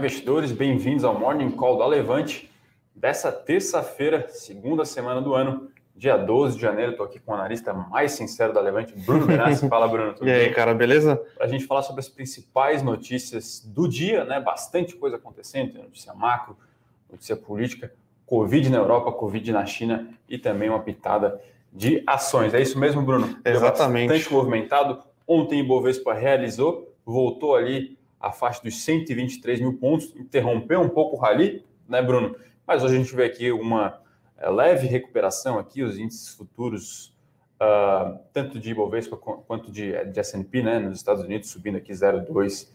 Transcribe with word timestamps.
investidores, 0.00 0.50
bem-vindos 0.50 1.04
ao 1.04 1.18
Morning 1.18 1.50
Call 1.50 1.76
da 1.76 1.86
Levante 1.86 2.50
dessa 2.96 3.30
terça-feira, 3.30 4.26
segunda 4.30 4.82
semana 4.86 5.20
do 5.20 5.34
ano, 5.34 5.68
dia 5.94 6.16
12 6.16 6.56
de 6.56 6.62
janeiro. 6.62 6.92
Estou 6.92 7.04
aqui 7.04 7.20
com 7.20 7.32
o 7.32 7.34
analista 7.34 7.74
mais 7.74 8.12
sincero 8.12 8.50
da 8.50 8.62
Levante, 8.62 8.94
Bruno 8.96 9.26
Benassi. 9.26 9.68
Fala, 9.68 9.86
Bruno. 9.86 10.14
e 10.26 10.30
aí, 10.30 10.54
cara, 10.54 10.72
beleza? 10.72 11.16
Para 11.36 11.44
a 11.44 11.48
gente 11.48 11.66
falar 11.66 11.82
sobre 11.82 12.00
as 12.00 12.08
principais 12.08 12.82
notícias 12.82 13.60
do 13.62 13.86
dia, 13.86 14.24
né? 14.24 14.40
Bastante 14.40 14.96
coisa 14.96 15.16
acontecendo, 15.16 15.72
tem 15.72 15.82
notícia 15.82 16.14
macro, 16.14 16.56
notícia 17.10 17.36
política, 17.36 17.92
Covid 18.24 18.70
na 18.70 18.78
Europa, 18.78 19.12
Covid 19.12 19.52
na 19.52 19.66
China 19.66 20.08
e 20.26 20.38
também 20.38 20.70
uma 20.70 20.80
pitada 20.80 21.38
de 21.70 22.02
ações. 22.06 22.54
É 22.54 22.62
isso 22.62 22.78
mesmo, 22.78 23.02
Bruno? 23.02 23.36
Exatamente. 23.44 24.08
Bastante 24.08 24.32
movimentado. 24.32 25.02
Ontem 25.28 25.60
o 25.60 25.66
Bovespa 25.66 26.14
realizou, 26.14 26.90
voltou 27.04 27.54
ali 27.54 27.99
a 28.20 28.30
faixa 28.30 28.62
dos 28.62 28.84
123 28.84 29.60
mil 29.60 29.78
pontos, 29.78 30.14
interrompeu 30.14 30.80
um 30.80 30.88
pouco 30.88 31.16
o 31.16 31.18
rally, 31.18 31.64
né, 31.88 32.02
Bruno? 32.02 32.36
Mas 32.66 32.84
hoje 32.84 32.94
a 32.94 32.98
gente 32.98 33.16
vê 33.16 33.24
aqui 33.24 33.50
uma 33.50 33.98
é, 34.36 34.48
leve 34.50 34.86
recuperação 34.86 35.58
aqui, 35.58 35.82
os 35.82 35.98
índices 35.98 36.34
futuros, 36.34 37.16
uh, 37.60 38.18
tanto 38.32 38.58
de 38.58 38.70
Ibovespa 38.70 39.16
quanto 39.16 39.72
de, 39.72 39.92
de 40.06 40.20
S&P, 40.20 40.62
né, 40.62 40.78
nos 40.78 40.98
Estados 40.98 41.24
Unidos, 41.24 41.50
subindo 41.50 41.76
aqui 41.76 41.92
0,2%, 41.92 42.68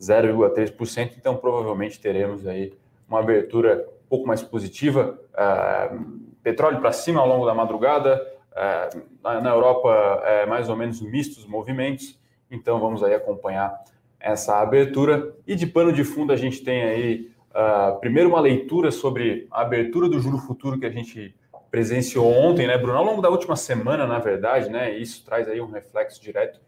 0,3%, 0.00 1.14
então 1.16 1.36
provavelmente 1.36 2.00
teremos 2.00 2.46
aí 2.46 2.72
uma 3.08 3.18
abertura 3.18 3.88
um 4.04 4.08
pouco 4.08 4.26
mais 4.26 4.42
positiva, 4.42 5.18
uh, 5.34 6.22
petróleo 6.42 6.80
para 6.80 6.92
cima 6.92 7.20
ao 7.20 7.28
longo 7.28 7.44
da 7.44 7.54
madrugada, 7.54 8.20
uh, 8.52 9.22
na 9.22 9.50
Europa 9.50 10.22
é 10.24 10.46
mais 10.46 10.68
ou 10.68 10.76
menos 10.76 11.00
mistos 11.00 11.44
movimentos, 11.46 12.18
então 12.50 12.80
vamos 12.80 13.02
aí 13.02 13.14
acompanhar 13.14 13.82
essa 14.22 14.60
abertura. 14.60 15.34
E 15.46 15.54
de 15.54 15.66
pano 15.66 15.92
de 15.92 16.04
fundo 16.04 16.32
a 16.32 16.36
gente 16.36 16.62
tem 16.62 16.82
aí, 16.82 17.30
uh, 17.50 17.98
primeiro, 17.98 18.28
uma 18.28 18.40
leitura 18.40 18.90
sobre 18.90 19.48
a 19.50 19.62
abertura 19.62 20.08
do 20.08 20.20
juro 20.20 20.38
futuro 20.38 20.78
que 20.78 20.86
a 20.86 20.90
gente 20.90 21.34
presenciou 21.70 22.26
ontem, 22.26 22.66
né, 22.66 22.78
Bruno? 22.78 22.98
Ao 22.98 23.04
longo 23.04 23.20
da 23.20 23.28
última 23.28 23.56
semana, 23.56 24.06
na 24.06 24.18
verdade, 24.18 24.70
né? 24.70 24.96
Isso 24.96 25.24
traz 25.24 25.48
aí 25.48 25.60
um 25.60 25.70
reflexo 25.70 26.22
direto 26.22 26.60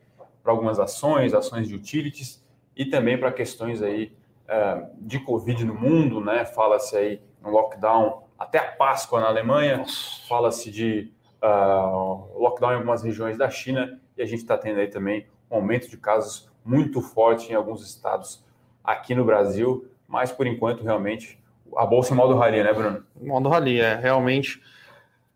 para 0.42 0.52
algumas 0.52 0.80
ações, 0.80 1.32
ações 1.32 1.68
de 1.68 1.74
utilities 1.74 2.44
e 2.76 2.84
também 2.84 3.16
para 3.16 3.30
questões 3.30 3.82
aí 3.82 4.12
uh, 4.48 4.86
de 5.00 5.20
Covid 5.20 5.64
no 5.64 5.74
mundo, 5.74 6.20
né? 6.20 6.44
Fala-se 6.44 6.96
aí 6.96 7.20
no 7.40 7.50
lockdown 7.50 8.24
até 8.38 8.58
a 8.58 8.72
Páscoa 8.72 9.20
na 9.20 9.28
Alemanha, 9.28 9.84
fala-se 10.28 10.70
de 10.70 11.12
uh, 11.42 12.38
lockdown 12.38 12.72
em 12.72 12.76
algumas 12.76 13.02
regiões 13.02 13.38
da 13.38 13.48
China 13.48 14.00
e 14.16 14.22
a 14.22 14.26
gente 14.26 14.40
está 14.40 14.58
tendo 14.58 14.80
aí 14.80 14.88
também 14.88 15.26
um 15.50 15.56
aumento 15.56 15.88
de 15.88 15.96
casos 15.96 16.50
muito 16.64 17.00
forte 17.00 17.52
em 17.52 17.54
alguns 17.54 17.86
estados 17.86 18.42
aqui 18.82 19.14
no 19.14 19.24
Brasil, 19.24 19.88
mas 20.06 20.32
por 20.32 20.46
enquanto 20.46 20.82
realmente 20.82 21.38
a 21.76 21.84
bolsa 21.84 22.12
em 22.12 22.16
modo 22.16 22.36
rally, 22.36 22.62
né, 22.62 22.72
Bruno? 22.72 23.04
Modo 23.20 23.48
rally, 23.48 23.80
é 23.80 23.96
realmente. 23.96 24.62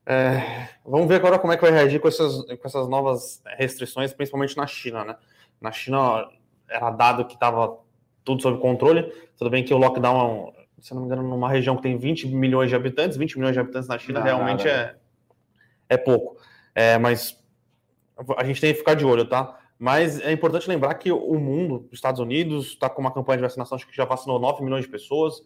É, 0.06 0.68
vamos 0.84 1.06
ver 1.06 1.16
agora 1.16 1.38
como 1.38 1.52
é 1.52 1.56
que 1.56 1.62
vai 1.62 1.70
reagir 1.70 2.00
com 2.00 2.08
essas, 2.08 2.44
com 2.44 2.66
essas 2.66 2.88
novas 2.88 3.42
restrições, 3.56 4.12
principalmente 4.12 4.56
na 4.56 4.66
China, 4.66 5.04
né? 5.04 5.16
Na 5.60 5.72
China 5.72 6.26
era 6.68 6.90
dado 6.90 7.24
que 7.24 7.34
estava 7.34 7.78
tudo 8.24 8.42
sob 8.42 8.60
controle. 8.60 9.12
Tudo 9.36 9.50
bem 9.50 9.64
que 9.64 9.74
o 9.74 9.78
lockdown, 9.78 10.52
se 10.80 10.94
não 10.94 11.00
me 11.00 11.06
engano, 11.06 11.22
numa 11.22 11.48
região 11.48 11.76
que 11.76 11.82
tem 11.82 11.96
20 11.96 12.28
milhões 12.28 12.70
de 12.70 12.76
habitantes, 12.76 13.16
20 13.16 13.36
milhões 13.36 13.54
de 13.54 13.60
habitantes 13.60 13.88
na 13.88 13.98
China, 13.98 14.20
não, 14.20 14.26
realmente 14.26 14.68
é, 14.68 14.94
é 15.88 15.96
pouco. 15.96 16.36
É, 16.74 16.98
mas 16.98 17.38
a 18.36 18.44
gente 18.44 18.60
tem 18.60 18.72
que 18.72 18.78
ficar 18.78 18.94
de 18.94 19.04
olho, 19.04 19.24
tá? 19.24 19.58
Mas 19.78 20.20
é 20.20 20.32
importante 20.32 20.68
lembrar 20.68 20.94
que 20.94 21.12
o 21.12 21.34
mundo, 21.38 21.86
os 21.92 21.98
Estados 21.98 22.20
Unidos, 22.20 22.68
está 22.68 22.90
com 22.90 23.00
uma 23.00 23.12
campanha 23.12 23.36
de 23.36 23.42
vacinação, 23.42 23.76
acho 23.76 23.86
que 23.86 23.96
já 23.96 24.04
vacinou 24.04 24.40
9 24.40 24.64
milhões 24.64 24.84
de 24.84 24.90
pessoas. 24.90 25.40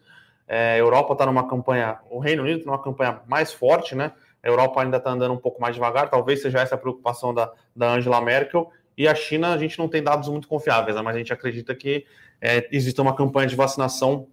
É, 0.49 0.73
a 0.73 0.79
Europa 0.79 1.13
está 1.13 1.27
numa 1.27 1.47
campanha, 1.47 1.99
o 2.11 2.19
Reino 2.19 2.43
Unido 2.43 2.61
está 2.61 2.71
numa 2.71 2.83
campanha 2.83 3.21
mais 3.27 3.53
forte, 3.53 3.95
né? 3.95 4.13
A 4.43 4.49
Europa 4.49 4.83
ainda 4.83 4.97
está 4.97 5.11
andando 5.11 5.35
um 5.35 5.39
pouco 5.39 5.61
mais 5.61 5.75
devagar, 5.75 6.09
talvez 6.09 6.41
seja 6.41 6.61
essa 6.61 6.75
a 6.75 6.79
preocupação 6.79 7.33
da, 7.35 7.53
da 7.77 7.93
Angela 7.93 8.21
Merkel. 8.21 8.71
E 8.97 9.07
a 9.07 9.15
China, 9.15 9.53
a 9.53 9.59
gente 9.59 9.79
não 9.79 9.89
tem 9.89 10.03
dados 10.03 10.29
muito 10.29 10.49
confiáveis, 10.49 10.97
né? 10.97 11.03
mas 11.03 11.15
a 11.15 11.19
gente 11.19 11.33
acredita 11.33 11.75
que 11.75 12.05
é, 12.41 12.69
existe 12.71 13.01
uma 13.01 13.15
campanha 13.15 13.47
de 13.47 13.57
vacinação 13.57 14.29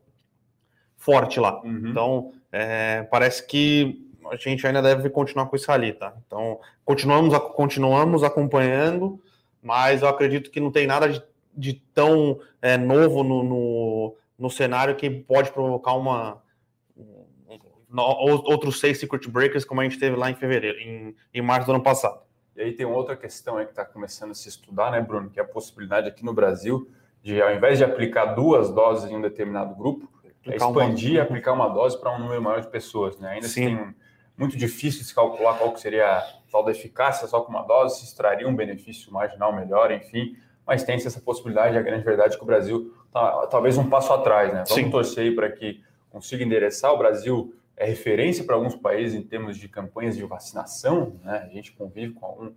forte 0.98 1.40
lá. 1.40 1.62
Uhum. 1.62 1.90
Então, 1.90 2.34
é, 2.52 3.04
parece 3.04 3.46
que 3.46 4.06
a 4.32 4.36
gente 4.36 4.66
ainda 4.66 4.82
deve 4.82 5.10
continuar 5.10 5.46
com 5.46 5.56
isso 5.56 5.72
ali, 5.72 5.94
tá? 5.94 6.14
Então, 6.28 6.60
continuamos, 6.84 7.38
continuamos 7.54 8.24
acompanhando 8.24 9.22
mas 9.62 10.02
eu 10.02 10.08
acredito 10.08 10.50
que 10.50 10.60
não 10.60 10.72
tem 10.72 10.88
nada 10.88 11.10
de, 11.10 11.22
de 11.56 11.74
tão 11.94 12.40
é, 12.62 12.78
novo 12.78 13.24
no, 13.24 13.44
no, 13.44 14.16
no, 14.38 14.50
cenário 14.50 14.96
que 14.96 15.10
pode 15.10 15.52
provocar 15.52 15.94
uma 15.94 16.42
um, 16.96 17.26
outros 17.92 18.80
seis 18.80 19.00
secret 19.00 19.28
breakers 19.28 19.66
como 19.66 19.82
a 19.82 19.84
gente 19.84 20.00
teve 20.00 20.16
lá 20.16 20.30
em 20.30 20.36
fevereiro, 20.36 20.80
em, 20.80 21.16
em 21.34 21.42
março 21.42 21.68
do 21.68 21.74
ano 21.74 21.84
passado. 21.84 22.22
E 22.56 22.62
aí 22.62 22.74
tem 22.74 22.86
outra 22.86 23.16
questão 23.16 23.58
aí 23.58 23.66
que 23.66 23.72
está 23.72 23.86
começando 23.86 24.32
a 24.32 24.36
se 24.36 24.50
estudar, 24.50 24.92
né, 24.92 25.02
Bruno, 25.02 25.30
que 25.30 25.40
é 25.40 25.44
a 25.44 25.48
possibilidade 25.48 26.08
aqui 26.08 26.26
no 26.26 26.34
Brasil 26.34 26.90
de, 27.22 27.42
ao 27.42 27.54
invés 27.54 27.78
de 27.78 27.84
aplicar 27.84 28.34
duas 28.34 28.70
doses 28.70 29.10
em 29.10 29.16
um 29.16 29.22
determinado 29.22 29.76
grupo, 29.76 30.10
é 30.46 30.56
expandir 30.56 31.14
e 31.14 31.20
aplicar 31.20 31.54
uma 31.54 31.68
dose 31.68 32.00
para 32.00 32.16
um 32.16 32.20
número 32.20 32.42
maior 32.42 32.62
de 32.62 32.68
pessoas, 32.68 33.18
né? 33.20 33.32
Ainda 33.32 33.48
Sim. 33.48 33.76
tem 33.76 33.96
muito 34.38 34.58
difícil 34.58 35.02
de 35.02 35.08
se 35.08 35.14
calcular 35.16 35.58
qual 35.58 35.74
que 35.74 35.82
seria 35.82 36.18
a 36.18 36.39
tal 36.52 36.64
da 36.64 36.72
eficácia 36.72 37.28
só 37.28 37.42
com 37.42 37.52
uma 37.52 37.64
dose, 37.64 38.00
se 38.00 38.06
extraria 38.06 38.48
um 38.48 38.56
benefício 38.56 39.12
marginal 39.12 39.54
melhor, 39.56 39.92
enfim, 39.92 40.36
mas 40.66 40.84
tem 40.84 40.96
essa 40.96 41.20
possibilidade, 41.20 41.78
a 41.78 41.82
grande 41.82 42.04
verdade 42.04 42.36
é 42.36 42.38
que 42.38 42.44
o 42.44 42.48
Brasil 42.48 42.94
está 43.08 43.48
talvez 43.48 43.78
um 43.78 43.90
passo 43.90 44.14
atrás, 44.14 44.54
né? 44.54 44.64
Vamos 44.68 44.84
Sim. 44.84 44.92
torcer 44.92 45.36
para 45.36 45.52
que 45.52 45.82
consiga 46.10 46.44
endereçar. 46.44 46.94
O 46.94 46.98
Brasil 46.98 47.54
é 47.76 47.86
referência 47.86 48.44
para 48.44 48.56
alguns 48.56 48.76
países 48.76 49.18
em 49.18 49.24
termos 49.24 49.58
de 49.58 49.68
campanhas 49.68 50.16
de 50.16 50.24
vacinação, 50.26 51.16
né? 51.24 51.48
A 51.50 51.54
gente 51.54 51.72
convive 51.72 52.14
com, 52.14 52.26
algum, 52.26 52.52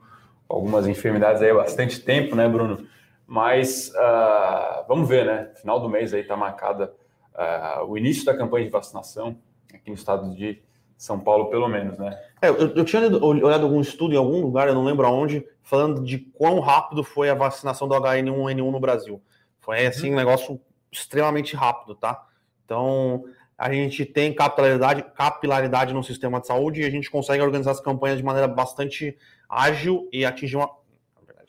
com 0.46 0.56
algumas 0.56 0.86
enfermidades 0.86 1.40
aí 1.40 1.50
há 1.50 1.54
bastante 1.54 2.00
tempo, 2.00 2.34
né, 2.34 2.48
Bruno? 2.48 2.86
Mas 3.26 3.92
uh, 3.94 4.84
vamos 4.86 5.08
ver, 5.08 5.24
né? 5.24 5.50
Final 5.54 5.80
do 5.80 5.88
mês 5.88 6.12
aí 6.12 6.20
está 6.20 6.36
marcada 6.36 6.92
uh, 7.34 7.84
o 7.86 7.96
início 7.96 8.24
da 8.24 8.36
campanha 8.36 8.66
de 8.66 8.70
vacinação 8.70 9.38
aqui 9.72 9.88
no 9.88 9.94
estado 9.94 10.34
de 10.34 10.60
são 11.02 11.18
Paulo, 11.18 11.46
pelo 11.46 11.66
menos, 11.66 11.98
né? 11.98 12.16
É, 12.40 12.48
eu, 12.48 12.76
eu, 12.76 12.84
tinha 12.84 13.02
olhado 13.02 13.64
algum 13.64 13.80
estudo 13.80 14.14
em 14.14 14.16
algum 14.16 14.40
lugar, 14.40 14.68
eu 14.68 14.74
não 14.74 14.84
lembro 14.84 15.04
aonde, 15.04 15.44
falando 15.60 16.04
de 16.04 16.16
quão 16.16 16.60
rápido 16.60 17.02
foi 17.02 17.28
a 17.28 17.34
vacinação 17.34 17.88
do 17.88 17.94
HN1N1 17.96 18.70
no 18.70 18.78
Brasil. 18.78 19.20
Foi 19.58 19.84
assim 19.84 20.10
uhum. 20.10 20.12
um 20.12 20.16
negócio 20.16 20.60
extremamente 20.92 21.56
rápido, 21.56 21.96
tá? 21.96 22.24
Então, 22.64 23.24
a 23.58 23.72
gente 23.72 24.06
tem 24.06 24.32
capilaridade, 24.32 25.04
capilaridade 25.16 25.92
no 25.92 26.04
sistema 26.04 26.40
de 26.40 26.46
saúde 26.46 26.82
e 26.82 26.84
a 26.84 26.90
gente 26.90 27.10
consegue 27.10 27.42
organizar 27.42 27.72
as 27.72 27.80
campanhas 27.80 28.18
de 28.18 28.22
maneira 28.22 28.46
bastante 28.46 29.18
ágil 29.48 30.08
e 30.12 30.24
atingir 30.24 30.54
uma. 30.54 30.70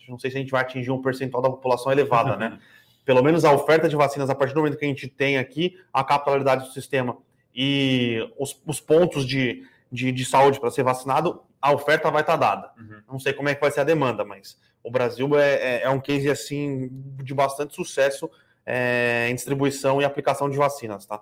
Não 0.09 0.17
sei 0.17 0.31
se 0.31 0.37
a 0.37 0.39
gente 0.39 0.51
vai 0.51 0.61
atingir 0.61 0.89
um 0.89 0.99
percentual 0.99 1.43
da 1.43 1.49
população 1.51 1.91
elevada, 1.91 2.35
né? 2.37 2.57
Pelo 3.05 3.21
menos 3.21 3.45
a 3.45 3.53
oferta 3.53 3.87
de 3.87 3.95
vacinas, 3.95 4.31
a 4.31 4.35
partir 4.35 4.55
do 4.55 4.61
momento 4.61 4.79
que 4.79 4.85
a 4.85 4.87
gente 4.87 5.07
tem 5.07 5.37
aqui, 5.37 5.77
a 5.93 6.03
capilaridade 6.03 6.65
do 6.65 6.71
sistema 6.71 7.15
e 7.53 8.19
os, 8.37 8.59
os 8.65 8.79
pontos 8.79 9.25
de, 9.25 9.63
de, 9.91 10.11
de 10.11 10.25
saúde 10.25 10.59
para 10.59 10.71
ser 10.71 10.83
vacinado, 10.83 11.41
a 11.61 11.71
oferta 11.71 12.09
vai 12.11 12.21
estar 12.21 12.37
tá 12.37 12.55
dada. 12.55 12.71
Uhum. 12.77 13.01
Não 13.13 13.19
sei 13.19 13.33
como 13.33 13.49
é 13.49 13.55
que 13.55 13.61
vai 13.61 13.71
ser 13.71 13.81
a 13.81 13.85
demanda, 13.85 14.25
mas 14.25 14.59
o 14.83 14.91
Brasil 14.91 15.37
é, 15.37 15.53
é, 15.53 15.81
é 15.83 15.89
um 15.89 15.99
case 15.99 16.29
assim 16.29 16.89
de 17.23 17.33
bastante 17.33 17.73
sucesso 17.73 18.29
é, 18.65 19.27
em 19.29 19.35
distribuição 19.35 20.01
e 20.01 20.05
aplicação 20.05 20.49
de 20.49 20.57
vacinas, 20.57 21.05
tá? 21.05 21.21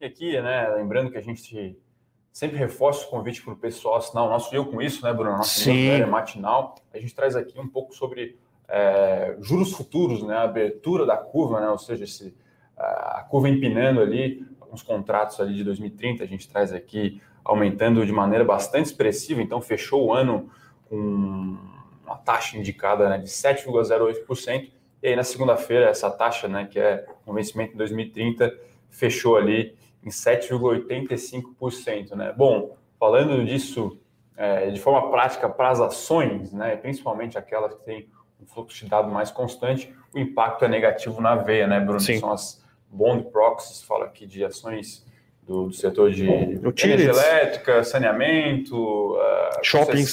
E 0.00 0.06
aqui, 0.06 0.40
né, 0.40 0.68
lembrando 0.76 1.10
que 1.10 1.18
a 1.18 1.22
gente 1.22 1.78
sempre 2.32 2.58
reforça 2.58 3.06
o 3.06 3.08
convite 3.08 3.42
para 3.42 3.54
o 3.54 3.56
pessoal 3.56 3.96
assinar 3.96 4.24
o 4.24 4.28
nosso 4.28 4.54
Eu 4.54 4.66
Com 4.66 4.82
Isso, 4.82 5.02
né, 5.04 5.12
Bruno? 5.12 5.38
Nosso 5.38 5.60
Sim. 5.60 6.04
matinal. 6.04 6.74
A 6.92 6.98
gente 6.98 7.14
traz 7.14 7.34
aqui 7.34 7.58
um 7.58 7.68
pouco 7.68 7.94
sobre 7.94 8.36
é, 8.68 9.36
juros 9.40 9.72
futuros, 9.72 10.22
né, 10.22 10.34
a 10.34 10.42
abertura 10.42 11.06
da 11.06 11.16
curva, 11.16 11.60
né, 11.60 11.68
ou 11.68 11.78
seja, 11.78 12.04
esse, 12.04 12.34
a 12.76 13.24
curva 13.30 13.48
empinando 13.48 14.00
ali, 14.00 14.44
uns 14.72 14.82
contratos 14.82 15.40
ali 15.40 15.54
de 15.54 15.64
2030, 15.64 16.24
a 16.24 16.26
gente 16.26 16.48
traz 16.48 16.72
aqui 16.72 17.20
aumentando 17.44 18.04
de 18.04 18.12
maneira 18.12 18.44
bastante 18.44 18.86
expressiva, 18.86 19.40
então 19.40 19.60
fechou 19.60 20.06
o 20.06 20.12
ano 20.12 20.50
com 20.88 21.56
uma 22.04 22.16
taxa 22.16 22.56
indicada 22.56 23.08
né, 23.08 23.18
de 23.18 23.28
7,08%, 23.28 24.70
e 25.02 25.08
aí 25.08 25.16
na 25.16 25.22
segunda-feira 25.22 25.86
essa 25.86 26.10
taxa, 26.10 26.48
né, 26.48 26.66
que 26.66 26.78
é 26.78 27.06
o 27.24 27.32
vencimento 27.32 27.74
em 27.74 27.76
2030, 27.76 28.52
fechou 28.90 29.36
ali 29.36 29.76
em 30.02 30.08
7,85%. 30.08 32.12
Né? 32.12 32.32
Bom, 32.36 32.76
falando 32.98 33.44
disso 33.44 33.98
é, 34.36 34.70
de 34.70 34.80
forma 34.80 35.10
prática 35.10 35.48
para 35.48 35.70
as 35.70 35.80
ações, 35.80 36.52
né, 36.52 36.76
principalmente 36.76 37.38
aquelas 37.38 37.74
que 37.74 37.84
têm 37.84 38.08
um 38.40 38.46
fluxo 38.46 38.84
de 38.84 38.90
dado 38.90 39.10
mais 39.10 39.30
constante, 39.30 39.94
o 40.14 40.18
impacto 40.18 40.64
é 40.64 40.68
negativo 40.68 41.20
na 41.20 41.34
veia, 41.34 41.66
né, 41.66 41.80
Bruno? 41.80 42.00
Sim. 42.00 42.18
São 42.18 42.32
as 42.32 42.64
bond 42.90 43.30
proxies, 43.30 43.82
fala 43.82 44.06
aqui 44.06 44.26
de 44.26 44.44
ações 44.44 45.04
do, 45.42 45.68
do 45.68 45.72
setor 45.72 46.10
de 46.10 46.28
energia 46.28 47.10
elétrica, 47.10 47.84
saneamento, 47.84 49.14
uh, 49.14 49.62
shoppings. 49.62 50.12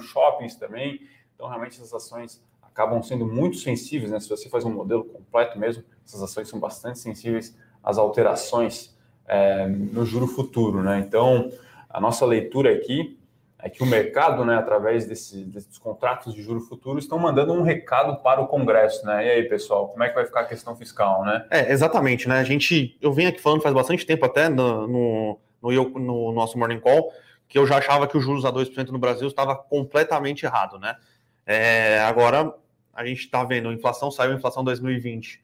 shoppings 0.00 0.56
também. 0.56 1.00
Então, 1.34 1.48
realmente, 1.48 1.72
essas 1.72 1.92
ações 1.92 2.42
acabam 2.62 3.02
sendo 3.02 3.26
muito 3.26 3.56
sensíveis, 3.58 4.10
né? 4.10 4.20
Se 4.20 4.28
você 4.28 4.48
faz 4.48 4.64
um 4.64 4.72
modelo 4.72 5.04
completo 5.04 5.58
mesmo, 5.58 5.84
essas 6.06 6.22
ações 6.22 6.48
são 6.48 6.58
bastante 6.58 6.98
sensíveis 6.98 7.56
as 7.82 7.98
alterações 7.98 8.96
é, 9.26 9.66
no 9.66 10.04
juro 10.04 10.26
futuro. 10.26 10.82
Né? 10.82 10.98
Então, 10.98 11.50
a 11.88 12.00
nossa 12.00 12.24
leitura 12.24 12.72
aqui 12.72 13.18
é 13.62 13.68
que 13.70 13.82
o 13.82 13.86
mercado, 13.86 14.44
né, 14.44 14.56
através 14.56 15.06
desse, 15.06 15.44
desses 15.44 15.78
contratos 15.78 16.34
de 16.34 16.42
juro 16.42 16.60
futuro, 16.60 16.98
estão 16.98 17.18
mandando 17.18 17.52
um 17.52 17.62
recado 17.62 18.22
para 18.22 18.40
o 18.40 18.46
Congresso, 18.46 19.04
né? 19.04 19.26
E 19.26 19.30
aí, 19.30 19.42
pessoal, 19.48 19.88
como 19.88 20.02
é 20.02 20.08
que 20.08 20.14
vai 20.14 20.24
ficar 20.24 20.40
a 20.40 20.44
questão 20.44 20.76
fiscal, 20.76 21.24
né? 21.24 21.46
É, 21.50 21.72
exatamente, 21.72 22.28
né? 22.28 22.38
A 22.38 22.44
gente, 22.44 22.96
eu 23.00 23.12
venho 23.12 23.28
aqui 23.28 23.40
falando 23.40 23.62
faz 23.62 23.74
bastante 23.74 24.06
tempo 24.06 24.24
até 24.24 24.48
no, 24.48 24.86
no, 24.86 25.40
no, 25.62 25.98
no 25.98 26.32
nosso 26.32 26.58
Morning 26.58 26.80
Call, 26.80 27.12
que 27.48 27.58
eu 27.58 27.66
já 27.66 27.78
achava 27.78 28.06
que 28.06 28.16
os 28.16 28.24
juros 28.24 28.44
a 28.44 28.52
2% 28.52 28.88
no 28.88 28.98
Brasil 28.98 29.26
estava 29.26 29.56
completamente 29.56 30.44
errado, 30.44 30.78
né? 30.78 30.96
É, 31.44 32.00
agora 32.00 32.54
a 32.94 33.04
gente 33.04 33.20
está 33.20 33.42
vendo, 33.44 33.68
a 33.68 33.72
inflação 33.72 34.10
saiu, 34.10 34.32
a 34.32 34.36
inflação 34.36 34.62
2020, 34.62 35.42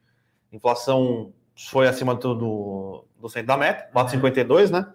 inflação 0.52 1.32
foi 1.56 1.88
acima 1.88 2.14
do, 2.14 3.04
do 3.18 3.28
centro 3.28 3.48
da 3.48 3.56
meta, 3.56 3.90
4,52, 3.94 4.70
né? 4.70 4.86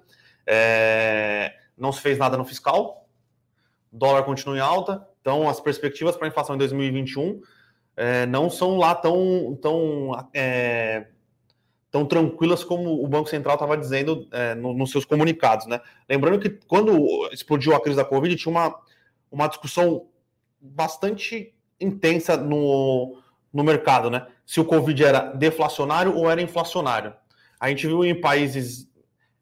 É, 0.45 1.53
não 1.77 1.91
se 1.91 2.01
fez 2.01 2.17
nada 2.17 2.37
no 2.37 2.45
fiscal, 2.45 3.00
dólar 3.91 4.23
continua 4.23 4.57
em 4.57 4.59
alta, 4.59 5.05
então 5.19 5.49
as 5.49 5.59
perspectivas 5.59 6.15
para 6.15 6.27
a 6.27 6.29
inflação 6.29 6.55
em 6.55 6.57
2021 6.57 7.41
é, 7.95 8.25
não 8.25 8.49
são 8.49 8.77
lá 8.77 8.95
tão, 8.95 9.57
tão, 9.61 10.29
é, 10.33 11.07
tão 11.89 12.05
tranquilas 12.05 12.63
como 12.63 13.03
o 13.03 13.07
Banco 13.07 13.29
Central 13.29 13.55
estava 13.55 13.77
dizendo 13.77 14.27
é, 14.31 14.55
no, 14.55 14.73
nos 14.73 14.91
seus 14.91 15.05
comunicados. 15.05 15.67
Né? 15.67 15.79
Lembrando 16.09 16.39
que 16.39 16.49
quando 16.67 17.29
explodiu 17.31 17.75
a 17.75 17.81
crise 17.81 17.97
da 17.97 18.05
Covid, 18.05 18.35
tinha 18.35 18.51
uma, 18.51 18.75
uma 19.31 19.47
discussão 19.47 20.07
bastante 20.59 21.53
intensa 21.79 22.37
no, 22.37 23.21
no 23.51 23.63
mercado, 23.63 24.09
né? 24.09 24.27
Se 24.45 24.59
o 24.59 24.65
Covid 24.65 25.03
era 25.03 25.19
deflacionário 25.33 26.15
ou 26.15 26.29
era 26.29 26.41
inflacionário. 26.41 27.13
A 27.59 27.69
gente 27.69 27.87
viu 27.87 28.05
em 28.05 28.19
países 28.19 28.87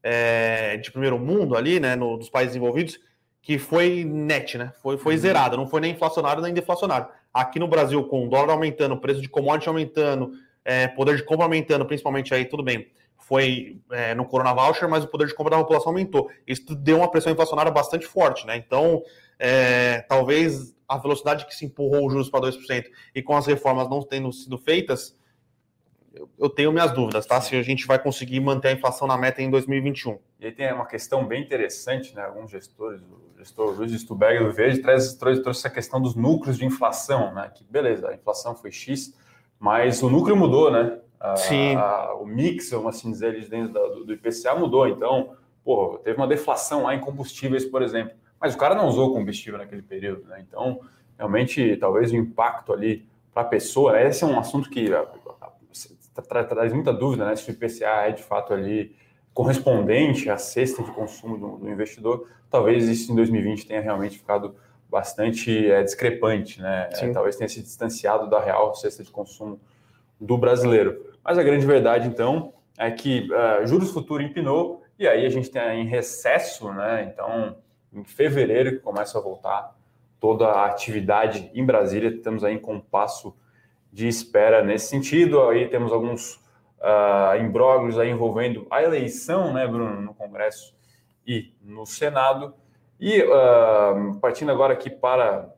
é, 0.01 0.78
de 0.78 0.92
primeiro 0.92 1.19
mundo 1.19 1.56
ali, 1.56 1.80
né, 1.80 1.96
no, 1.96 2.18
dos 2.18 2.30
países 2.30 2.56
envolvidos, 2.56 3.00
que 3.41 3.57
foi 3.57 4.03
net, 4.03 4.57
né? 4.57 4.74
Foi, 4.81 4.97
foi 4.97 5.13
uhum. 5.15 5.19
zerado, 5.19 5.57
não 5.57 5.68
foi 5.68 5.81
nem 5.81 5.94
inflacionário 5.94 6.41
nem 6.41 6.53
deflacionário. 6.53 7.07
Aqui 7.33 7.59
no 7.59 7.68
Brasil, 7.68 8.03
com 8.06 8.25
o 8.25 8.30
dólar 8.30 8.53
aumentando, 8.53 8.95
o 8.95 9.00
preço 9.00 9.21
de 9.21 9.30
commodity 9.30 9.69
aumentando, 9.69 10.31
é, 10.65 10.88
poder 10.88 11.15
de 11.15 11.24
compra 11.24 11.45
aumentando, 11.45 11.86
principalmente 11.86 12.33
aí, 12.33 12.45
tudo 12.45 12.63
bem, 12.63 12.88
foi 13.18 13.80
é, 13.91 14.15
no 14.15 14.25
Corona 14.25 14.53
Voucher, 14.53 14.89
mas 14.89 15.03
o 15.03 15.07
poder 15.07 15.27
de 15.27 15.36
compra 15.36 15.51
da 15.51 15.63
população 15.63 15.91
aumentou. 15.91 16.30
Isso 16.47 16.75
deu 16.75 16.97
uma 16.97 17.09
pressão 17.09 17.31
inflacionária 17.31 17.71
bastante 17.71 18.06
forte, 18.06 18.45
né? 18.45 18.57
Então, 18.57 19.03
é, 19.38 20.01
talvez 20.01 20.75
a 20.88 20.97
velocidade 20.97 21.45
que 21.45 21.56
se 21.56 21.65
empurrou 21.65 22.07
os 22.07 22.12
juros 22.12 22.30
para 22.30 22.41
2% 22.41 22.86
e 23.13 23.21
com 23.21 23.38
as 23.38 23.45
reformas 23.45 23.88
não 23.88 24.01
tendo 24.01 24.31
sido 24.33 24.57
feitas, 24.57 25.15
eu 26.38 26.50
tenho 26.50 26.71
minhas 26.71 26.91
dúvidas, 26.91 27.25
tá? 27.25 27.39
Se 27.39 27.56
a 27.56 27.61
gente 27.61 27.85
vai 27.85 28.00
conseguir 28.00 28.39
manter 28.39 28.69
a 28.69 28.71
inflação 28.71 29.07
na 29.07 29.17
meta 29.17 29.41
em 29.41 29.50
2021. 29.50 30.17
E 30.39 30.45
aí 30.45 30.51
tem 30.51 30.71
uma 30.73 30.85
questão 30.85 31.25
bem 31.25 31.44
interessante, 31.44 32.15
né? 32.15 32.23
Alguns 32.23 32.50
gestores, 32.51 33.01
o 33.01 33.38
gestor 33.38 33.75
Luiz 33.75 33.91
Stuberg 33.91 34.44
do 34.44 34.51
Verde 34.51 34.79
traz, 34.79 35.13
trouxe, 35.13 35.41
trouxe 35.41 35.59
essa 35.59 35.69
questão 35.69 36.01
dos 36.01 36.15
núcleos 36.15 36.57
de 36.57 36.65
inflação, 36.65 37.33
né? 37.33 37.51
Que 37.53 37.63
beleza, 37.63 38.09
a 38.09 38.15
inflação 38.15 38.56
foi 38.56 38.71
X, 38.71 39.15
mas 39.59 40.01
o 40.01 40.09
núcleo 40.09 40.35
mudou, 40.35 40.71
né? 40.71 41.00
A, 41.19 41.35
Sim. 41.35 41.75
A, 41.75 42.13
o 42.15 42.25
mix, 42.25 42.71
vamos 42.71 42.95
assim 42.95 43.12
dizer, 43.12 43.47
dentro 43.47 43.73
do, 43.73 44.05
do 44.05 44.13
IPCA 44.13 44.55
mudou. 44.55 44.88
Então, 44.88 45.35
pô, 45.63 46.00
teve 46.03 46.17
uma 46.17 46.27
deflação 46.27 46.83
lá 46.83 46.95
em 46.95 47.00
combustíveis, 47.00 47.65
por 47.65 47.81
exemplo. 47.81 48.13
Mas 48.39 48.55
o 48.55 48.57
cara 48.57 48.73
não 48.73 48.88
usou 48.88 49.13
combustível 49.13 49.59
naquele 49.59 49.81
período, 49.81 50.25
né? 50.27 50.44
Então, 50.47 50.79
realmente, 51.17 51.75
talvez 51.77 52.12
o 52.12 52.15
impacto 52.15 52.71
ali 52.71 53.05
para 53.33 53.44
a 53.44 53.45
pessoa, 53.45 53.94
né? 53.94 54.07
esse 54.07 54.23
é 54.23 54.27
um 54.27 54.39
assunto 54.39 54.69
que 54.69 54.89
traz 56.21 56.74
muita 56.74 56.94
dúvida, 56.94 57.25
né? 57.25 57.36
Se 57.36 57.50
o 57.50 57.54
IPCA 57.54 58.07
é 58.07 58.12
de 58.12 58.24
fato 58.24 58.54
ali 58.54 58.95
correspondente 59.33 60.30
à 60.30 60.38
cesta 60.38 60.83
de 60.83 60.92
consumo 60.92 61.38
do, 61.38 61.57
do 61.57 61.69
investidor, 61.69 62.27
talvez 62.50 62.88
isso 62.88 63.12
em 63.12 63.16
2020 63.16 63.68
tenha 63.68 63.81
realmente 63.81 64.18
ficado 64.18 64.56
bastante 64.89 65.69
é, 65.69 65.83
discrepante, 65.83 66.62
né? 66.62 66.89
É, 66.94 67.12
talvez 67.12 67.36
tenha 67.36 67.48
se 67.48 67.62
distanciado 67.62 68.30
da 68.30 68.39
real 68.39 68.74
cesta 68.75 69.04
de 69.04 69.12
consumo 69.12 69.60
do 70.19 70.38
brasileiro. 70.38 71.13
Mas 71.24 71.38
a 71.38 71.44
grande 71.44 71.66
verdade, 71.66 72.07
então, 72.07 72.54
é 72.77 72.89
que 72.89 73.30
uh, 73.31 73.68
juros 73.68 73.92
futuro 73.92 74.24
empinou 74.24 74.83
e 74.98 75.07
aí 75.07 75.25
a 75.25 75.30
gente 75.30 75.50
tem 75.50 75.81
em 75.81 75.86
recesso, 75.86 76.72
né? 76.74 77.10
Então, 77.13 77.56
em 77.94 78.04
fevereiro 78.04 78.72
que 78.72 78.80
começa 78.80 79.18
a 79.18 79.22
voltar 79.22 79.75
toda 80.19 80.48
a 80.48 80.65
atividade 80.65 81.50
em 81.54 81.65
Brasília, 81.65 82.10
estamos 82.10 82.44
aí 82.44 82.56
em 82.56 82.60
compasso 82.60 83.33
de 83.91 84.07
espera 84.07 84.63
nesse 84.63 84.88
sentido. 84.88 85.41
Aí 85.50 85.68
temos 85.68 85.91
alguns 85.91 86.36
uh, 86.80 87.39
imbróglios 87.39 87.97
envolvendo 87.97 88.65
a 88.69 88.81
eleição, 88.83 89.53
né, 89.53 89.68
Bruno, 89.68 90.01
no 90.01 90.13
Congresso 90.13 90.75
e 91.25 91.53
no 91.62 91.86
Senado. 91.86 92.53
E 93.00 93.21
uh, 93.21 94.15
partindo 94.19 94.51
agora 94.51 94.74
aqui 94.74 94.89
para 94.89 95.53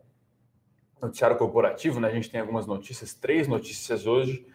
o 1.02 1.06
noticiário 1.06 1.38
corporativo, 1.38 2.00
né, 2.00 2.08
a 2.08 2.12
gente 2.12 2.30
tem 2.30 2.40
algumas 2.40 2.68
notícias, 2.68 3.14
três 3.14 3.48
notícias 3.48 4.06
hoje. 4.06 4.46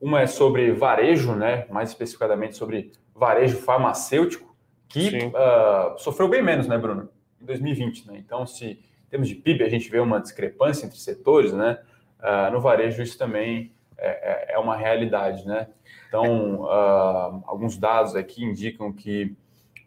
Uma 0.00 0.22
é 0.22 0.26
sobre 0.26 0.72
varejo, 0.72 1.34
né, 1.34 1.66
mais 1.70 1.90
especificadamente 1.90 2.56
sobre 2.56 2.92
varejo 3.14 3.56
farmacêutico, 3.58 4.54
que 4.88 5.26
uh, 5.26 5.98
sofreu 5.98 6.28
bem 6.28 6.42
menos, 6.42 6.68
né, 6.68 6.76
Bruno, 6.76 7.08
em 7.40 7.44
2020. 7.44 8.06
Né? 8.08 8.18
Então, 8.18 8.46
se 8.46 8.66
em 8.66 9.08
termos 9.08 9.28
de 9.28 9.34
PIB 9.34 9.64
a 9.64 9.68
gente 9.68 9.88
vê 9.88 9.98
uma 9.98 10.20
discrepância 10.20 10.84
entre 10.84 10.98
setores, 10.98 11.52
né, 11.52 11.78
uh, 12.24 12.50
no 12.50 12.60
varejo 12.60 13.02
isso 13.02 13.16
também 13.16 13.72
é, 13.96 14.08
é, 14.08 14.54
é 14.54 14.58
uma 14.58 14.76
realidade, 14.76 15.46
né? 15.46 15.68
Então, 16.08 16.62
uh, 16.62 17.42
alguns 17.46 17.76
dados 17.76 18.16
aqui 18.16 18.44
indicam 18.44 18.92
que 18.92 19.36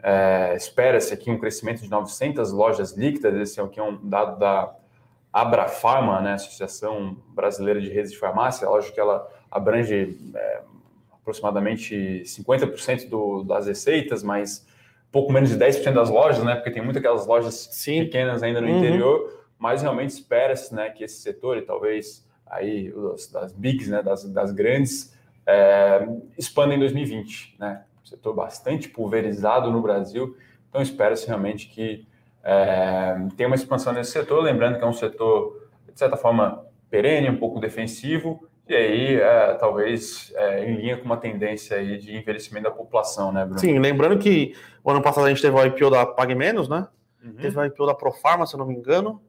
é, 0.03 0.55
espera-se 0.55 1.13
aqui 1.13 1.29
um 1.29 1.37
crescimento 1.37 1.81
de 1.81 1.89
900 1.89 2.51
lojas 2.51 2.95
líquidas, 2.95 3.33
esse 3.35 3.59
aqui 3.59 3.79
é 3.79 3.83
um 3.83 3.97
dado 4.07 4.37
da 4.37 4.73
Abrafarma, 5.33 6.21
né, 6.21 6.33
Associação 6.33 7.17
Brasileira 7.29 7.81
de 7.81 7.89
Redes 7.89 8.11
de 8.11 8.17
Farmácia, 8.17 8.69
lógico 8.69 8.93
que 8.93 8.99
ela 8.99 9.27
abrange 9.49 10.17
é, 10.35 10.61
aproximadamente 11.13 12.23
50% 12.25 13.09
do, 13.09 13.43
das 13.43 13.67
receitas, 13.67 14.23
mas 14.23 14.65
pouco 15.11 15.31
menos 15.31 15.49
de 15.49 15.57
10% 15.57 15.93
das 15.93 16.09
lojas, 16.09 16.43
né, 16.43 16.55
porque 16.55 16.71
tem 16.71 16.81
muitas 16.81 17.01
aquelas 17.01 17.25
lojas 17.25 17.69
Sim. 17.71 18.05
pequenas 18.05 18.43
ainda 18.43 18.61
no 18.61 18.67
uhum. 18.67 18.77
interior, 18.77 19.45
mas 19.57 19.81
realmente 19.81 20.11
espera-se 20.11 20.73
né, 20.73 20.89
que 20.89 21.03
esse 21.03 21.21
setor, 21.21 21.57
e 21.57 21.61
talvez 21.61 22.26
aí 22.49 22.93
das 23.31 23.53
bigs, 23.53 23.89
né, 23.89 24.01
das, 24.01 24.23
das 24.25 24.51
grandes, 24.51 25.15
é, 25.45 26.07
expanda 26.37 26.73
em 26.73 26.79
2020, 26.79 27.55
né? 27.59 27.83
setor 28.03 28.33
bastante 28.33 28.87
pulverizado 28.87 29.69
no 29.69 29.81
Brasil, 29.81 30.35
então 30.69 30.81
espera-se 30.81 31.27
realmente 31.27 31.67
que 31.67 32.07
é, 32.43 33.17
tenha 33.35 33.47
uma 33.47 33.55
expansão 33.55 33.91
nesse 33.91 34.11
setor, 34.11 34.41
lembrando 34.41 34.77
que 34.77 34.83
é 34.83 34.87
um 34.87 34.93
setor, 34.93 35.67
de 35.91 35.99
certa 35.99 36.15
forma, 36.15 36.65
perene, 36.89 37.29
um 37.29 37.37
pouco 37.37 37.59
defensivo, 37.59 38.47
e 38.67 38.75
aí 38.75 39.15
é, 39.15 39.53
talvez 39.55 40.31
é, 40.35 40.69
em 40.69 40.75
linha 40.75 40.97
com 40.97 41.05
uma 41.05 41.17
tendência 41.17 41.77
aí 41.77 41.97
de 41.97 42.15
envelhecimento 42.15 42.65
da 42.65 42.71
população, 42.71 43.31
né, 43.31 43.43
Bruno? 43.43 43.59
Sim, 43.59 43.79
lembrando 43.79 44.17
que 44.17 44.53
o 44.83 44.91
ano 44.91 45.01
passado 45.01 45.25
a 45.25 45.29
gente 45.29 45.41
teve 45.41 45.55
o 45.55 45.65
IPO 45.65 45.89
da 45.89 46.05
Pague 46.05 46.35
Menos, 46.35 46.69
né? 46.69 46.87
Uhum. 47.23 47.35
Teve 47.35 47.59
o 47.59 47.65
IPO 47.65 47.85
da 47.85 47.93
Profarma, 47.93 48.45
se 48.45 48.55
eu 48.55 48.59
não 48.59 48.67
me 48.67 48.75
engano. 48.75 49.21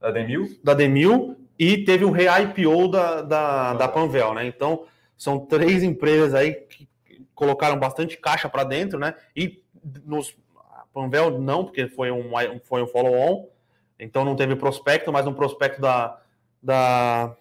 Da 0.00 0.10
Demil? 0.10 0.48
Da 0.62 0.74
Demil, 0.74 1.36
e 1.58 1.84
teve 1.84 2.04
um 2.04 2.10
re-IPO 2.10 2.88
da, 2.88 3.22
da, 3.22 3.74
da 3.74 3.88
Panvel, 3.88 4.34
né? 4.34 4.46
Então, 4.46 4.86
são 5.16 5.38
três 5.38 5.82
empresas 5.82 6.34
aí 6.34 6.52
que 6.52 6.88
colocaram 7.34 7.78
bastante 7.78 8.16
caixa 8.16 8.48
para 8.48 8.64
dentro, 8.64 8.98
né? 8.98 9.14
E 9.36 9.62
nos 10.04 10.36
Panvel 10.92 11.38
não, 11.40 11.64
porque 11.64 11.88
foi 11.88 12.10
um, 12.10 12.30
foi 12.62 12.82
um 12.82 12.86
follow-on, 12.86 13.48
então 13.98 14.24
não 14.24 14.36
teve 14.36 14.54
prospecto, 14.54 15.12
mas 15.12 15.24
no 15.24 15.34
prospecto 15.34 15.80
da, 15.80 16.20
da 16.62 17.36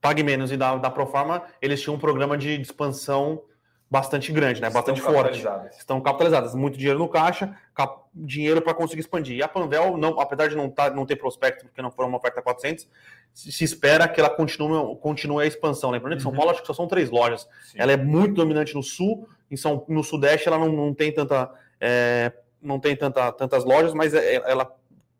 Pague 0.00 0.22
Menos 0.22 0.50
e 0.50 0.56
da, 0.56 0.76
da 0.76 0.90
Profarma, 0.90 1.42
eles 1.60 1.80
tinham 1.80 1.96
um 1.96 1.98
programa 1.98 2.38
de 2.38 2.60
expansão 2.60 3.42
bastante 3.90 4.30
grande, 4.32 4.60
né? 4.60 4.68
Bastante 4.68 4.98
Estão 4.98 5.12
forte. 5.12 5.42
Capitalizadas. 5.42 5.78
Estão 5.78 6.00
capitalizadas, 6.00 6.54
muito 6.54 6.76
dinheiro 6.76 6.98
no 6.98 7.08
caixa, 7.08 7.56
cap... 7.74 8.02
dinheiro 8.14 8.60
para 8.60 8.74
conseguir 8.74 9.00
expandir. 9.00 9.36
E 9.36 9.42
a 9.42 9.48
Panvel, 9.48 9.96
não, 9.96 10.20
apesar 10.20 10.48
de 10.48 10.56
não, 10.56 10.68
tá, 10.68 10.90
não 10.90 11.06
ter 11.06 11.16
prospecto, 11.16 11.64
porque 11.64 11.80
não 11.80 11.90
foi 11.90 12.04
uma 12.04 12.18
oferta 12.18 12.42
400, 12.42 12.88
se, 13.32 13.64
espera 13.64 14.06
que 14.06 14.20
ela 14.20 14.30
continue, 14.30 14.96
continue 14.96 15.42
a 15.42 15.46
expansão. 15.46 15.90
Lembrando 15.90 16.16
que 16.16 16.22
São 16.22 16.32
uhum. 16.32 16.36
Paulo 16.36 16.50
acho 16.50 16.60
que 16.60 16.66
só 16.66 16.74
são 16.74 16.86
três 16.86 17.10
lojas. 17.10 17.48
Sim. 17.64 17.78
Ela 17.80 17.92
é 17.92 17.96
muito 17.96 18.34
dominante 18.34 18.74
no 18.74 18.82
sul, 18.82 19.28
em 19.50 19.56
São, 19.56 19.84
no 19.88 20.04
sudeste 20.04 20.48
ela 20.48 20.58
não, 20.58 20.68
não 20.68 20.94
tem 20.94 21.12
tanta 21.12 21.50
é, 21.80 22.32
não 22.60 22.78
tem 22.78 22.96
tanta, 22.96 23.32
tantas 23.32 23.64
lojas, 23.64 23.94
mas 23.94 24.12
é, 24.12 24.34
ela 24.34 24.70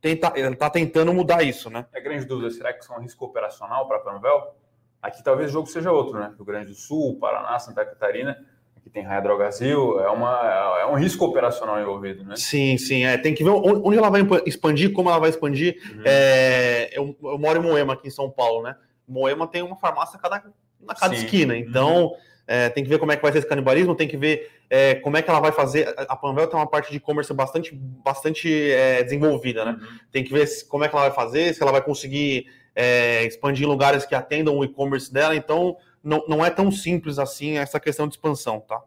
tenta, 0.01 0.33
ela 0.37 0.53
está 0.53 0.69
tentando 0.69 1.15
mudar 1.15 1.43
isso, 1.43 1.71
né? 1.71 1.87
É 1.93 2.01
grande 2.01 2.25
dúvida, 2.27 2.51
será 2.51 2.73
que 2.73 2.83
isso 2.83 2.93
é 2.93 2.97
um 2.97 3.01
risco 3.01 3.25
operacional 3.25 3.87
para 3.87 3.99
a 3.99 4.01
Panvel? 4.01 4.57
Aqui 5.01 5.23
talvez 5.23 5.51
o 5.51 5.53
jogo 5.53 5.69
seja 5.69 5.93
outro, 5.93 6.19
né? 6.19 6.33
Rio 6.37 6.45
Grande 6.45 6.67
do 6.67 6.75
Sul, 6.75 7.17
Paraná, 7.21 7.57
Santa 7.61 7.85
Catarina 7.85 8.45
que 8.89 8.95
tem 8.95 9.05
Raia 9.05 9.21
Drogazil, 9.21 10.01
é, 10.01 10.09
uma, 10.11 10.79
é 10.81 10.87
um 10.87 10.95
risco 10.95 11.25
operacional 11.25 11.81
envolvido, 11.81 12.25
né? 12.25 12.35
Sim, 12.37 12.77
sim. 12.79 13.05
É, 13.05 13.17
tem 13.17 13.35
que 13.35 13.45
ver 13.45 13.51
onde 13.51 13.99
ela 13.99 14.11
vai 14.11 14.23
expandir, 14.47 14.93
como 14.93 15.11
ela 15.11 15.19
vai 15.19 15.31
expandir. 15.31 15.77
Uhum. 15.95 16.03
É, 16.05 16.91
eu, 16.93 17.17
eu, 17.23 17.39
moro 17.39 17.59
em 17.59 17.63
Moema, 17.63 17.93
aqui 17.93 18.09
em 18.09 18.11
São 18.11 18.31
Paulo, 18.31 18.63
né? 18.63 18.75
Moema 19.07 19.47
tem 19.47 19.63
uma 19.63 19.77
farmácia 19.77 20.19
cada, 20.19 20.43
na 20.81 20.95
cada 20.95 21.15
sim. 21.15 21.25
esquina, 21.25 21.57
então 21.57 22.07
uhum. 22.07 22.17
é, 22.47 22.69
tem 22.71 22.83
que 22.83 22.91
ver 22.91 22.99
como 22.99 23.13
é 23.13 23.17
que 23.17 23.23
vai 23.23 23.31
ser 23.31 23.39
esse 23.39 23.49
canibalismo, 23.49 23.95
tem 23.95 24.09
que 24.09 24.17
ver 24.17 24.51
é, 24.69 24.97
como 24.97 25.17
é 25.17 25.23
que 25.23 25.31
ela 25.31 25.41
vai 25.41 25.53
fazer. 25.53 25.95
A 25.97 26.17
Panvel 26.17 26.47
tem 26.47 26.59
uma 26.59 26.69
parte 26.69 26.91
de 26.91 26.97
e-commerce 26.97 27.33
bastante, 27.33 27.75
bastante 27.75 28.73
é, 28.73 29.03
desenvolvida, 29.05 29.65
né? 29.65 29.73
Uhum. 29.73 29.99
Tem 30.11 30.25
que 30.25 30.33
ver 30.33 30.49
como 30.69 30.85
é 30.85 30.89
que 30.89 30.97
ela 30.97 31.09
vai 31.09 31.15
fazer, 31.15 31.55
se 31.55 31.63
ela 31.63 31.73
vai 31.73 31.83
conseguir 31.83 32.47
é, 32.75 33.25
expandir 33.25 33.65
em 33.65 33.69
lugares 33.69 34.07
que 34.07 34.15
atendam 34.15 34.57
o 34.57 34.65
e-commerce 34.65 35.13
dela. 35.13 35.35
Então, 35.35 35.77
não, 36.09 36.25
não 36.27 36.45
é 36.45 36.51
tão 36.51 36.71
simples 36.71 37.19
assim 37.19 37.59
essa 37.59 37.79
questão 37.79 38.09
de 38.09 38.15
expansão, 38.15 38.61
tá? 38.61 38.83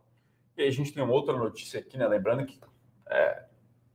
E 0.57 0.63
aí 0.63 0.67
a 0.67 0.71
gente 0.71 0.91
tem 0.91 1.03
uma 1.03 1.13
outra 1.13 1.37
notícia 1.37 1.79
aqui, 1.79 1.97
né? 1.97 2.07
Lembrando 2.07 2.45
que 2.45 2.59
é, 3.07 3.43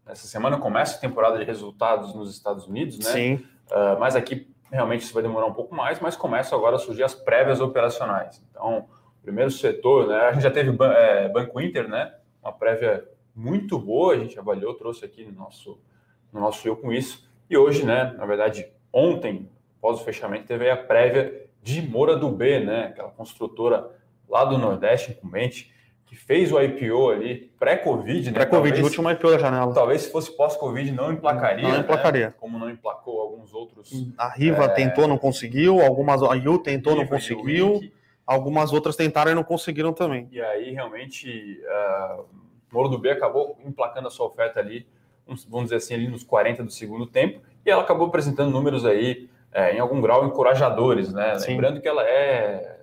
essa 0.06 0.28
semana 0.28 0.59
começa 0.59 0.97
a 0.97 1.00
temporada 1.00 1.37
de 1.37 1.45
resultados 1.45 2.14
nos 2.14 2.33
Estados 2.33 2.66
Unidos, 2.66 2.99
né? 2.99 3.11
Sim. 3.11 3.35
Uh, 3.66 3.99
mas 3.99 4.14
aqui 4.14 4.49
realmente 4.71 5.02
isso 5.02 5.12
vai 5.12 5.23
demorar 5.23 5.47
um 5.47 5.52
pouco 5.52 5.75
mais, 5.75 5.99
mas 5.99 6.16
começam 6.16 6.56
agora 6.56 6.76
a 6.76 6.78
surgir 6.78 7.02
as 7.02 7.14
prévias 7.14 7.61
operacionais. 7.61 8.42
Então, 8.50 8.88
primeiro 9.23 9.50
setor, 9.50 10.06
né? 10.06 10.16
A 10.16 10.33
gente 10.33 10.42
já 10.42 10.50
teve 10.50 10.76
é, 10.85 11.28
Banco 11.28 11.61
Inter, 11.61 11.88
né? 11.88 12.14
Uma 12.40 12.52
prévia 12.52 13.09
muito 13.35 13.76
boa, 13.76 14.14
a 14.14 14.18
gente 14.18 14.38
avaliou, 14.38 14.75
trouxe 14.75 15.04
aqui 15.04 15.25
no 15.25 15.33
nosso, 15.33 15.80
no 16.33 16.40
nosso 16.40 16.66
eu 16.66 16.76
com 16.76 16.92
isso. 16.92 17.28
E 17.50 17.56
hoje, 17.56 17.85
né? 17.85 18.14
Na 18.16 18.25
verdade, 18.25 18.73
ontem, 18.92 19.50
após 19.78 20.00
o 20.00 20.04
fechamento, 20.04 20.47
teve 20.47 20.71
a 20.71 20.76
prévia 20.76 21.45
de 21.66 21.82
Moura 21.82 22.16
do 22.16 22.30
B, 22.30 22.61
né? 22.61 22.85
Aquela 22.85 23.08
construtora 23.08 23.90
lá 24.28 24.44
do 24.44 24.56
Nordeste, 24.56 25.11
incumbente, 25.11 25.75
que 26.06 26.14
fez 26.14 26.52
o 26.52 26.61
IPO 26.61 27.11
ali 27.11 27.50
pré-Covid, 27.58 28.30
né? 28.30 28.35
Pré-Covid, 28.35 28.82
último 28.85 29.11
IPO 29.11 29.32
da 29.32 29.38
janela. 29.38 29.75
Talvez 29.75 30.02
se 30.02 30.12
fosse 30.12 30.30
pós-Covid 30.37 30.92
não 30.92 31.12
emplacaria. 31.12 31.66
Não 31.66 31.80
emplacaria. 31.80 32.28
Né? 32.28 32.35
Como 32.38 32.56
não 32.56 32.70
emplacou 32.70 33.20
alguns 33.20 33.52
outros. 33.52 33.90
A 34.16 34.28
Riva 34.28 34.66
é... 34.66 34.68
tentou, 34.68 35.08
não 35.08 35.18
conseguiu. 35.18 35.80
Algumas, 35.80 36.23
a 36.23 36.35
Yu 36.35 36.61
tentou, 36.61 36.92
Riva 36.92 37.02
não 37.02 37.11
conseguiu. 37.11 37.80
Algumas 38.25 38.73
outras 38.73 38.94
tentaram 38.94 39.32
e 39.32 39.35
não 39.35 39.42
conseguiram 39.42 39.92
também. 39.92 40.28
E 40.30 40.40
aí, 40.40 40.70
realmente, 40.70 41.61
uh, 41.64 42.25
Moro 42.70 42.88
do 42.88 42.99
B 42.99 43.11
acabou 43.11 43.58
emplacando 43.64 44.06
a 44.06 44.11
sua 44.11 44.26
oferta 44.26 44.61
ali, 44.61 44.87
vamos 45.49 45.64
dizer 45.64 45.76
assim, 45.76 45.94
ali 45.94 46.06
nos 46.06 46.23
40 46.23 46.62
do 46.62 46.70
segundo 46.70 47.06
tempo. 47.06 47.40
E 47.64 47.70
ela 47.70 47.82
acabou 47.82 48.06
apresentando 48.06 48.52
números 48.52 48.87
aí, 48.87 49.28
é, 49.52 49.74
em 49.74 49.78
algum 49.78 50.00
grau, 50.00 50.26
encorajadores, 50.26 51.12
né? 51.12 51.38
Sim. 51.38 51.52
Lembrando 51.52 51.80
que 51.80 51.88
ela 51.88 52.02
é 52.02 52.76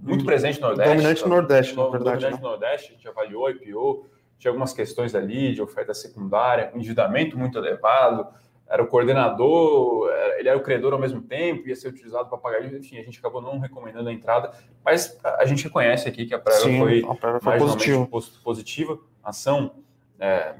muito 0.00 0.24
presente 0.24 0.60
no 0.60 0.68
Nordeste. 0.68 0.94
Dominante 0.94 1.22
no 1.22 1.28
Nordeste, 1.28 1.76
na 1.76 1.88
verdade. 1.88 2.20
Dominante 2.20 2.42
no 2.42 2.48
Nordeste, 2.48 2.90
a 2.90 2.94
gente 2.94 3.08
avaliou, 3.08 3.50
IPO, 3.50 4.06
tinha 4.38 4.50
algumas 4.50 4.72
questões 4.72 5.14
ali 5.14 5.54
de 5.54 5.62
oferta 5.62 5.92
secundária, 5.94 6.70
endividamento 6.74 7.38
muito 7.38 7.58
elevado, 7.58 8.26
era 8.68 8.82
o 8.82 8.86
coordenador, 8.86 10.10
ele 10.38 10.48
era 10.48 10.58
o 10.58 10.62
credor 10.62 10.92
ao 10.92 10.98
mesmo 10.98 11.22
tempo, 11.22 11.68
ia 11.68 11.76
ser 11.76 11.88
utilizado 11.88 12.28
para 12.28 12.36
pagar 12.36 12.64
enfim, 12.64 12.98
a 12.98 13.02
gente 13.02 13.18
acabou 13.18 13.40
não 13.40 13.58
recomendando 13.58 14.08
a 14.08 14.12
entrada, 14.12 14.50
mas 14.84 15.18
a 15.22 15.44
gente 15.44 15.64
reconhece 15.64 16.08
aqui 16.08 16.26
que 16.26 16.34
a 16.34 16.38
prévia 16.38 16.62
Sim, 16.62 16.78
foi, 16.78 17.04
a 17.08 17.14
prévia 17.14 17.40
foi 17.40 17.58
positiva. 17.58 18.08
positiva, 18.42 18.98
ação, 19.22 19.76
é, 20.18 20.54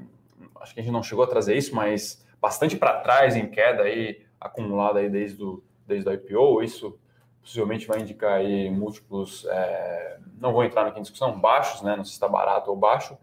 acho 0.61 0.73
que 0.73 0.79
a 0.79 0.83
gente 0.83 0.93
não 0.93 1.03
chegou 1.03 1.23
a 1.23 1.27
trazer 1.27 1.57
isso, 1.57 1.75
mas 1.75 2.25
bastante 2.41 2.77
para 2.77 3.01
trás 3.01 3.35
em 3.35 3.47
queda 3.47 3.83
aí, 3.83 4.21
acumulada 4.39 4.99
aí 4.99 5.09
desde 5.09 5.43
o, 5.43 5.63
desde 5.85 6.09
o 6.09 6.13
IPO, 6.13 6.63
isso 6.63 6.97
possivelmente 7.41 7.87
vai 7.87 8.01
indicar 8.01 8.33
aí 8.33 8.69
múltiplos, 8.69 9.45
é, 9.49 10.17
não 10.39 10.51
vou 10.51 10.63
entrar 10.63 10.85
aqui 10.85 10.99
em 10.99 11.01
discussão, 11.01 11.39
baixos, 11.39 11.81
né? 11.81 11.95
Não 11.95 12.03
sei 12.03 12.09
se 12.09 12.15
está 12.15 12.27
barato 12.27 12.69
ou 12.69 12.75
baixo, 12.75 13.17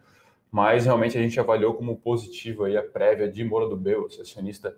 mas 0.51 0.87
realmente 0.87 1.19
a 1.19 1.21
gente 1.21 1.39
avaliou 1.39 1.75
como 1.75 1.97
positivo 1.97 2.65
aí 2.65 2.77
a 2.77 2.83
prévia 2.83 3.29
de 3.29 3.45
Moura 3.45 3.69
do 3.69 3.77
B, 3.77 3.97
o 3.97 4.07
acionista 4.07 4.75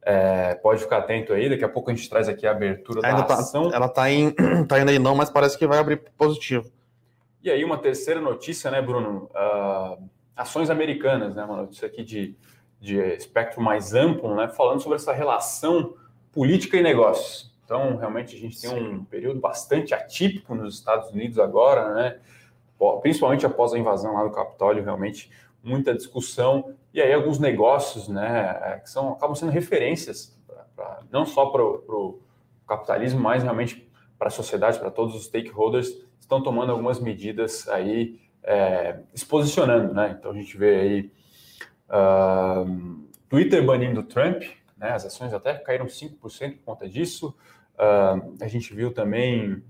é, 0.00 0.54
pode 0.54 0.80
ficar 0.80 0.98
atento 0.98 1.32
aí, 1.32 1.50
daqui 1.50 1.64
a 1.64 1.68
pouco 1.68 1.90
a 1.90 1.94
gente 1.94 2.08
traz 2.08 2.28
aqui 2.28 2.46
a 2.46 2.52
abertura 2.52 3.00
Ainda 3.04 3.22
da 3.22 3.26
tá, 3.26 3.34
ação. 3.34 3.70
Ela 3.72 3.86
está 3.86 4.10
em, 4.10 4.30
tá 4.66 4.80
indo 4.80 4.90
aí 4.90 4.98
não, 4.98 5.16
mas 5.16 5.28
parece 5.28 5.58
que 5.58 5.66
vai 5.66 5.78
abrir 5.78 5.96
positivo. 6.16 6.70
E 7.42 7.50
aí 7.50 7.64
uma 7.64 7.76
terceira 7.76 8.20
notícia, 8.20 8.70
né, 8.70 8.80
Bruno? 8.80 9.28
Uh, 9.34 10.08
ações 10.36 10.70
americanas, 10.70 11.34
né, 11.34 11.44
uma 11.44 11.56
notícia 11.56 11.86
aqui 11.86 12.04
de, 12.04 12.36
de 12.80 12.98
espectro 13.14 13.60
mais 13.60 13.94
amplo, 13.94 14.34
né, 14.34 14.48
falando 14.48 14.80
sobre 14.80 14.96
essa 14.96 15.12
relação 15.12 15.94
política 16.32 16.76
e 16.76 16.82
negócios. 16.82 17.54
Então, 17.64 17.96
realmente, 17.96 18.36
a 18.36 18.38
gente 18.38 18.60
tem 18.60 18.70
um 18.70 19.04
período 19.04 19.40
bastante 19.40 19.92
atípico 19.94 20.54
nos 20.54 20.74
Estados 20.74 21.10
Unidos 21.10 21.38
agora, 21.38 21.94
né? 21.94 22.18
Principalmente 23.00 23.44
após 23.44 23.72
a 23.72 23.78
invasão 23.78 24.14
lá 24.14 24.22
do 24.22 24.30
Capitólio, 24.30 24.84
realmente 24.84 25.30
muita 25.64 25.92
discussão 25.92 26.74
e 26.94 27.02
aí 27.02 27.12
alguns 27.12 27.38
negócios, 27.38 28.08
né, 28.08 28.58
é, 28.62 28.78
que 28.78 28.88
são 28.88 29.12
acabam 29.12 29.34
sendo 29.34 29.50
referências 29.50 30.34
pra, 30.46 30.64
pra, 30.74 31.00
não 31.10 31.26
só 31.26 31.46
para 31.46 31.62
o 31.62 32.20
capitalismo, 32.66 33.20
mas 33.20 33.42
realmente 33.42 33.86
para 34.18 34.28
a 34.28 34.30
sociedade, 34.30 34.78
para 34.78 34.90
todos 34.90 35.14
os 35.14 35.24
stakeholders, 35.24 35.92
estão 36.18 36.42
tomando 36.42 36.72
algumas 36.72 36.98
medidas 36.98 37.68
aí, 37.68 38.18
é, 38.42 39.00
se 39.12 39.26
posicionando, 39.26 39.92
né? 39.92 40.16
Então 40.18 40.30
a 40.30 40.34
gente 40.34 40.56
vê 40.56 40.74
aí 40.76 41.10
uh, 41.88 43.06
Twitter 43.28 43.64
banindo 43.64 44.02
Trump, 44.02 44.42
né? 44.76 44.92
As 44.92 45.04
ações 45.04 45.32
até 45.32 45.54
caíram 45.54 45.86
5% 45.86 46.18
por 46.18 46.64
conta 46.64 46.88
disso. 46.88 47.34
Uh, 47.74 48.34
a 48.40 48.48
gente 48.48 48.74
viu 48.74 48.92
também 48.92 49.62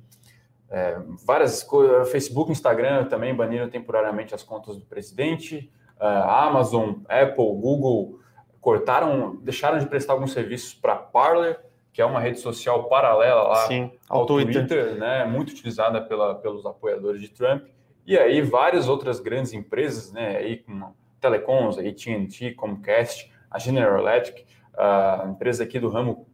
é, 0.69 0.99
várias 1.25 1.63
coisas, 1.63 2.11
Facebook, 2.11 2.51
Instagram 2.51 3.05
também 3.05 3.35
baniram 3.35 3.69
temporariamente 3.69 4.35
as 4.35 4.43
contas 4.43 4.77
do 4.77 4.85
presidente, 4.85 5.71
uh, 6.01 6.29
Amazon, 6.29 6.95
Apple, 7.09 7.37
Google 7.37 8.19
cortaram, 8.61 9.37
deixaram 9.37 9.79
de 9.79 9.87
prestar 9.87 10.15
alguns 10.15 10.33
serviços 10.33 10.75
para 10.75 10.97
Parler, 10.97 11.61
que 11.93 12.03
é 12.03 12.05
uma 12.05 12.19
rede 12.19 12.41
social 12.41 12.89
paralela 12.89 13.45
lá 13.45 13.67
Sim, 13.69 13.93
ao, 14.09 14.21
ao 14.21 14.27
Twitter, 14.27 14.67
Twitter, 14.67 14.97
né, 14.97 15.25
muito 15.25 15.51
utilizada 15.51 16.01
pela, 16.03 16.35
pelos 16.35 16.67
apoiadores 16.67 17.21
de 17.21 17.29
Trump. 17.29 17.65
E 18.05 18.19
aí 18.19 18.43
várias 18.43 18.89
outras 18.89 19.21
grandes 19.21 19.53
empresas, 19.53 20.13
né, 20.13 20.37
aí 20.37 20.57
com 20.57 20.93
telecoms, 21.27 21.79
AT&T, 21.79 22.53
Comcast, 22.53 23.31
a 23.51 23.59
General 23.59 23.99
Electric, 23.99 24.45
a 24.77 25.27
empresa 25.29 25.65
aqui 25.65 25.81
do 25.81 25.89
ramo 25.89 26.27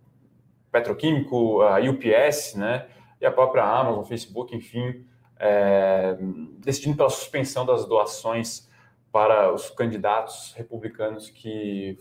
petroquímico, 0.70 1.62
a 1.62 1.78
UPS, 1.78 2.54
né, 2.54 2.86
e 3.20 3.26
a 3.26 3.30
própria 3.30 3.64
Amazon, 3.64 4.04
Facebook, 4.04 4.54
enfim, 4.54 5.04
é, 5.38 6.16
decidindo 6.58 6.96
pela 6.96 7.10
suspensão 7.10 7.64
das 7.64 7.86
doações 7.86 8.70
para 9.10 9.52
os 9.52 9.70
candidatos 9.70 10.54
republicanos 10.56 11.28
que 11.28 11.98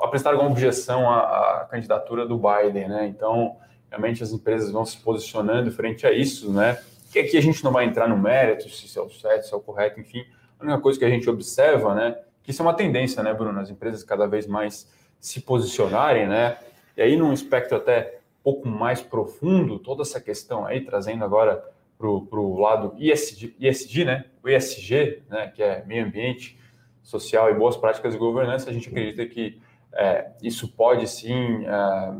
apresentaram 0.00 0.38
alguma 0.38 0.52
objeção 0.52 1.10
à, 1.10 1.60
à, 1.60 1.64
candidatura 1.70 2.26
do 2.26 2.38
Biden, 2.38 2.88
né? 2.88 3.06
Então, 3.06 3.58
realmente 3.90 4.22
as 4.22 4.32
empresas 4.32 4.70
vão 4.70 4.84
se 4.86 4.96
posicionando 4.98 5.70
frente 5.70 6.06
a 6.06 6.12
isso, 6.12 6.50
né? 6.50 6.80
Que 7.12 7.18
aqui 7.18 7.36
a 7.36 7.42
gente 7.42 7.62
não 7.62 7.70
vai 7.70 7.84
entrar 7.84 8.08
no 8.08 8.16
mérito, 8.16 8.70
se 8.70 8.98
é 8.98 9.02
o 9.02 9.10
certo, 9.10 9.46
se 9.46 9.52
é 9.52 9.56
o 9.56 9.60
correto, 9.60 10.00
enfim. 10.00 10.24
A 10.60 10.64
única 10.64 10.80
coisa 10.80 10.98
que 10.98 11.04
a 11.04 11.10
gente 11.10 11.28
observa, 11.28 11.94
né? 11.94 12.18
Que 12.42 12.50
isso 12.50 12.60
é 12.60 12.64
uma 12.64 12.74
tendência, 12.74 13.22
né, 13.22 13.32
Bruno? 13.32 13.58
As 13.58 13.70
empresas 13.70 14.04
cada 14.04 14.26
vez 14.26 14.46
mais 14.46 14.90
se 15.18 15.40
posicionarem, 15.40 16.28
né? 16.28 16.58
E 16.96 17.02
aí, 17.02 17.16
num 17.16 17.32
espectro 17.32 17.76
até 17.76 18.20
um 18.40 18.42
pouco 18.42 18.68
mais 18.68 19.00
profundo, 19.00 19.78
toda 19.78 20.02
essa 20.02 20.20
questão 20.20 20.66
aí, 20.66 20.82
trazendo 20.82 21.24
agora 21.24 21.64
para 21.98 22.08
o 22.08 22.58
lado 22.58 22.94
ISD, 22.98 23.54
ISD, 23.58 24.04
né? 24.04 24.24
O 24.42 24.48
ESG, 24.48 25.22
né? 25.28 25.48
Que 25.48 25.62
é 25.62 25.84
meio 25.86 26.04
ambiente, 26.04 26.58
social 27.02 27.50
e 27.50 27.54
boas 27.54 27.76
práticas 27.76 28.12
de 28.12 28.18
governança, 28.18 28.70
a 28.70 28.72
gente 28.72 28.88
acredita 28.88 29.24
que 29.26 29.60
é, 29.92 30.30
isso 30.42 30.68
pode 30.68 31.08
sim 31.08 31.64
é, 31.64 32.14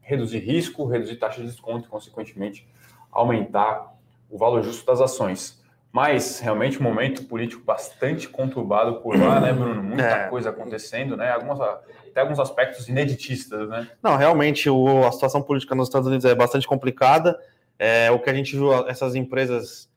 reduzir 0.00 0.38
risco, 0.38 0.86
reduzir 0.86 1.16
taxa 1.16 1.40
de 1.40 1.46
desconto 1.46 1.86
e, 1.86 1.90
consequentemente, 1.90 2.66
aumentar 3.10 3.94
o 4.30 4.38
valor 4.38 4.62
justo 4.62 4.84
das 4.86 5.00
ações. 5.00 5.57
Mas 5.90 6.38
realmente 6.38 6.78
um 6.78 6.82
momento 6.82 7.24
político 7.24 7.62
bastante 7.64 8.28
conturbado 8.28 9.00
por 9.00 9.18
lá, 9.18 9.40
né, 9.40 9.52
Bruno? 9.52 9.82
Muita 9.82 10.02
é. 10.02 10.28
coisa 10.28 10.50
acontecendo, 10.50 11.16
né? 11.16 11.30
Algumas, 11.30 11.60
até 11.60 12.20
alguns 12.20 12.38
aspectos 12.38 12.88
ineditistas, 12.88 13.68
né? 13.68 13.88
Não, 14.02 14.16
realmente 14.16 14.68
o, 14.68 15.06
a 15.06 15.12
situação 15.12 15.42
política 15.42 15.74
nos 15.74 15.88
Estados 15.88 16.06
Unidos 16.06 16.24
é 16.26 16.34
bastante 16.34 16.66
complicada. 16.66 17.38
É, 17.78 18.10
o 18.10 18.18
que 18.18 18.28
a 18.28 18.34
gente 18.34 18.54
viu, 18.54 18.72
essas 18.86 19.14
empresas 19.14 19.88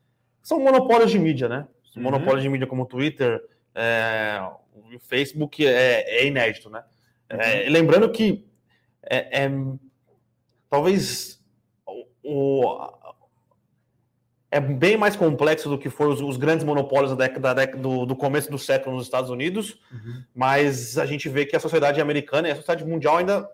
são 0.42 0.58
monopólios 0.58 1.10
de 1.10 1.18
mídia, 1.18 1.48
né? 1.48 1.66
Uhum. 1.94 2.02
Monopólios 2.02 2.42
de 2.42 2.48
mídia 2.48 2.66
como 2.66 2.82
o 2.82 2.86
Twitter, 2.86 3.42
é, 3.74 4.40
o 4.74 4.98
Facebook 4.98 5.66
é, 5.66 6.22
é 6.22 6.26
inédito, 6.26 6.70
né? 6.70 6.82
É, 7.28 7.64
uhum. 7.64 7.72
lembrando 7.72 8.10
que 8.10 8.46
é, 9.02 9.44
é 9.44 9.50
talvez 10.70 11.42
o, 12.22 12.78
é 14.52 14.60
bem 14.60 14.98
mais 14.98 15.16
complexo 15.16 15.66
do 15.66 15.78
que 15.78 15.88
foram 15.88 16.12
os, 16.12 16.20
os 16.20 16.36
grandes 16.36 16.62
monopólios 16.62 17.10
da 17.10 17.16
década, 17.16 17.40
da 17.40 17.54
década 17.54 17.82
do, 17.82 18.04
do, 18.04 18.14
começo 18.14 18.50
do 18.50 18.58
século 18.58 18.94
nos 18.94 19.06
Estados 19.06 19.30
Unidos, 19.30 19.80
uhum. 19.90 20.22
mas 20.34 20.98
a 20.98 21.06
gente 21.06 21.26
vê 21.26 21.46
que 21.46 21.56
a 21.56 21.60
sociedade 21.60 22.02
americana 22.02 22.48
e 22.48 22.50
a 22.50 22.56
sociedade 22.56 22.84
mundial 22.84 23.16
ainda 23.16 23.48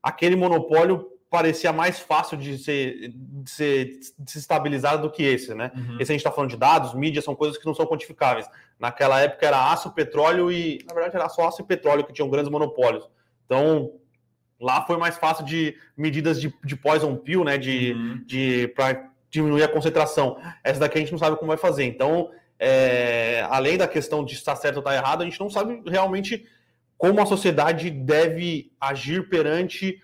aquele 0.00 0.36
monopólio 0.36 1.10
parecia 1.28 1.72
mais 1.72 1.98
fácil 1.98 2.36
de 2.36 2.58
ser, 2.58 3.12
de 3.12 3.50
ser 3.50 3.98
de 4.16 4.30
se 4.30 4.38
estabilizar 4.38 5.02
do 5.02 5.10
que 5.10 5.24
esse, 5.24 5.52
né? 5.52 5.72
Uhum. 5.74 5.96
Esse 5.98 6.12
a 6.12 6.14
gente 6.14 6.20
está 6.20 6.30
falando 6.30 6.50
de 6.50 6.56
dados, 6.56 6.94
mídia, 6.94 7.20
são 7.20 7.34
coisas 7.34 7.58
que 7.58 7.66
não 7.66 7.74
são 7.74 7.84
quantificáveis. 7.84 8.48
Naquela 8.78 9.20
época 9.20 9.44
era 9.44 9.72
aço, 9.72 9.90
petróleo 9.90 10.52
e, 10.52 10.78
na 10.86 10.94
verdade, 10.94 11.16
era 11.16 11.28
só 11.28 11.48
aço 11.48 11.60
e 11.60 11.64
petróleo 11.64 12.04
que 12.04 12.12
tinham 12.12 12.30
grandes 12.30 12.50
monopólios. 12.50 13.04
Então, 13.44 13.94
lá 14.60 14.86
foi 14.86 14.96
mais 14.96 15.16
fácil 15.16 15.44
de 15.44 15.76
medidas 15.96 16.40
de, 16.40 16.54
de 16.64 16.76
poison 16.76 17.16
pill, 17.16 17.42
né? 17.42 17.58
De, 17.58 17.92
uhum. 17.92 18.22
de 18.24 18.68
para 18.68 19.10
diminuir 19.30 19.62
a 19.62 19.68
concentração. 19.68 20.38
Essa 20.62 20.80
daqui 20.80 20.98
a 20.98 21.00
gente 21.00 21.12
não 21.12 21.18
sabe 21.18 21.36
como 21.36 21.48
vai 21.48 21.56
fazer. 21.56 21.84
Então, 21.84 22.30
é, 22.58 23.46
além 23.50 23.76
da 23.76 23.86
questão 23.86 24.24
de 24.24 24.34
estar 24.34 24.56
certo 24.56 24.76
ou 24.76 24.80
estar 24.80 24.94
errado, 24.94 25.22
a 25.22 25.24
gente 25.24 25.40
não 25.40 25.50
sabe 25.50 25.82
realmente 25.86 26.46
como 26.96 27.20
a 27.20 27.26
sociedade 27.26 27.90
deve 27.90 28.72
agir 28.80 29.28
perante 29.28 30.00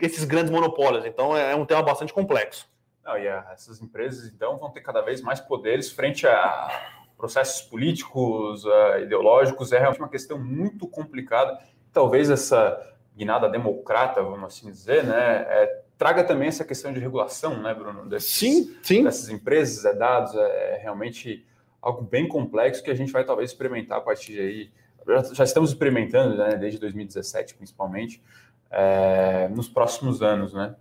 esses 0.00 0.24
grandes 0.24 0.50
monopólios. 0.50 1.04
Então, 1.04 1.36
é 1.36 1.54
um 1.56 1.64
tema 1.64 1.82
bastante 1.82 2.12
complexo. 2.12 2.68
Não, 3.04 3.18
e 3.18 3.26
essas 3.26 3.80
empresas, 3.80 4.30
então, 4.32 4.58
vão 4.58 4.70
ter 4.70 4.82
cada 4.82 5.00
vez 5.00 5.20
mais 5.20 5.40
poderes 5.40 5.90
frente 5.90 6.26
a 6.26 6.68
processos 7.16 7.62
políticos, 7.62 8.64
uh, 8.64 9.00
ideológicos. 9.02 9.72
É 9.72 9.78
realmente 9.78 10.00
uma 10.00 10.08
questão 10.08 10.38
muito 10.38 10.86
complicada. 10.86 11.58
Talvez 11.92 12.30
essa 12.30 12.78
guinada 13.16 13.48
democrata, 13.48 14.22
vamos 14.22 14.44
assim 14.44 14.70
dizer, 14.70 15.02
né, 15.02 15.44
é, 15.48 15.82
traga 15.98 16.22
também 16.22 16.48
essa 16.48 16.64
questão 16.64 16.92
de 16.92 17.00
regulação, 17.00 17.60
né, 17.60 17.74
Bruno? 17.74 18.08
Desses, 18.08 18.30
sim, 18.30 18.76
sim. 18.82 19.04
Dessas 19.04 19.28
empresas, 19.28 19.84
é 19.84 19.92
dados, 19.92 20.34
é, 20.34 20.76
é 20.76 20.78
realmente 20.80 21.44
algo 21.82 22.02
bem 22.02 22.28
complexo 22.28 22.82
que 22.82 22.90
a 22.90 22.94
gente 22.94 23.12
vai 23.12 23.24
talvez 23.24 23.50
experimentar 23.50 23.98
a 23.98 24.00
partir 24.00 24.32
de 24.32 24.40
aí. 24.40 24.70
Já, 25.06 25.34
já 25.34 25.44
estamos 25.44 25.70
experimentando, 25.70 26.36
né, 26.36 26.54
desde 26.56 26.78
2017, 26.78 27.54
principalmente, 27.54 28.22
é, 28.70 29.48
nos 29.48 29.68
próximos 29.68 30.22
anos, 30.22 30.54
né? 30.54 30.76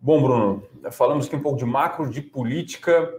Bom, 0.00 0.22
Bruno, 0.22 0.62
falamos 0.90 1.26
aqui 1.26 1.36
um 1.36 1.42
pouco 1.42 1.58
de 1.58 1.64
macro, 1.64 2.08
de 2.08 2.22
política, 2.22 3.12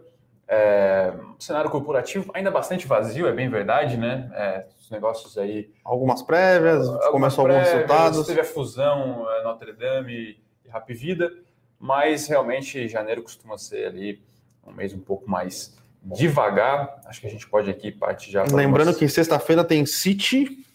é, 0.48 1.14
cenário 1.38 1.70
corporativo 1.70 2.32
ainda 2.34 2.50
bastante 2.50 2.88
vazio, 2.88 3.28
é 3.28 3.32
bem 3.32 3.50
verdade, 3.50 3.96
né? 3.98 4.32
É, 4.34 4.66
os 4.82 4.90
negócios 4.90 5.38
aí. 5.38 5.70
Algumas 5.84 6.24
prévias, 6.24 6.88
algumas 6.88 7.36
começou 7.36 7.44
prévias, 7.44 7.68
alguns 7.68 7.88
resultados. 7.90 8.28
Teve 8.28 8.42
a 8.42 8.46
fusão 8.46 9.28
é, 9.30 9.44
Notre 9.44 9.74
Dame 9.74 10.49
Rap 10.72 10.94
Vida, 10.94 11.32
mas 11.80 12.28
realmente 12.28 12.88
janeiro 12.88 13.22
costuma 13.22 13.58
ser 13.58 13.88
ali 13.88 14.22
um 14.66 14.72
mês 14.72 14.94
um 14.94 15.00
pouco 15.00 15.30
mais 15.30 15.78
devagar. 16.02 17.02
Acho 17.06 17.22
que 17.22 17.28
a 17.28 17.30
gente 17.30 17.48
pode 17.48 17.70
aqui 17.70 17.92
partir 17.92 18.32
já. 18.32 18.44
Lembrando 18.44 18.96
que 18.96 19.08
sexta-feira 19.08 19.64
tem 19.64 19.86
City 19.86 20.66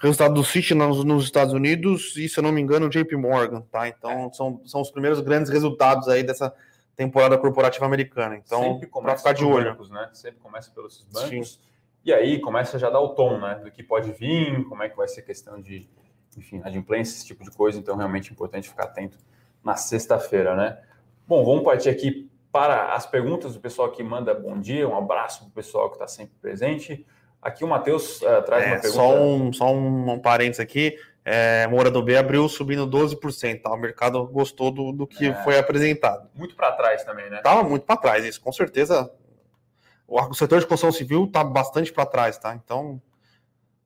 resultado 0.00 0.34
do 0.34 0.42
City 0.42 0.74
nos, 0.74 1.04
nos, 1.04 1.24
Estados 1.24 1.52
Unidos 1.52 2.16
e, 2.16 2.28
se 2.28 2.38
eu 2.38 2.42
não 2.42 2.50
me 2.50 2.60
engano, 2.60 2.88
JP 2.88 3.16
Morgan, 3.16 3.60
tá? 3.70 3.86
Então, 3.86 4.26
é. 4.26 4.32
são, 4.32 4.60
são 4.64 4.80
os 4.80 4.90
primeiros 4.90 5.20
grandes 5.20 5.50
resultados 5.50 6.08
aí 6.08 6.22
dessa 6.22 6.54
temporada 6.96 7.36
corporativa 7.36 7.84
americana. 7.84 8.36
Então, 8.36 8.80
para 9.02 9.16
ficar 9.16 9.32
de 9.32 9.44
olho. 9.44 9.72
Bancos, 9.72 9.90
né? 9.90 10.08
Sempre 10.12 10.40
começa 10.40 10.70
pelos 10.70 11.06
bancos. 11.12 11.52
Sim. 11.54 11.60
E 12.02 12.12
aí 12.12 12.40
começa 12.40 12.78
já 12.78 12.88
a 12.88 12.90
dar 12.90 13.00
o 13.00 13.10
tom, 13.10 13.38
né? 13.38 13.56
Do 13.56 13.70
que 13.70 13.82
pode 13.82 14.10
vir, 14.12 14.64
como 14.68 14.82
é 14.82 14.88
que 14.88 14.96
vai 14.96 15.06
ser 15.06 15.20
questão 15.20 15.60
de, 15.60 15.86
enfim, 16.36 16.60
adimplência, 16.64 17.16
esse 17.16 17.26
tipo 17.26 17.44
de 17.44 17.50
coisa. 17.50 17.78
Então, 17.78 17.96
realmente 17.96 18.30
é 18.30 18.32
importante 18.32 18.68
ficar 18.68 18.84
atento 18.84 19.18
na 19.64 19.76
sexta-feira, 19.76 20.56
né? 20.56 20.78
Bom, 21.26 21.44
vamos 21.44 21.62
partir 21.62 21.88
aqui 21.88 22.30
para 22.50 22.94
as 22.94 23.06
perguntas 23.06 23.54
do 23.54 23.60
pessoal 23.60 23.90
que 23.90 24.02
manda 24.02 24.34
bom 24.34 24.58
dia. 24.58 24.88
Um 24.88 24.96
abraço 24.96 25.40
para 25.40 25.48
o 25.48 25.52
pessoal 25.52 25.88
que 25.88 25.96
está 25.96 26.08
sempre 26.08 26.34
presente. 26.40 27.06
Aqui 27.40 27.64
o 27.64 27.68
Matheus 27.68 28.20
uh, 28.22 28.42
traz 28.42 28.64
é, 28.64 28.66
uma 28.66 28.80
pergunta. 28.80 28.90
Só 28.90 29.14
um, 29.14 29.52
só 29.52 29.72
um, 29.72 30.10
um 30.10 30.18
parênteses 30.18 30.60
aqui. 30.60 30.98
É, 31.24 31.66
Moura 31.68 31.90
do 31.90 32.02
B 32.02 32.16
abriu 32.16 32.48
subindo 32.48 32.86
12%. 32.86 33.62
Tá? 33.62 33.72
O 33.72 33.76
mercado 33.76 34.26
gostou 34.26 34.70
do, 34.70 34.92
do 34.92 35.06
que 35.06 35.26
é, 35.26 35.34
foi 35.44 35.58
apresentado. 35.58 36.28
Muito 36.34 36.54
para 36.56 36.72
trás 36.72 37.04
também, 37.04 37.30
né? 37.30 37.40
Tava 37.42 37.62
muito 37.62 37.86
para 37.86 37.96
trás, 37.96 38.24
isso. 38.24 38.40
Com 38.40 38.52
certeza. 38.52 39.10
O, 40.06 40.20
o 40.20 40.34
setor 40.34 40.60
de 40.60 40.66
construção 40.66 40.92
civil 40.92 41.24
está 41.24 41.44
bastante 41.44 41.92
para 41.92 42.04
trás, 42.04 42.36
tá? 42.36 42.54
Então, 42.54 43.00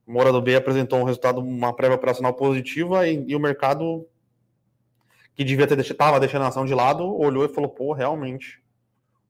Moura 0.06 0.38
B 0.40 0.54
apresentou 0.54 1.00
um 1.00 1.04
resultado, 1.04 1.40
uma 1.40 1.72
prévia 1.72 1.96
operacional 1.96 2.34
positiva 2.34 3.06
e, 3.08 3.24
e 3.26 3.36
o 3.36 3.40
mercado 3.40 4.06
que 5.34 5.44
devia 5.44 5.66
ter 5.66 5.76
deixado, 5.76 5.96
tava 5.96 6.20
deixando 6.20 6.44
a 6.44 6.48
ação 6.48 6.64
de 6.64 6.74
lado, 6.74 7.04
olhou 7.16 7.44
e 7.44 7.48
falou, 7.48 7.70
pô, 7.70 7.92
realmente. 7.92 8.62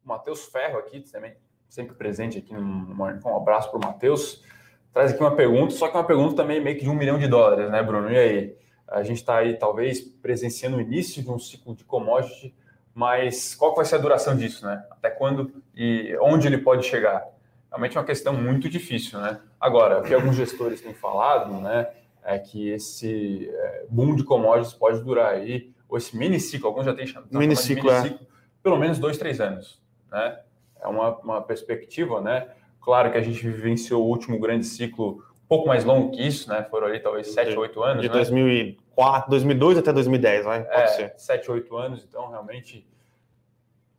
O 0.04 0.08
Matheus 0.08 0.44
Ferro 0.46 0.78
aqui 0.78 1.00
também 1.00 1.34
sempre 1.74 1.94
presente 1.94 2.38
aqui 2.38 2.54
Morning 2.54 3.20
Um 3.24 3.36
abraço 3.36 3.68
para 3.70 3.78
o 3.78 3.82
Matheus. 3.82 4.44
Traz 4.92 5.12
aqui 5.12 5.20
uma 5.20 5.34
pergunta, 5.34 5.74
só 5.74 5.88
que 5.88 5.96
uma 5.96 6.04
pergunta 6.04 6.36
também 6.36 6.62
meio 6.62 6.76
que 6.76 6.84
de 6.84 6.90
um 6.90 6.94
milhão 6.94 7.18
de 7.18 7.26
dólares, 7.26 7.68
né, 7.68 7.82
Bruno? 7.82 8.10
E 8.12 8.16
aí? 8.16 8.56
A 8.86 9.02
gente 9.02 9.16
está 9.16 9.38
aí, 9.38 9.58
talvez, 9.58 10.00
presenciando 10.00 10.76
o 10.76 10.80
início 10.80 11.22
de 11.22 11.30
um 11.30 11.38
ciclo 11.38 11.74
de 11.74 11.82
commodity, 11.84 12.54
mas 12.94 13.54
qual 13.54 13.74
vai 13.74 13.84
ser 13.84 13.96
a 13.96 13.98
duração 13.98 14.36
disso, 14.36 14.64
né? 14.64 14.84
Até 14.90 15.10
quando 15.10 15.50
e 15.74 16.16
onde 16.20 16.46
ele 16.46 16.58
pode 16.58 16.86
chegar? 16.86 17.26
Realmente 17.74 17.96
é 17.96 18.00
uma 18.00 18.06
questão 18.06 18.32
muito 18.32 18.68
difícil, 18.68 19.18
né? 19.18 19.40
Agora, 19.60 20.00
o 20.00 20.04
que 20.04 20.14
alguns 20.14 20.36
gestores 20.36 20.80
têm 20.80 20.94
falado, 20.94 21.60
né, 21.60 21.88
é 22.22 22.38
que 22.38 22.68
esse 22.68 23.50
é, 23.52 23.86
boom 23.90 24.14
de 24.14 24.22
commodities 24.22 24.72
pode 24.72 25.02
durar 25.02 25.34
aí, 25.34 25.72
ou 25.88 25.98
esse 25.98 26.16
mini 26.16 26.38
ciclo, 26.38 26.68
alguns 26.68 26.84
já 26.84 26.94
têm 26.94 27.06
chamado 27.06 27.36
mini 27.36 27.56
ciclo, 27.56 27.90
mini 27.90 28.02
ciclo, 28.02 28.22
é. 28.22 28.26
pelo 28.62 28.78
menos 28.78 28.98
dois, 28.98 29.18
três 29.18 29.40
anos, 29.40 29.82
né? 30.10 30.38
é 30.84 30.88
uma, 30.88 31.16
uma 31.18 31.42
perspectiva, 31.42 32.20
né? 32.20 32.46
Claro 32.80 33.10
que 33.10 33.16
a 33.16 33.22
gente 33.22 33.40
vivenciou 33.40 34.04
o 34.04 34.08
último 34.08 34.38
grande 34.38 34.66
ciclo 34.66 35.24
um 35.44 35.48
pouco 35.48 35.66
mais 35.66 35.84
longo 35.84 36.10
que 36.10 36.22
isso, 36.22 36.48
né? 36.50 36.62
Foram 36.70 36.88
ali 36.88 37.00
talvez 37.00 37.28
7, 37.28 37.56
8 37.56 37.82
anos. 37.82 38.02
De 38.02 38.08
né? 38.08 38.14
2004, 38.14 39.30
2002 39.30 39.78
até 39.78 39.92
2010, 39.92 40.44
vai? 40.44 40.64
Pode 40.64 40.82
é, 40.82 40.86
ser. 40.88 41.14
7, 41.16 41.50
8 41.50 41.76
anos, 41.76 42.06
então 42.06 42.28
realmente 42.28 42.86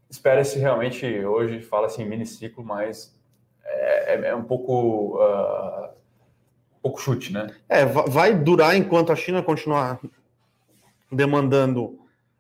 espera-se 0.10 0.60
realmente 0.60 1.06
hoje, 1.26 1.60
fala 1.62 1.88
assim 1.88 2.06
mini 2.06 2.26
ciclo, 2.26 2.64
mas 2.64 3.15
é, 3.66 4.16
é, 4.16 4.28
é 4.28 4.36
um 4.36 4.44
pouco 4.44 5.18
uh, 5.18 5.90
um 6.78 6.82
pouco 6.82 7.02
chute, 7.02 7.34
né? 7.34 7.48
É, 7.68 7.86
vai 7.86 8.34
durar 8.34 8.76
enquanto 8.76 9.12
a 9.12 9.16
China 9.16 9.42
continuar 9.42 10.00
demandando 11.12 12.00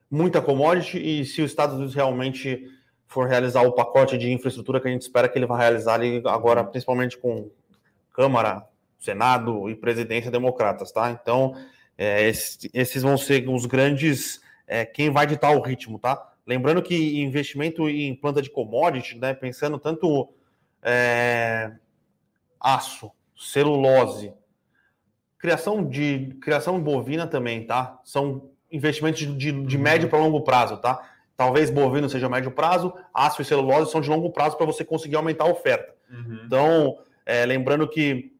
muita 0.09 0.41
commodity 0.41 0.97
e 0.97 1.25
se 1.25 1.41
os 1.41 1.51
Estados 1.51 1.75
Unidos 1.75 1.95
realmente 1.95 2.69
for 3.07 3.27
realizar 3.27 3.61
o 3.61 3.71
pacote 3.71 4.17
de 4.17 4.31
infraestrutura 4.31 4.79
que 4.79 4.87
a 4.87 4.91
gente 4.91 5.01
espera 5.01 5.29
que 5.29 5.37
ele 5.37 5.45
vai 5.45 5.59
realizar 5.59 5.95
ali 5.95 6.21
agora, 6.25 6.63
principalmente 6.63 7.17
com 7.17 7.49
Câmara, 8.11 8.65
Senado 8.97 9.69
e 9.69 9.75
presidência 9.75 10.31
democratas, 10.31 10.91
tá? 10.91 11.11
Então, 11.11 11.55
é, 11.97 12.27
esses 12.27 13.03
vão 13.03 13.17
ser 13.17 13.47
os 13.47 13.65
grandes, 13.65 14.41
é, 14.67 14.85
quem 14.85 15.09
vai 15.09 15.27
ditar 15.27 15.55
o 15.55 15.61
ritmo, 15.61 15.99
tá? 15.99 16.33
Lembrando 16.45 16.81
que 16.81 17.21
investimento 17.21 17.89
em 17.89 18.15
planta 18.15 18.41
de 18.41 18.49
commodity, 18.49 19.17
né, 19.17 19.33
pensando 19.33 19.79
tanto 19.79 20.29
é, 20.85 21.71
aço, 22.59 23.11
celulose, 23.35 24.31
criação 25.39 25.83
de 25.83 26.37
criação 26.39 26.79
bovina 26.79 27.25
também, 27.25 27.65
tá? 27.65 27.99
São 28.03 28.51
investimentos 28.71 29.19
de, 29.19 29.33
de, 29.35 29.51
de 29.51 29.77
médio 29.77 30.07
para 30.07 30.19
longo 30.19 30.41
prazo, 30.41 30.77
tá? 30.77 31.01
Talvez 31.35 31.69
bovino 31.69 32.07
seja 32.07 32.29
médio 32.29 32.51
prazo, 32.51 32.93
aço 33.13 33.41
e 33.41 33.45
celulose 33.45 33.91
são 33.91 33.99
de 33.99 34.09
longo 34.09 34.31
prazo 34.31 34.55
para 34.55 34.65
você 34.65 34.85
conseguir 34.85 35.15
aumentar 35.15 35.45
a 35.45 35.51
oferta. 35.51 35.93
Uhum. 36.09 36.41
Então, 36.45 36.97
é, 37.25 37.45
lembrando 37.45 37.87
que 37.87 38.31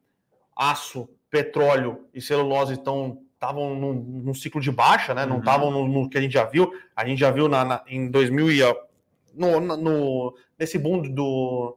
aço, 0.54 1.08
petróleo 1.28 2.06
e 2.14 2.22
celulose 2.22 2.74
estão 2.74 3.20
estavam 3.34 3.74
num, 3.74 3.92
num, 3.92 4.34
ciclo 4.34 4.62
de 4.62 4.72
baixa, 4.72 5.12
né? 5.12 5.26
Não 5.26 5.40
estavam 5.40 5.68
uhum. 5.68 5.86
no, 5.86 6.02
no, 6.02 6.08
que 6.08 6.16
a 6.16 6.20
gente 6.22 6.32
já 6.32 6.44
viu. 6.44 6.72
A 6.94 7.04
gente 7.06 7.18
já 7.18 7.30
viu 7.30 7.48
na, 7.48 7.64
na 7.64 7.82
em 7.86 8.10
2000 8.10 8.50
e 8.50 8.60
no, 9.34 9.60
no, 9.60 10.34
nesse 10.58 10.78
boom 10.78 11.02
do, 11.02 11.76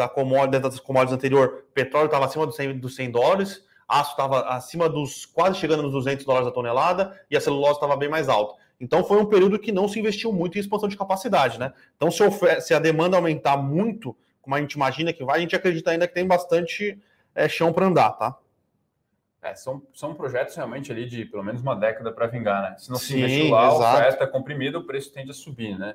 da 0.00 0.08
commodity, 0.08 0.62
das 0.62 0.80
commodities 0.80 1.14
anterior, 1.14 1.66
petróleo 1.74 2.06
estava 2.06 2.24
acima 2.24 2.46
dos 2.46 2.56
100, 2.56 2.78
dos 2.78 2.94
100 2.94 3.10
dólares, 3.10 3.66
aço 3.86 4.12
estava 4.12 4.40
acima 4.48 4.88
dos 4.88 5.26
quase 5.26 5.58
chegando 5.58 5.82
nos 5.82 5.92
200 5.92 6.24
dólares 6.24 6.48
a 6.48 6.50
tonelada 6.50 7.20
e 7.30 7.36
a 7.36 7.40
celulose 7.40 7.74
estava 7.74 7.96
bem 7.96 8.08
mais 8.08 8.28
alta. 8.30 8.54
Então 8.80 9.04
foi 9.04 9.18
um 9.18 9.26
período 9.26 9.58
que 9.58 9.70
não 9.70 9.86
se 9.86 9.98
investiu 9.98 10.32
muito 10.32 10.56
em 10.56 10.60
expansão 10.60 10.88
de 10.88 10.96
capacidade, 10.96 11.58
né? 11.58 11.74
Então 11.96 12.10
se, 12.10 12.22
se 12.62 12.72
a 12.72 12.78
demanda 12.78 13.16
aumentar 13.16 13.58
muito, 13.58 14.16
como 14.40 14.56
a 14.56 14.60
gente 14.60 14.72
imagina 14.72 15.12
que 15.12 15.22
vai, 15.22 15.36
a 15.36 15.40
gente 15.42 15.54
acredita 15.54 15.90
ainda 15.90 16.08
que 16.08 16.14
tem 16.14 16.26
bastante 16.26 16.98
é, 17.34 17.46
chão 17.46 17.74
para 17.74 17.86
andar, 17.86 18.12
tá? 18.12 18.38
É, 19.42 19.54
são, 19.54 19.82
são 19.92 20.14
projetos 20.14 20.54
realmente 20.54 20.90
ali 20.90 21.06
de 21.06 21.26
pelo 21.26 21.42
menos 21.42 21.60
uma 21.60 21.74
década 21.74 22.10
para 22.10 22.26
vingar, 22.26 22.62
né? 22.62 22.76
Se 22.78 22.88
não 22.88 22.96
Sim, 22.96 23.06
se 23.06 23.18
investiu 23.18 23.50
lá, 23.50 23.66
exato. 23.66 23.82
a 23.82 23.92
oferta 23.92 24.24
é 24.24 24.26
comprimida, 24.26 24.78
o 24.78 24.84
preço 24.84 25.12
tende 25.12 25.30
a 25.30 25.34
subir, 25.34 25.78
né? 25.78 25.94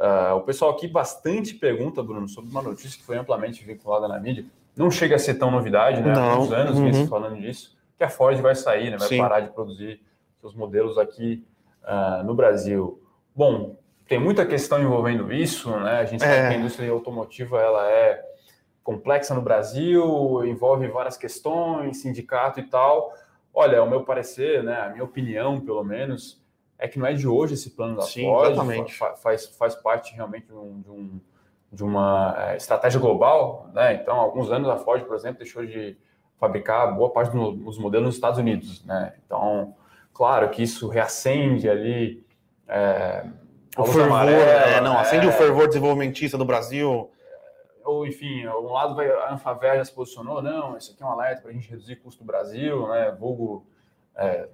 Uh, 0.00 0.34
o 0.36 0.40
pessoal 0.40 0.70
aqui 0.70 0.88
bastante 0.88 1.54
pergunta, 1.54 2.02
Bruno, 2.02 2.26
sobre 2.26 2.50
uma 2.50 2.62
notícia 2.62 2.98
que 2.98 3.04
foi 3.04 3.18
amplamente 3.18 3.62
vinculada 3.62 4.08
na 4.08 4.18
mídia. 4.18 4.46
Não 4.74 4.90
chega 4.90 5.16
a 5.16 5.18
ser 5.18 5.34
tão 5.34 5.50
novidade, 5.50 6.00
né? 6.00 6.14
Há 6.16 6.38
uns 6.38 6.50
anos 6.50 6.78
uhum. 6.78 7.06
falando 7.06 7.38
disso, 7.38 7.76
que 7.98 8.02
a 8.02 8.08
Ford 8.08 8.40
vai 8.40 8.54
sair, 8.54 8.90
né? 8.90 8.96
Vai 8.96 9.08
Sim. 9.08 9.18
parar 9.18 9.40
de 9.40 9.50
produzir 9.50 10.00
seus 10.40 10.54
modelos 10.54 10.96
aqui 10.96 11.44
uh, 11.84 12.24
no 12.24 12.34
Brasil. 12.34 12.98
Bom, 13.36 13.76
tem 14.08 14.18
muita 14.18 14.46
questão 14.46 14.80
envolvendo 14.80 15.30
isso, 15.30 15.70
né? 15.70 16.00
A 16.00 16.04
gente 16.06 16.20
sabe 16.20 16.32
é. 16.32 16.48
que 16.48 16.54
a 16.54 16.58
indústria 16.58 16.90
automotiva 16.90 17.60
ela 17.60 17.86
é 17.90 18.24
complexa 18.82 19.34
no 19.34 19.42
Brasil, 19.42 20.44
envolve 20.46 20.88
várias 20.88 21.18
questões, 21.18 21.98
sindicato 21.98 22.58
e 22.58 22.62
tal. 22.62 23.12
Olha, 23.52 23.82
o 23.82 23.90
meu 23.90 24.02
parecer, 24.02 24.62
né, 24.62 24.80
a 24.80 24.88
minha 24.88 25.04
opinião, 25.04 25.60
pelo 25.60 25.84
menos, 25.84 26.40
é 26.80 26.88
que 26.88 26.98
não 26.98 27.06
é 27.06 27.12
de 27.12 27.28
hoje 27.28 27.54
esse 27.54 27.70
plano 27.70 27.96
da 27.96 28.02
Sim, 28.02 28.24
Ford, 28.24 28.52
exatamente. 28.52 28.98
faz, 29.22 29.46
faz 29.46 29.74
parte 29.76 30.14
realmente 30.14 30.46
de, 30.46 30.54
um, 30.54 30.80
de, 30.80 30.90
um, 30.90 31.20
de 31.72 31.84
uma 31.84 32.34
é, 32.38 32.56
estratégia 32.56 32.98
global, 32.98 33.70
né? 33.72 33.94
Então, 33.94 34.16
alguns 34.16 34.50
anos 34.50 34.68
a 34.68 34.76
Ford, 34.76 35.04
por 35.04 35.14
exemplo, 35.14 35.38
deixou 35.38 35.64
de 35.64 35.96
fabricar 36.38 36.96
boa 36.96 37.10
parte 37.10 37.30
dos 37.32 37.78
modelos 37.78 38.06
nos 38.06 38.14
Estados 38.14 38.38
Unidos, 38.38 38.84
né? 38.84 39.14
Então, 39.24 39.74
Claro 40.20 40.50
que 40.50 40.62
isso 40.62 40.86
reacende 40.86 41.66
ali 41.66 42.22
é, 42.68 43.24
o 43.74 43.84
fervor, 43.86 44.02
amarela, 44.02 44.42
é, 44.42 44.80
não, 44.82 44.98
acende 44.98 45.26
o 45.26 45.32
fervor 45.32 45.66
desenvolvimentista 45.66 46.36
do 46.36 46.44
Brasil. 46.44 47.10
Ou, 47.82 48.06
enfim, 48.06 48.46
um 48.46 48.70
lado 48.70 48.94
vai, 48.94 49.10
a 49.10 49.32
Anfaver 49.32 49.76
já 49.76 49.84
se 49.86 49.94
posicionou, 49.94 50.42
não, 50.42 50.76
isso 50.76 50.92
aqui 50.92 51.02
é 51.02 51.06
um 51.06 51.10
alerta 51.10 51.40
para 51.40 51.50
a 51.50 51.54
gente 51.54 51.70
reduzir 51.70 51.94
o 51.94 52.02
custo 52.02 52.22
do 52.22 52.26
Brasil, 52.26 52.86
né? 52.88 53.16
Vulgo 53.18 53.64
é, 54.14 54.46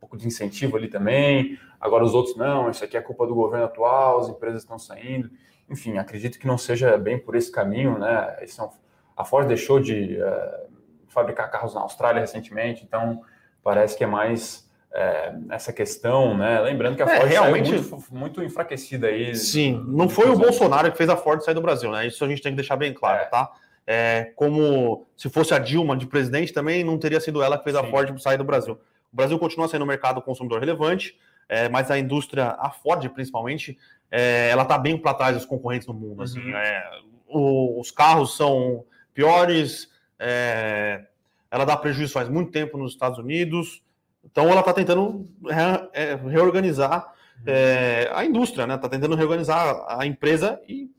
pouco 0.00 0.16
de 0.16 0.26
incentivo 0.26 0.76
ali 0.76 0.88
também. 0.88 1.58
Agora 1.80 2.04
os 2.04 2.14
outros, 2.14 2.36
não, 2.36 2.70
isso 2.70 2.84
aqui 2.84 2.96
é 2.96 3.00
culpa 3.00 3.26
do 3.26 3.34
governo 3.34 3.66
atual, 3.66 4.20
as 4.20 4.28
empresas 4.28 4.62
estão 4.62 4.78
saindo. 4.78 5.30
Enfim, 5.68 5.98
acredito 5.98 6.38
que 6.38 6.46
não 6.46 6.56
seja 6.56 6.96
bem 6.96 7.18
por 7.18 7.36
esse 7.36 7.52
caminho, 7.52 7.98
né? 7.98 8.36
É 8.40 8.62
um, 8.62 8.68
a 9.16 9.24
Ford 9.24 9.46
deixou 9.46 9.80
de 9.80 10.20
é, 10.20 10.66
fabricar 11.08 11.50
carros 11.50 11.74
na 11.74 11.80
Austrália 11.80 12.20
recentemente, 12.20 12.84
então 12.84 13.22
parece 13.62 13.96
que 13.96 14.04
é 14.04 14.06
mais 14.06 14.68
é, 14.92 15.34
essa 15.50 15.72
questão, 15.72 16.36
né? 16.36 16.60
Lembrando 16.60 16.96
que 16.96 17.02
a 17.02 17.06
é, 17.06 17.16
Ford 17.16 17.30
realmente 17.30 17.70
muito, 17.72 18.04
muito, 18.10 18.42
enfraquecida 18.42 19.08
aí. 19.08 19.34
Sim, 19.34 19.84
não 19.86 20.08
foi 20.08 20.30
o 20.30 20.38
Bolsonaro 20.38 20.90
que 20.90 20.96
fez 20.96 21.10
a 21.10 21.16
Ford 21.16 21.42
sair 21.42 21.54
do 21.54 21.60
Brasil, 21.60 21.90
né? 21.90 22.06
Isso 22.06 22.24
a 22.24 22.28
gente 22.28 22.40
tem 22.40 22.52
que 22.52 22.56
deixar 22.56 22.76
bem 22.76 22.94
claro, 22.94 23.22
é. 23.22 23.26
tá? 23.26 23.52
É, 23.86 24.32
como 24.36 25.06
se 25.16 25.30
fosse 25.30 25.54
a 25.54 25.58
Dilma 25.58 25.96
de 25.96 26.06
presidente, 26.06 26.52
também 26.52 26.84
não 26.84 26.98
teria 26.98 27.20
sido 27.20 27.42
ela 27.42 27.56
que 27.56 27.64
fez 27.64 27.76
Sim. 27.76 27.82
a 27.82 27.90
Ford 27.90 28.18
sair 28.20 28.36
do 28.36 28.44
Brasil. 28.44 28.78
O 29.12 29.16
Brasil 29.16 29.38
continua 29.38 29.68
sendo 29.68 29.84
um 29.84 29.88
mercado 29.88 30.20
consumidor 30.22 30.60
relevante, 30.60 31.18
é, 31.48 31.68
mas 31.68 31.90
a 31.90 31.98
indústria, 31.98 32.56
a 32.58 32.70
Ford 32.70 33.08
principalmente, 33.10 33.78
é, 34.10 34.48
ela 34.50 34.62
está 34.62 34.76
bem 34.76 34.96
para 34.98 35.14
trás 35.14 35.36
dos 35.36 35.46
concorrentes 35.46 35.86
no 35.88 35.94
mundo. 35.94 36.22
Assim, 36.22 36.40
uhum. 36.40 36.56
É, 36.56 37.00
o, 37.26 37.80
os 37.80 37.90
carros 37.90 38.36
são 38.36 38.84
piores, 39.14 39.90
é, 40.18 41.04
ela 41.50 41.64
dá 41.64 41.76
prejuízo 41.76 42.12
faz 42.12 42.28
muito 42.28 42.52
tempo 42.52 42.76
nos 42.76 42.92
Estados 42.92 43.18
Unidos, 43.18 43.82
então 44.24 44.48
ela 44.48 44.60
está 44.60 44.72
tentando 44.72 45.28
re, 45.44 45.88
é, 45.92 46.14
reorganizar 46.14 47.14
é, 47.46 48.10
a 48.12 48.24
indústria, 48.24 48.66
né? 48.66 48.74
Está 48.74 48.88
tentando 48.88 49.14
reorganizar 49.14 49.84
a 49.88 50.04
empresa 50.06 50.60
e 50.68 50.90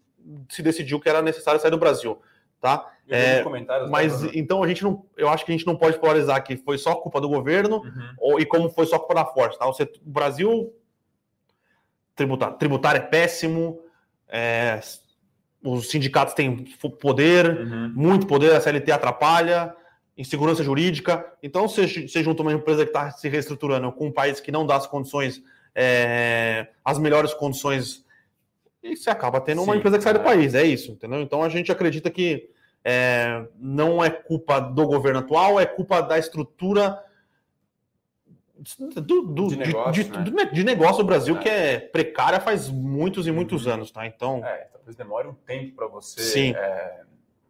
se 0.48 0.62
decidiu 0.62 1.00
que 1.00 1.10
era 1.10 1.22
necessário 1.22 1.60
sair 1.60 1.72
do 1.72 1.78
Brasil, 1.78 2.20
tá? 2.60 2.92
É, 3.12 3.44
mas 3.90 4.24
então 4.36 4.62
a 4.62 4.68
gente 4.68 4.84
não, 4.84 5.04
eu 5.18 5.30
acho 5.30 5.44
que 5.44 5.52
a 5.52 5.56
gente 5.56 5.66
não 5.66 5.76
pode 5.76 5.98
polarizar 5.98 6.44
que 6.44 6.56
foi 6.58 6.78
só 6.78 6.94
culpa 6.94 7.20
do 7.20 7.28
governo 7.28 7.78
uhum. 7.78 8.14
ou 8.20 8.40
e 8.40 8.46
como 8.46 8.70
foi 8.70 8.86
só 8.86 9.00
culpa 9.00 9.16
da 9.16 9.26
Ford, 9.26 9.58
tá? 9.58 9.68
O, 9.68 9.74
setor, 9.74 10.00
o 10.06 10.10
Brasil 10.10 10.74
tributário, 12.16 12.58
tributário 12.58 13.00
é 13.00 13.06
péssimo, 13.06 13.80
é, 14.28 14.80
os 15.64 15.90
sindicatos 15.90 16.36
têm 16.36 16.66
poder, 17.02 17.62
uhum. 17.62 17.92
muito 17.96 18.28
poder, 18.28 18.56
a 18.56 18.62
CLT 18.62 18.92
atrapalha 18.92 19.76
insegurança 20.20 20.62
jurídica. 20.62 21.26
Então, 21.42 21.66
você, 21.66 21.88
você 21.88 22.22
junta 22.22 22.42
uma 22.42 22.52
empresa 22.52 22.84
que 22.84 22.90
está 22.90 23.10
se 23.10 23.30
reestruturando 23.30 23.90
com 23.94 24.08
um 24.08 24.12
país 24.12 24.42
que 24.42 24.52
não 24.52 24.66
dá 24.66 24.76
as 24.76 24.86
condições, 24.86 25.42
é, 25.74 26.68
as 26.84 27.00
melhores 27.00 27.34
condições, 27.34 28.04
e 28.82 28.96
você 28.96 29.10
acaba 29.10 29.42
tendo 29.42 29.60
Sim, 29.60 29.66
uma 29.66 29.76
empresa 29.76 29.98
que 29.98 30.04
sai 30.04 30.14
do 30.14 30.22
país. 30.22 30.56
É 30.56 30.64
isso, 30.64 30.92
entendeu? 30.92 31.22
Então, 31.22 31.44
a 31.44 31.50
gente 31.50 31.72
acredita 31.72 32.10
que 32.10 32.50
é, 32.84 33.46
não 33.58 34.04
é 34.04 34.10
culpa 34.10 34.60
do 34.60 34.86
governo 34.86 35.20
atual, 35.20 35.60
é 35.60 35.66
culpa 35.66 36.02
da 36.02 36.18
estrutura 36.18 37.04
do, 38.78 39.22
do, 39.22 39.48
de, 39.48 39.58
negócio, 39.58 40.04
de, 40.04 40.32
né? 40.32 40.46
de, 40.46 40.52
de, 40.54 40.64
negócio 40.64 40.98
do 40.98 41.06
Brasil, 41.06 41.38
é. 41.38 41.40
que 41.40 41.50
é 41.50 41.80
precária 41.80 42.40
faz 42.40 42.70
muitos 42.70 43.26
e 43.26 43.32
muitos 43.32 43.66
uhum. 43.66 43.74
anos, 43.74 43.92
tá? 43.92 44.06
Então. 44.06 44.44
É, 44.46 44.68
talvez 44.74 44.96
demore 44.96 45.28
um 45.28 45.34
tempo 45.34 45.76
para 45.76 45.88
você 45.88 46.52
é, 46.52 47.02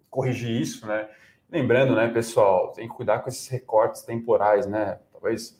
corrigir 0.09 0.61
isso, 0.61 0.85
né? 0.85 1.09
Lembrando, 1.51 1.95
né, 1.95 2.07
pessoal, 2.09 2.71
tem 2.73 2.87
que 2.87 2.93
cuidar 2.93 3.19
com 3.19 3.29
esses 3.29 3.47
recortes 3.47 4.03
temporais, 4.03 4.67
né? 4.67 4.99
Talvez, 5.11 5.58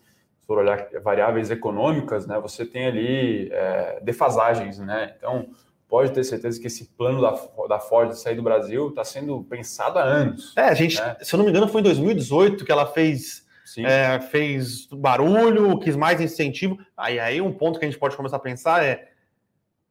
for 0.49 0.57
olhar 0.57 0.89
variáveis 1.03 1.51
econômicas, 1.51 2.25
né, 2.25 2.39
você 2.39 2.65
tem 2.65 2.87
ali 2.87 3.49
é, 3.51 3.99
defasagens, 4.01 4.79
né? 4.79 5.13
Então, 5.15 5.47
pode 5.87 6.11
ter 6.11 6.23
certeza 6.23 6.59
que 6.59 6.65
esse 6.65 6.85
plano 6.85 7.21
da, 7.21 7.39
da 7.67 7.79
Ford 7.79 8.09
de 8.09 8.19
sair 8.19 8.35
do 8.35 8.41
Brasil 8.41 8.89
está 8.89 9.03
sendo 9.03 9.43
pensado 9.43 9.99
há 9.99 10.03
anos. 10.03 10.57
É, 10.57 10.63
a 10.63 10.73
gente, 10.73 10.99
né? 10.99 11.17
se 11.21 11.35
eu 11.35 11.37
não 11.37 11.45
me 11.45 11.51
engano, 11.51 11.67
foi 11.67 11.81
em 11.81 11.83
2018 11.83 12.65
que 12.65 12.71
ela 12.71 12.87
fez, 12.87 13.45
é, 13.77 14.19
fez 14.19 14.87
barulho, 14.87 15.77
quis 15.77 15.95
mais 15.95 16.19
incentivo. 16.19 16.79
Aí, 16.97 17.19
aí 17.19 17.39
um 17.39 17.53
ponto 17.53 17.77
que 17.77 17.85
a 17.85 17.87
gente 17.87 17.99
pode 17.99 18.17
começar 18.17 18.37
a 18.37 18.39
pensar 18.39 18.83
é 18.83 19.07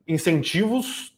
incentivos 0.09 1.17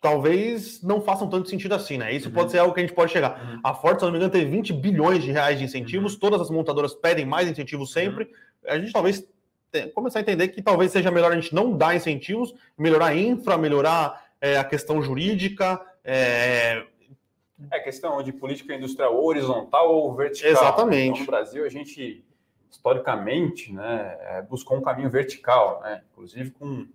talvez 0.00 0.82
não 0.82 1.02
façam 1.02 1.28
tanto 1.28 1.48
sentido 1.48 1.74
assim, 1.74 1.98
né? 1.98 2.12
Isso 2.12 2.28
uhum. 2.28 2.34
pode 2.34 2.50
ser 2.50 2.58
algo 2.58 2.72
que 2.72 2.80
a 2.80 2.82
gente 2.82 2.94
pode 2.94 3.12
chegar. 3.12 3.38
Uhum. 3.38 3.60
A 3.62 3.74
Ford, 3.74 3.98
se 3.98 4.04
não 4.04 4.10
me 4.10 4.16
engano, 4.16 4.32
teve 4.32 4.50
20 4.50 4.72
bilhões 4.72 5.22
de 5.22 5.30
reais 5.30 5.58
de 5.58 5.64
incentivos, 5.64 6.14
uhum. 6.14 6.20
todas 6.20 6.40
as 6.40 6.50
montadoras 6.50 6.94
pedem 6.94 7.26
mais 7.26 7.48
incentivos 7.48 7.92
sempre. 7.92 8.30
A 8.66 8.78
gente 8.78 8.92
talvez 8.92 9.26
começar 9.94 10.18
a 10.18 10.22
entender 10.22 10.48
que 10.48 10.60
talvez 10.62 10.90
seja 10.90 11.10
melhor 11.10 11.32
a 11.32 11.34
gente 11.34 11.54
não 11.54 11.76
dar 11.76 11.94
incentivos, 11.94 12.54
melhorar 12.76 13.06
a 13.06 13.16
infra, 13.16 13.56
melhorar 13.56 14.30
é, 14.40 14.58
a 14.58 14.64
questão 14.64 15.02
jurídica. 15.02 15.80
É... 16.04 16.84
é 17.70 17.80
questão 17.80 18.22
de 18.22 18.32
política 18.32 18.74
industrial 18.74 19.22
horizontal 19.22 19.94
ou 19.94 20.14
vertical. 20.14 20.50
Exatamente. 20.50 21.10
Então, 21.10 21.20
no 21.20 21.26
Brasil, 21.26 21.64
a 21.64 21.68
gente, 21.68 22.24
historicamente, 22.70 23.72
né, 23.72 24.18
é, 24.22 24.42
buscou 24.42 24.76
um 24.76 24.82
caminho 24.82 25.10
vertical, 25.10 25.80
né? 25.82 26.02
inclusive 26.10 26.50
com 26.50 26.86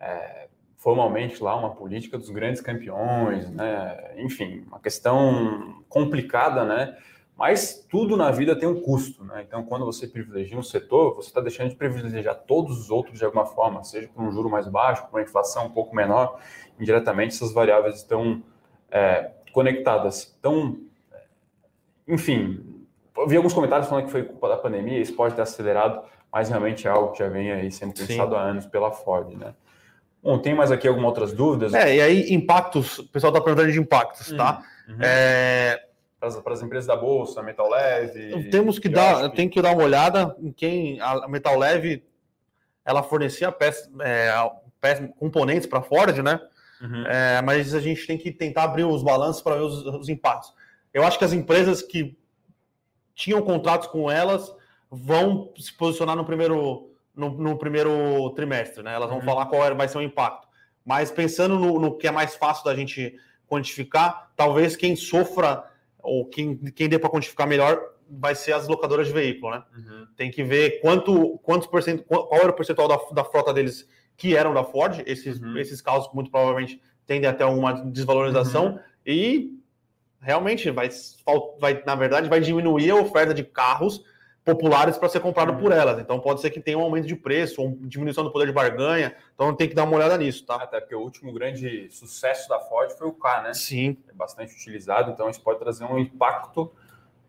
é, 0.00 0.48
formalmente 0.82 1.40
lá 1.40 1.54
uma 1.56 1.70
política 1.70 2.18
dos 2.18 2.28
grandes 2.28 2.60
campeões, 2.60 3.48
né? 3.50 4.14
Enfim, 4.16 4.64
uma 4.66 4.80
questão 4.80 5.84
complicada, 5.88 6.64
né? 6.64 6.98
Mas 7.42 7.84
tudo 7.90 8.16
na 8.16 8.30
vida 8.30 8.54
tem 8.54 8.68
um 8.68 8.80
custo, 8.80 9.24
né? 9.24 9.44
Então, 9.44 9.64
quando 9.64 9.84
você 9.84 10.06
privilegia 10.06 10.56
um 10.56 10.62
setor, 10.62 11.16
você 11.16 11.26
está 11.26 11.40
deixando 11.40 11.70
de 11.70 11.74
privilegiar 11.74 12.36
todos 12.36 12.78
os 12.78 12.88
outros 12.88 13.18
de 13.18 13.24
alguma 13.24 13.44
forma, 13.44 13.82
seja 13.82 14.06
por 14.06 14.22
um 14.22 14.30
juro 14.30 14.48
mais 14.48 14.68
baixo, 14.68 15.02
por 15.08 15.16
uma 15.16 15.22
inflação 15.24 15.66
um 15.66 15.70
pouco 15.70 15.92
menor. 15.92 16.38
Indiretamente, 16.78 17.34
essas 17.34 17.52
variáveis 17.52 17.96
estão 17.96 18.40
é, 18.92 19.32
conectadas. 19.50 20.36
Então, 20.38 20.78
enfim, 22.06 22.64
eu 23.16 23.26
vi 23.26 23.36
alguns 23.36 23.52
comentários 23.52 23.88
falando 23.88 24.04
que 24.04 24.12
foi 24.12 24.22
culpa 24.22 24.48
da 24.48 24.56
pandemia, 24.56 25.00
isso 25.00 25.16
pode 25.16 25.34
ter 25.34 25.42
acelerado, 25.42 26.00
mas 26.32 26.48
realmente 26.48 26.86
é 26.86 26.90
algo 26.92 27.10
que 27.10 27.18
já 27.18 27.28
vem 27.28 27.50
aí 27.50 27.72
sendo 27.72 27.92
pensado 27.92 28.36
Sim. 28.36 28.36
há 28.36 28.40
anos 28.40 28.66
pela 28.66 28.92
Ford, 28.92 29.36
né? 29.36 29.52
Bom, 30.22 30.38
tem 30.38 30.54
mais 30.54 30.70
aqui 30.70 30.86
algumas 30.86 31.08
outras 31.08 31.32
dúvidas? 31.32 31.74
É, 31.74 31.96
e 31.96 32.00
aí, 32.00 32.32
impactos, 32.32 33.00
o 33.00 33.08
pessoal 33.08 33.32
está 33.32 33.42
perguntando 33.42 33.72
de 33.72 33.80
impactos, 33.80 34.30
tá? 34.30 34.62
Uhum. 34.88 34.98
É... 35.00 35.88
Para 36.44 36.54
as 36.54 36.62
empresas 36.62 36.86
da 36.86 36.94
Bolsa, 36.94 37.42
Metal 37.42 37.68
Leve. 37.68 38.48
Temos 38.48 38.78
que 38.78 38.88
dar, 38.88 39.28
tem 39.30 39.48
que 39.48 39.60
dar 39.60 39.72
uma 39.72 39.82
olhada 39.82 40.36
em 40.38 40.52
quem 40.52 41.00
a 41.00 41.26
Metal 41.26 41.58
Leve 41.58 42.04
ela 42.84 43.02
fornecia 43.02 43.50
peça, 43.50 43.90
é, 44.00 44.32
componentes 45.18 45.66
para 45.66 45.80
a 45.80 45.82
Ford, 45.82 46.16
né? 46.18 46.40
Uhum. 46.80 47.06
É, 47.06 47.42
mas 47.42 47.74
a 47.74 47.80
gente 47.80 48.06
tem 48.06 48.16
que 48.16 48.30
tentar 48.30 48.64
abrir 48.64 48.84
os 48.84 49.02
balanços 49.02 49.42
para 49.42 49.56
ver 49.56 49.62
os, 49.62 49.84
os 49.84 50.08
impactos. 50.08 50.54
Eu 50.94 51.04
acho 51.04 51.18
que 51.18 51.24
as 51.24 51.32
empresas 51.32 51.82
que 51.82 52.16
tinham 53.16 53.42
contratos 53.42 53.88
com 53.88 54.08
elas 54.10 54.54
vão 54.88 55.52
se 55.58 55.72
posicionar 55.72 56.14
no 56.14 56.24
primeiro 56.24 56.88
no, 57.14 57.30
no 57.30 57.58
primeiro 57.58 58.30
trimestre, 58.30 58.82
né? 58.82 58.94
Elas 58.94 59.08
vão 59.08 59.18
uhum. 59.18 59.24
falar 59.24 59.46
qual 59.46 59.74
vai 59.74 59.88
ser 59.88 59.98
o 59.98 60.02
impacto. 60.02 60.46
Mas 60.84 61.10
pensando 61.10 61.58
no, 61.58 61.80
no, 61.80 61.98
que 61.98 62.06
é 62.06 62.10
mais 62.10 62.34
fácil 62.36 62.64
da 62.64 62.74
gente 62.74 63.18
quantificar, 63.48 64.30
talvez 64.36 64.76
quem 64.76 64.96
sofra 64.96 65.64
ou 66.02 66.26
quem, 66.26 66.56
quem 66.56 66.88
dê 66.88 66.98
para 66.98 67.10
quantificar 67.10 67.46
melhor 67.46 67.80
vai 68.08 68.34
ser 68.34 68.52
as 68.52 68.68
locadoras 68.68 69.06
de 69.06 69.12
veículo, 69.12 69.52
né? 69.52 69.62
Uhum. 69.74 70.06
Tem 70.16 70.30
que 70.30 70.42
ver 70.42 70.80
quanto, 70.80 71.38
quantos 71.38 71.66
por 71.66 71.82
cento, 71.82 72.04
qual 72.04 72.28
era 72.32 72.50
o 72.50 72.52
percentual 72.52 72.88
da, 72.88 72.98
da 73.12 73.24
frota 73.24 73.54
deles 73.54 73.88
que 74.16 74.36
eram 74.36 74.52
da 74.52 74.64
Ford. 74.64 75.02
Esses, 75.06 75.40
uhum. 75.40 75.56
esses 75.56 75.80
carros 75.80 76.10
muito 76.12 76.30
provavelmente 76.30 76.80
tendem 77.06 77.28
até 77.28 77.44
uma 77.44 77.72
desvalorização 77.72 78.66
uhum. 78.66 78.78
e 79.06 79.58
realmente 80.20 80.70
vai, 80.70 80.88
vai, 81.58 81.82
na 81.84 81.94
verdade, 81.94 82.28
vai 82.28 82.40
diminuir 82.40 82.90
a 82.90 82.96
oferta 82.96 83.34
de 83.34 83.42
carros 83.42 84.04
populares 84.44 84.98
para 84.98 85.08
ser 85.08 85.20
comprado 85.20 85.56
por 85.56 85.72
elas. 85.72 86.00
Então 86.00 86.18
pode 86.18 86.40
ser 86.40 86.50
que 86.50 86.60
tenha 86.60 86.76
um 86.76 86.82
aumento 86.82 87.06
de 87.06 87.14
preço, 87.14 87.62
ou 87.62 87.76
diminuição 87.80 88.24
do 88.24 88.32
poder 88.32 88.46
de 88.46 88.52
barganha. 88.52 89.14
Então 89.34 89.54
tem 89.54 89.68
que 89.68 89.74
dar 89.74 89.84
uma 89.84 89.96
olhada 89.96 90.16
nisso, 90.18 90.44
tá? 90.44 90.56
Até 90.56 90.80
porque 90.80 90.94
o 90.94 91.00
último 91.00 91.32
grande 91.32 91.88
sucesso 91.90 92.48
da 92.48 92.58
Ford 92.60 92.90
foi 92.92 93.06
o 93.06 93.12
K, 93.12 93.42
né? 93.42 93.54
Sim. 93.54 93.96
Bastante 94.22 94.54
utilizado, 94.54 95.10
então 95.10 95.28
isso 95.28 95.40
pode 95.42 95.58
trazer 95.58 95.84
um 95.84 95.98
impacto 95.98 96.72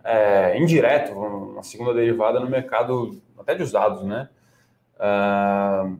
é, 0.04 0.60
indireto, 0.60 1.12
uma 1.14 1.64
segunda 1.64 1.92
derivada 1.92 2.40
no 2.40 2.48
mercado 2.48 3.20
até 3.36 3.56
de 3.56 3.64
usados, 3.64 4.04
né? 4.04 4.30
Uh, 4.96 5.98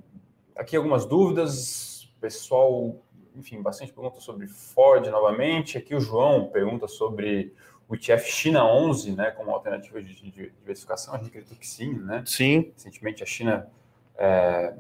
aqui 0.56 0.76
algumas 0.76 1.06
dúvidas, 1.06 2.14
pessoal, 2.22 2.96
enfim, 3.36 3.60
bastante 3.60 3.92
perguntas 3.92 4.24
sobre 4.24 4.48
Ford 4.48 5.08
novamente. 5.08 5.80
Aqui 5.80 5.96
o 5.96 6.00
João 6.00 6.48
pergunta 6.48 6.88
sobre 6.88 7.56
o 7.88 7.96
ETF 7.96 8.30
China 8.30 8.66
11, 8.66 9.14
né, 9.14 9.32
como 9.32 9.52
alternativa 9.52 10.02
de 10.02 10.16
diversificação, 10.60 11.16
a 11.16 11.18
gente 11.18 11.30
acredita 11.30 11.56
que 11.56 11.68
sim, 11.68 11.94
né? 11.94 12.24
Sim. 12.26 12.72
Recentemente 12.76 13.24
a 13.24 13.26
China 13.26 13.68
é, 14.16 14.74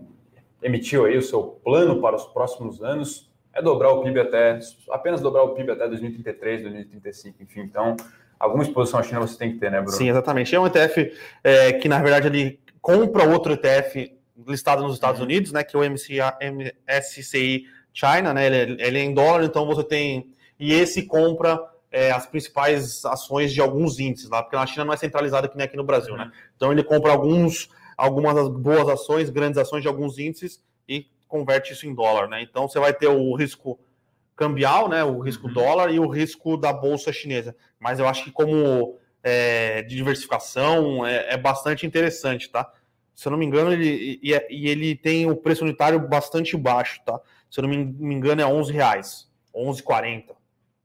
emitiu 0.61 1.05
aí 1.05 1.17
o 1.17 1.21
seu 1.21 1.43
plano 1.63 1.99
para 1.99 2.15
os 2.15 2.25
próximos 2.25 2.83
anos, 2.83 3.31
é 3.53 3.61
dobrar 3.61 3.91
o 3.91 4.01
PIB 4.01 4.19
até, 4.19 4.59
apenas 4.89 5.21
dobrar 5.21 5.43
o 5.43 5.49
PIB 5.49 5.71
até 5.71 5.87
2033, 5.87 6.63
2035, 6.63 7.43
enfim, 7.43 7.61
então 7.61 7.95
alguma 8.39 8.63
exposição 8.63 8.99
à 8.99 9.03
China 9.03 9.21
você 9.21 9.37
tem 9.37 9.53
que 9.53 9.59
ter, 9.59 9.71
né, 9.71 9.79
Bruno? 9.79 9.95
Sim, 9.95 10.09
exatamente. 10.09 10.53
É 10.53 10.59
um 10.59 10.67
ETF 10.67 11.13
é, 11.43 11.73
que, 11.73 11.87
na 11.87 12.01
verdade, 12.01 12.27
ele 12.27 12.59
compra 12.81 13.27
outro 13.29 13.53
ETF 13.53 14.13
listado 14.47 14.83
nos 14.83 14.95
Estados 14.95 15.19
uhum. 15.19 15.25
Unidos, 15.25 15.51
né? 15.51 15.63
Que 15.63 15.75
é 15.75 15.79
o 15.79 15.89
MCA, 15.89 16.37
MSCI 16.41 17.65
China, 17.93 18.33
né? 18.33 18.45
Ele, 18.45 18.81
ele, 18.81 18.99
é 18.99 19.03
em 19.03 19.13
dólar, 19.13 19.43
então 19.43 19.65
você 19.65 19.83
tem. 19.83 20.31
E 20.59 20.73
esse 20.73 21.03
compra 21.03 21.59
é, 21.91 22.11
as 22.11 22.25
principais 22.25 23.05
ações 23.05 23.53
de 23.53 23.61
alguns 23.61 23.99
índices 23.99 24.29
lá, 24.29 24.41
porque 24.41 24.55
na 24.55 24.65
China 24.65 24.85
não 24.85 24.93
é 24.93 24.97
centralizado 24.97 25.47
que 25.47 25.55
nem 25.55 25.65
aqui 25.65 25.77
no 25.77 25.83
Brasil, 25.83 26.15
né? 26.17 26.31
Então 26.55 26.71
ele 26.71 26.83
compra 26.83 27.11
alguns, 27.11 27.69
algumas 27.95 28.49
boas 28.49 28.89
ações, 28.89 29.29
grandes 29.29 29.57
ações 29.57 29.81
de 29.81 29.87
alguns 29.87 30.17
índices 30.17 30.61
e 30.89 31.07
converte 31.33 31.73
isso 31.73 31.87
em 31.87 31.95
dólar, 31.95 32.29
né? 32.29 32.43
Então 32.43 32.67
você 32.67 32.79
vai 32.79 32.93
ter 32.93 33.07
o 33.07 33.33
risco 33.33 33.79
cambial, 34.35 34.87
né? 34.87 35.03
O 35.03 35.19
risco 35.19 35.47
uhum. 35.47 35.53
dólar 35.53 35.91
e 35.91 35.99
o 35.99 36.07
risco 36.07 36.55
da 36.55 36.71
bolsa 36.71 37.11
chinesa. 37.11 37.55
Mas 37.79 37.97
eu 37.97 38.07
acho 38.07 38.23
que 38.23 38.31
como 38.31 38.99
é, 39.23 39.81
de 39.81 39.95
diversificação 39.95 41.03
é, 41.03 41.33
é, 41.33 41.37
bastante 41.37 41.87
interessante, 41.87 42.51
tá? 42.51 42.71
Se 43.15 43.27
eu 43.27 43.31
não 43.31 43.39
me 43.39 43.45
engano, 43.45 43.73
ele 43.73 44.19
e, 44.21 44.31
e, 44.49 44.69
ele 44.69 44.95
tem 44.95 45.29
o 45.29 45.35
preço 45.35 45.63
unitário 45.63 45.99
bastante 45.99 46.55
baixo, 46.55 47.01
tá? 47.03 47.19
Se 47.49 47.59
eu 47.59 47.63
não 47.63 47.69
me 47.69 48.13
engano, 48.13 48.41
é 48.41 48.45
11 48.45 48.71
reais, 48.71 49.27
11,40 49.55 50.35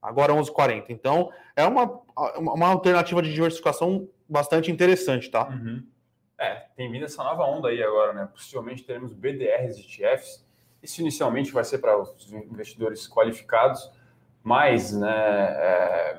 agora 0.03 0.33
11,40. 0.33 0.87
Então, 0.89 1.31
é 1.55 1.65
uma, 1.65 2.01
uma 2.37 2.69
alternativa 2.69 3.23
de 3.23 3.33
diversificação 3.33 4.09
bastante 4.29 4.71
interessante, 4.71 5.31
tá? 5.31 5.49
Uhum. 5.49 5.85
É, 6.39 6.67
tem 6.77 6.91
vindo 6.91 7.05
essa 7.05 7.23
nova 7.25 7.45
onda 7.45 7.69
aí 7.69 7.83
agora, 7.83 8.13
né? 8.13 8.29
Possivelmente 8.33 8.85
teremos 8.85 9.13
BDRs 9.13 9.77
e 9.77 9.81
ETFs. 9.81 10.47
Isso 10.81 11.01
inicialmente 11.01 11.51
vai 11.51 11.65
ser 11.65 11.79
para 11.79 11.99
os 11.99 12.33
investidores 12.33 13.09
qualificados, 13.09 13.91
mas, 14.45 14.93
né, 14.93 15.11
é, 15.11 16.15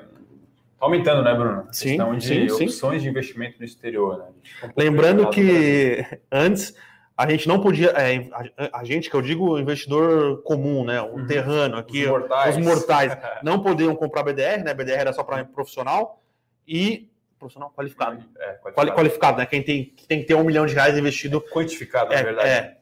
tá 0.78 0.84
aumentando, 0.86 1.22
né, 1.22 1.34
Bruno? 1.34 1.66
A 1.68 1.72
sim, 1.72 1.88
questão 1.88 2.14
de 2.14 2.50
sim, 2.50 2.64
opções 2.64 2.98
sim. 2.98 3.04
de 3.04 3.08
investimento 3.08 3.58
no 3.58 3.64
exterior, 3.64 4.18
né? 4.18 4.26
Um 4.64 4.68
Lembrando 4.76 5.30
que 5.30 6.04
antes 6.30 6.74
a 7.16 7.28
gente 7.28 7.46
não 7.46 7.60
podia, 7.60 7.88
é, 7.90 8.28
a, 8.32 8.80
a, 8.80 8.84
gente 8.84 9.10
que 9.10 9.16
eu 9.16 9.20
digo 9.20 9.58
investidor 9.58 10.42
comum, 10.42 10.84
né, 10.84 11.02
um 11.02 11.16
uhum. 11.16 11.26
terrano 11.26 11.76
aqui, 11.76 12.04
os 12.04 12.10
mortais. 12.10 12.56
os 12.56 12.64
mortais, 12.64 13.18
não 13.44 13.62
podiam 13.62 13.94
comprar 13.94 14.22
BDR, 14.22 14.64
né, 14.64 14.72
BDR 14.72 15.00
era 15.00 15.12
só 15.12 15.22
para 15.22 15.44
profissional 15.44 16.22
e 16.66 17.09
profissional 17.40 17.72
qualificado, 17.74 18.22
é, 18.38 18.52
qualificado. 18.52 18.92
qualificado, 18.92 19.38
né, 19.38 19.46
quem 19.46 19.62
tem, 19.62 19.94
tem 20.06 20.20
que 20.20 20.26
ter 20.26 20.34
um 20.34 20.44
milhão 20.44 20.66
de 20.66 20.74
reais 20.74 20.96
investido, 20.96 21.42
é 21.44 21.50
quantificado, 21.50 22.12
é, 22.12 22.22
verdade. 22.22 22.48
É, 22.48 22.76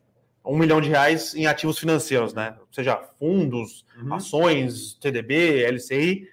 um 0.44 0.58
milhão 0.58 0.80
de 0.80 0.88
reais 0.88 1.34
em 1.34 1.46
ativos 1.46 1.78
financeiros, 1.78 2.34
né, 2.34 2.56
seja 2.72 2.96
fundos, 3.18 3.86
uhum. 3.96 4.14
ações, 4.14 4.94
TDB, 4.94 5.64
LCI, 5.70 6.28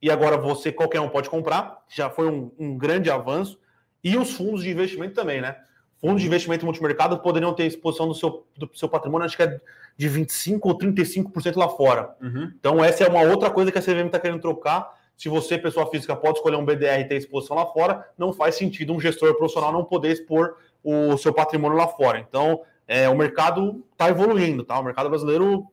e 0.00 0.10
agora 0.10 0.38
você, 0.38 0.72
qualquer 0.72 1.00
um 1.00 1.08
pode 1.08 1.28
comprar, 1.28 1.84
já 1.88 2.08
foi 2.08 2.26
um, 2.28 2.50
um 2.58 2.76
grande 2.76 3.10
avanço, 3.10 3.60
e 4.02 4.16
os 4.16 4.32
fundos 4.32 4.62
de 4.62 4.70
investimento 4.70 5.14
também, 5.14 5.40
né, 5.40 5.56
fundos 6.00 6.22
de 6.22 6.26
investimento 6.26 6.64
multimercado 6.64 7.18
poderiam 7.18 7.52
ter 7.52 7.66
exposição 7.66 8.08
do 8.08 8.14
seu, 8.14 8.46
do 8.56 8.70
seu 8.74 8.88
patrimônio, 8.88 9.26
acho 9.26 9.36
que 9.36 9.42
é 9.42 9.60
de 9.96 10.08
25% 10.08 10.60
ou 10.62 10.76
35% 10.76 11.56
lá 11.56 11.68
fora. 11.68 12.14
Uhum. 12.20 12.52
Então, 12.58 12.84
essa 12.84 13.04
é 13.04 13.08
uma 13.08 13.22
outra 13.22 13.50
coisa 13.50 13.72
que 13.72 13.78
a 13.78 13.82
CVM 13.82 14.06
está 14.06 14.18
querendo 14.18 14.40
trocar. 14.40 14.95
Se 15.16 15.28
você, 15.28 15.56
pessoa 15.56 15.90
física, 15.90 16.14
pode 16.14 16.38
escolher 16.38 16.56
um 16.56 16.64
BDR 16.64 17.00
e 17.00 17.04
ter 17.04 17.16
exposição 17.16 17.56
lá 17.56 17.66
fora, 17.66 18.06
não 18.18 18.32
faz 18.32 18.54
sentido 18.54 18.92
um 18.92 19.00
gestor 19.00 19.34
profissional 19.34 19.72
não 19.72 19.84
poder 19.84 20.12
expor 20.12 20.56
o 20.84 21.16
seu 21.16 21.32
patrimônio 21.32 21.76
lá 21.76 21.88
fora. 21.88 22.18
Então, 22.18 22.62
é, 22.86 23.08
o 23.08 23.16
mercado 23.16 23.84
está 23.92 24.08
evoluindo, 24.08 24.64
tá? 24.64 24.78
O 24.78 24.84
mercado 24.84 25.08
brasileiro. 25.08 25.66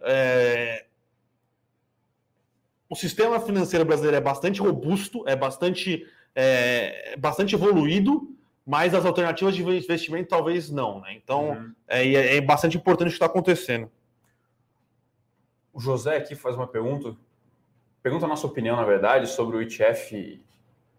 É... 0.00 0.84
O 2.88 2.94
sistema 2.94 3.38
financeiro 3.40 3.84
brasileiro 3.84 4.16
é 4.16 4.20
bastante 4.20 4.60
robusto, 4.60 5.22
é 5.26 5.36
bastante, 5.36 6.06
é, 6.34 7.16
bastante 7.18 7.54
evoluído, 7.54 8.34
mas 8.64 8.94
as 8.94 9.04
alternativas 9.04 9.54
de 9.54 9.62
investimento 9.62 10.28
talvez 10.28 10.70
não, 10.70 11.00
né? 11.00 11.12
Então 11.14 11.50
uhum. 11.50 11.74
é, 11.86 12.36
é, 12.36 12.40
bastante 12.40 12.78
importante 12.78 13.08
o 13.08 13.10
que 13.10 13.16
está 13.16 13.26
acontecendo. 13.26 13.90
O 15.72 15.80
José 15.80 16.16
aqui 16.16 16.34
faz 16.34 16.54
uma 16.54 16.66
pergunta, 16.66 17.14
pergunta 18.02 18.26
a 18.26 18.28
nossa 18.28 18.46
opinião, 18.46 18.76
na 18.76 18.84
verdade, 18.84 19.28
sobre 19.28 19.56
o 19.56 19.62
ETF 19.62 20.40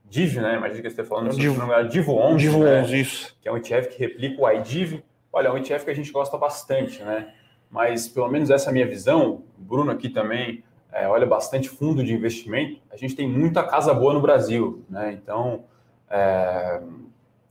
DIV, 0.06 0.42
né? 0.42 0.56
Imagina 0.56 0.82
que 0.82 0.90
você 0.90 1.02
está 1.02 1.04
falando 1.04 1.32
sobre 1.32 1.44
Divo, 1.44 1.64
o 1.64 1.88
Divo 1.88 2.14
11, 2.14 2.38
Divo 2.38 2.58
11 2.66 2.92
né? 2.92 2.98
isso. 3.00 3.38
que 3.42 3.48
é 3.48 3.52
um 3.52 3.58
ETF 3.58 3.90
que 3.90 4.00
replica 4.00 4.42
o 4.42 4.52
iDiv. 4.52 5.04
Olha, 5.32 5.48
é 5.48 5.52
um 5.52 5.58
ETF 5.58 5.86
que 5.86 5.92
a 5.92 5.96
gente 5.96 6.12
gosta 6.12 6.38
bastante, 6.38 7.04
né? 7.04 7.34
Mas 7.70 8.08
pelo 8.08 8.28
menos 8.28 8.50
essa 8.50 8.70
é 8.70 8.72
a 8.72 8.74
minha 8.74 8.88
visão, 8.88 9.44
o 9.58 9.62
Bruno 9.62 9.92
aqui 9.92 10.10
também 10.10 10.64
é, 10.92 11.08
olha 11.08 11.26
bastante 11.26 11.70
fundo 11.70 12.04
de 12.04 12.14
investimento. 12.14 12.82
A 12.92 12.98
gente 12.98 13.16
tem 13.16 13.28
muita 13.28 13.64
casa 13.64 13.94
boa 13.94 14.14
no 14.14 14.22
Brasil, 14.22 14.84
né? 14.90 15.14
Então, 15.14 15.66
é, 16.10 16.82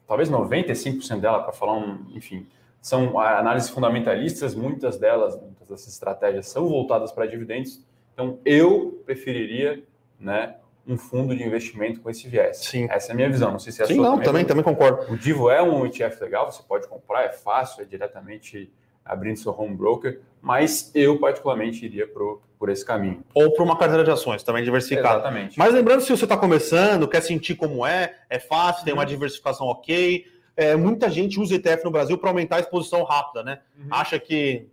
talvez 0.07 0.29
95% 0.29 1.21
dela, 1.21 1.41
para 1.43 1.53
falar 1.53 1.75
um, 1.75 2.05
enfim, 2.15 2.47
são 2.81 3.19
análises 3.21 3.71
fundamentalistas, 3.71 4.55
muitas 4.55 4.99
delas, 4.99 5.41
muitas 5.41 5.69
dessas 5.69 5.93
estratégias 5.93 6.49
são 6.49 6.69
voltadas 6.69 7.13
para 7.13 7.27
dividendos. 7.27 7.87
Então, 8.19 8.41
eu 8.45 9.01
preferiria, 9.07 9.81
né, 10.19 10.57
um 10.85 10.99
fundo 10.99 11.37
de 11.37 11.45
investimento 11.45 12.01
com 12.01 12.11
esse 12.11 12.27
viés. 12.27 12.57
Sim. 12.57 12.89
Essa 12.91 13.11
é 13.11 13.13
a 13.13 13.15
minha 13.15 13.31
visão. 13.31 13.53
Não 13.53 13.61
sei 13.61 13.73
se 13.73 13.81
é 13.81 13.85
a 13.85 13.87
Sim, 13.87 13.95
sua 13.95 14.03
não, 14.03 14.11
também, 14.17 14.45
também, 14.45 14.45
também 14.45 14.65
concordo. 14.65 15.13
O 15.13 15.17
Divo 15.17 15.49
é 15.49 15.63
um 15.63 15.87
ETF 15.87 16.21
legal, 16.21 16.51
você 16.51 16.61
pode 16.65 16.89
comprar, 16.89 17.23
é 17.23 17.29
fácil, 17.29 17.81
é 17.81 17.85
diretamente 17.85 18.73
abrindo 19.05 19.39
seu 19.39 19.53
home 19.57 19.77
broker, 19.77 20.21
mas 20.43 20.91
eu 20.97 21.17
particularmente 21.21 21.85
iria 21.85 22.09
pro, 22.09 22.43
por 22.59 22.69
esse 22.71 22.85
caminho. 22.85 23.23
Ou 23.33 23.53
para 23.53 23.63
uma 23.63 23.79
carteira 23.79 24.03
de 24.03 24.11
ações, 24.11 24.43
também 24.43 24.65
diversificada. 24.65 25.21
Exatamente. 25.21 25.57
Mas 25.57 25.73
lembrando, 25.73 26.01
se 26.01 26.11
você 26.11 26.25
está 26.25 26.37
começando, 26.37 27.07
quer 27.07 27.23
sentir 27.23 27.55
como 27.55 27.87
é, 27.87 28.17
é 28.29 28.41
fácil, 28.41 28.85
tem 28.85 28.93
uma 28.93 29.03
uhum. 29.03 29.09
diversificação 29.09 29.69
ok. 29.69 30.27
É, 30.57 30.75
muita 30.75 31.09
gente 31.09 31.39
usa 31.39 31.55
ETF 31.55 31.85
no 31.85 31.93
Brasil 31.93 32.19
para 32.19 32.31
aumentar 32.31 32.57
a 32.57 32.61
exposição 32.61 33.05
rápida, 33.05 33.45
né? 33.45 33.61
Uhum. 33.79 33.87
Acha 33.93 34.19
que, 34.19 34.67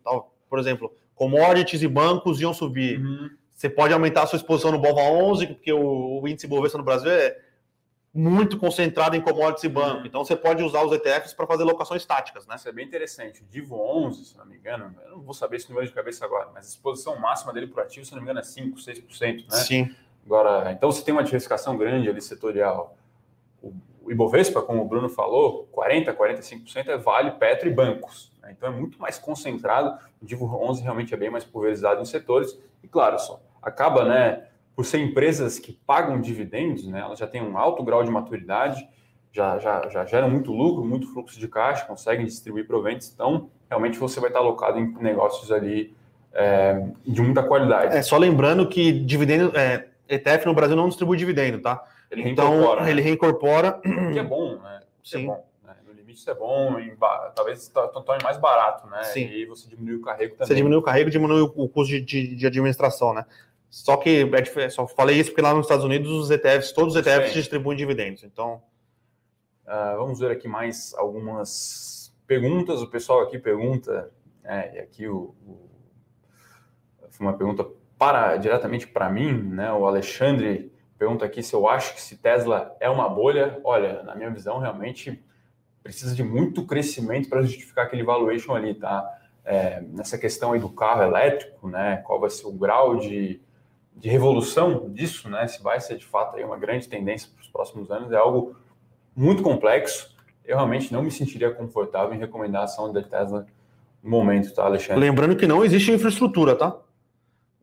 por 0.50 0.58
exemplo, 0.58 0.92
commodities 1.16 1.82
e 1.82 1.88
bancos 1.88 2.40
iam 2.42 2.54
subir. 2.54 3.00
Uhum. 3.00 3.30
Você 3.56 3.70
pode 3.70 3.94
aumentar 3.94 4.24
a 4.24 4.28
sua 4.28 4.38
exposição 4.38 4.72
no 4.72 4.80
BOVA 4.80 5.02
11, 5.02 5.48
porque 5.48 5.72
o, 5.72 6.22
o 6.22 6.28
índice 6.28 6.46
Bovespa 6.46 6.78
no 6.78 6.84
Brasil 6.84 7.10
é 7.10 7.38
muito 8.14 8.58
concentrado 8.58 9.16
em 9.16 9.22
commodities 9.22 9.64
e 9.64 9.70
banco. 9.70 10.00
Uhum. 10.00 10.06
Então 10.06 10.24
você 10.24 10.36
pode 10.36 10.62
usar 10.62 10.84
os 10.84 10.92
ETFs 10.94 11.34
para 11.34 11.48
fazer 11.48 11.64
locações 11.64 12.06
táticas, 12.06 12.46
né? 12.48 12.56
Isso 12.56 12.68
é 12.68 12.72
bem 12.72 12.86
interessante. 12.86 13.42
O 13.42 13.46
Divo 13.46 13.76
11, 13.76 14.26
se 14.26 14.38
não 14.38 14.46
me 14.46 14.56
engano, 14.56 14.96
eu 15.06 15.12
não 15.12 15.22
vou 15.22 15.34
saber 15.34 15.58
esse 15.58 15.70
número 15.70 15.88
de 15.88 15.94
cabeça 15.94 16.24
agora, 16.24 16.50
mas 16.54 16.66
a 16.66 16.70
exposição 16.70 17.18
máxima 17.20 17.52
dele 17.52 17.68
para 17.68 17.84
ativo, 17.84 18.06
se 18.06 18.12
não 18.12 18.20
me 18.20 18.24
engano, 18.24 18.40
é 18.40 18.44
5, 18.44 18.78
6%, 18.78 19.50
né? 19.50 19.58
Sim. 19.58 19.96
Agora, 20.26 20.72
então 20.72 20.92
você 20.92 21.04
tem 21.04 21.14
uma 21.14 21.24
diversificação 21.24 21.78
grande 21.78 22.10
ali 22.10 22.22
setorial. 22.22 22.98
O, 23.62 23.74
Ibovespa, 24.12 24.62
como 24.62 24.82
o 24.82 24.86
Bruno 24.86 25.10
falou, 25.10 25.68
40, 25.72 26.14
45% 26.14 26.88
é 26.88 26.98
Vale, 26.98 27.32
Petro 27.32 27.68
e 27.68 27.74
bancos. 27.74 28.32
Né? 28.42 28.54
Então 28.56 28.70
é 28.70 28.72
muito 28.72 29.00
mais 29.00 29.18
concentrado. 29.18 29.98
O 30.22 30.26
Divo 30.26 30.46
11 30.46 30.84
realmente 30.84 31.14
é 31.14 31.18
bem 31.18 31.30
mais 31.30 31.44
pulverizado 31.44 32.02
em 32.02 32.06
setores. 32.06 32.58
E 32.84 32.88
claro, 32.88 33.18
só 33.20 33.42
acaba, 33.62 34.06
né? 34.06 34.44
por 34.76 34.86
ser 34.86 35.00
empresas 35.00 35.58
que 35.58 35.72
pagam 35.72 36.20
dividendos, 36.20 36.86
né, 36.86 37.00
elas 37.00 37.18
já 37.18 37.26
têm 37.26 37.42
um 37.42 37.58
alto 37.58 37.82
grau 37.82 38.04
de 38.04 38.12
maturidade, 38.12 38.88
já, 39.32 39.58
já, 39.58 39.88
já 39.90 40.06
geram 40.06 40.30
muito 40.30 40.52
lucro, 40.52 40.84
muito 40.84 41.12
fluxo 41.14 41.40
de 41.40 41.48
caixa, 41.48 41.86
conseguem 41.86 42.26
distribuir 42.26 42.68
proventos, 42.68 43.12
então 43.14 43.50
realmente 43.70 43.98
você 43.98 44.20
vai 44.20 44.30
estar 44.30 44.40
alocado 44.40 44.78
em 44.78 44.94
negócios 45.00 45.52
ali 45.52 45.96
é, 46.34 46.88
de 47.06 47.22
muita 47.22 47.42
qualidade. 47.42 47.96
É, 47.96 48.02
só 48.02 48.18
lembrando 48.18 48.68
que 48.68 48.92
dividendo, 48.92 49.58
é, 49.58 49.88
ETF 50.10 50.46
no 50.46 50.54
Brasil 50.54 50.76
não 50.76 50.90
distribui 50.90 51.18
dividendo, 51.18 51.62
tá? 51.62 51.82
Ele 52.12 52.30
então, 52.30 52.50
reincorpora. 52.50 52.84
Né? 52.84 52.92
ele 52.92 53.02
reincorpora. 53.02 53.82
Que 54.14 54.20
é 54.20 54.24
bom, 54.24 54.58
né? 54.58 54.82
É 54.82 54.86
Sim. 55.04 55.24
É 55.24 55.28
bom, 55.28 55.46
né? 55.64 55.76
No 55.86 55.94
limite 55.94 56.20
isso 56.20 56.30
é 56.30 56.34
bom, 56.34 56.80
em, 56.80 56.96
talvez 57.36 57.68
torne 57.70 58.24
mais 58.24 58.38
barato, 58.38 58.88
né? 58.88 59.04
Sim. 59.04 59.28
E 59.28 59.46
você 59.46 59.68
diminui 59.68 59.96
o 59.96 60.02
carrego 60.02 60.36
também. 60.36 60.48
Você 60.48 60.56
diminui 60.56 60.78
o 60.78 60.82
carrego, 60.82 61.10
diminui 61.10 61.42
o 61.42 61.70
custo 61.70 61.94
de, 61.94 62.02
de, 62.02 62.36
de 62.36 62.48
administração, 62.48 63.14
né? 63.14 63.26
Só 63.70 63.98
que 63.98 64.30
é 64.58 64.70
só 64.70 64.88
falei 64.88 65.20
isso 65.20 65.32
porque 65.32 65.42
lá 65.42 65.54
nos 65.54 65.66
Estados 65.66 65.84
Unidos 65.84 66.10
os 66.10 66.32
ETFs, 66.32 66.72
todos 66.72 66.96
os 66.96 67.00
ETFs 67.00 67.30
Sim. 67.30 67.40
distribuem 67.40 67.78
dividendos. 67.78 68.24
Então, 68.24 68.62
uh, 69.66 69.98
vamos 69.98 70.20
ver 70.20 70.32
aqui 70.32 70.48
mais 70.48 70.94
algumas 70.96 72.16
perguntas. 72.26 72.82
O 72.82 72.88
pessoal 72.88 73.22
aqui 73.22 73.38
pergunta, 73.38 74.12
é, 74.44 74.78
e 74.78 74.80
aqui 74.80 75.08
o, 75.08 75.36
o, 75.46 75.70
foi 77.10 77.28
uma 77.28 77.38
pergunta 77.38 77.66
para 77.98 78.38
diretamente 78.38 78.88
para 78.88 79.10
mim, 79.10 79.34
né? 79.34 79.72
O 79.74 79.86
Alexandre 79.86 80.72
pergunta 80.98 81.26
aqui 81.26 81.44
se 81.44 81.54
eu 81.54 81.68
acho 81.68 81.94
que 81.94 82.02
se 82.02 82.18
Tesla 82.18 82.76
é 82.80 82.90
uma 82.90 83.10
bolha. 83.10 83.60
Olha, 83.64 84.04
na 84.04 84.16
minha 84.16 84.30
visão, 84.30 84.60
realmente 84.60 85.24
precisa 85.84 86.16
de 86.16 86.24
muito 86.24 86.66
crescimento 86.66 87.30
para 87.30 87.42
justificar 87.44 87.86
aquele 87.86 88.04
valuation 88.04 88.56
ali, 88.56 88.74
tá? 88.74 89.08
É, 89.44 89.82
nessa 89.82 90.18
questão 90.18 90.54
aí 90.54 90.60
do 90.60 90.70
carro 90.70 91.04
elétrico, 91.04 91.68
né? 91.70 91.98
Qual 91.98 92.20
vai 92.20 92.30
ser 92.30 92.48
o 92.48 92.52
grau 92.52 92.98
de 92.98 93.40
de 93.96 94.10
revolução 94.10 94.90
disso, 94.90 95.30
né? 95.30 95.48
Se 95.48 95.64
vai 95.64 95.80
ser 95.80 95.98
de 95.98 96.06
fato 96.06 96.36
aí 96.36 96.44
uma 96.44 96.58
grande 96.58 96.88
tendência 96.88 97.30
para 97.34 97.42
os 97.42 97.48
próximos 97.48 97.90
anos, 97.90 98.12
é 98.12 98.18
algo 98.18 98.56
muito 99.16 99.42
complexo. 99.42 100.14
Eu 100.44 100.58
realmente 100.58 100.92
não 100.92 101.02
me 101.02 101.10
sentiria 101.10 101.50
confortável 101.52 102.14
em 102.14 102.20
recomendar 102.20 102.62
a 102.62 102.66
ação 102.66 102.92
da 102.92 103.02
Tesla 103.02 103.48
no 104.04 104.10
momento, 104.10 104.54
tá, 104.54 104.66
Alexandre? 104.66 105.00
Lembrando 105.00 105.36
que 105.36 105.48
não 105.48 105.64
existe 105.64 105.92
infraestrutura, 105.92 106.56
tá? 106.56 106.78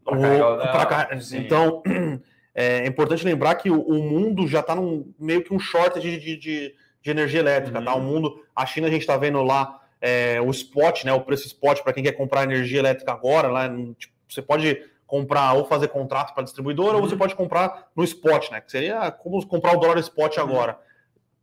Pra 0.04 0.18
carregar, 0.18 0.86
car... 0.88 1.18
Então, 1.34 1.82
é 2.54 2.86
importante 2.86 3.24
lembrar 3.24 3.54
que 3.54 3.70
o, 3.70 4.02
mundo 4.02 4.46
já 4.46 4.60
está 4.60 4.74
num 4.74 5.12
meio 5.18 5.42
que 5.42 5.54
um 5.54 5.58
short 5.58 6.00
de, 6.00 6.18
de, 6.18 6.36
de, 6.36 6.74
energia 7.10 7.40
elétrica, 7.40 7.78
uhum. 7.78 7.84
tá? 7.84 7.94
O 7.94 8.00
mundo, 8.00 8.44
a 8.54 8.66
China 8.66 8.88
a 8.88 8.90
gente 8.90 9.00
está 9.00 9.16
vendo 9.16 9.42
lá 9.42 9.80
é, 10.00 10.40
o 10.40 10.50
spot, 10.50 11.04
né, 11.04 11.12
o 11.12 11.20
preço 11.20 11.46
spot 11.46 11.80
para 11.80 11.92
quem 11.92 12.02
quer 12.02 12.12
comprar 12.12 12.42
energia 12.42 12.78
elétrica 12.78 13.12
agora, 13.12 13.48
lá, 13.48 13.68
tipo, 13.96 14.12
você 14.28 14.42
pode 14.42 14.82
comprar 15.06 15.52
ou 15.52 15.66
fazer 15.66 15.88
contrato 15.88 16.34
para 16.34 16.42
distribuidora, 16.42 16.96
uhum. 16.96 17.02
ou 17.02 17.08
você 17.08 17.16
pode 17.16 17.34
comprar 17.34 17.88
no 17.94 18.02
spot, 18.02 18.50
né? 18.50 18.60
Que 18.60 18.70
seria 18.70 19.10
como 19.10 19.46
comprar 19.46 19.76
o 19.76 19.80
dólar 19.80 19.98
spot 19.98 20.36
uhum. 20.36 20.42
agora. 20.42 20.78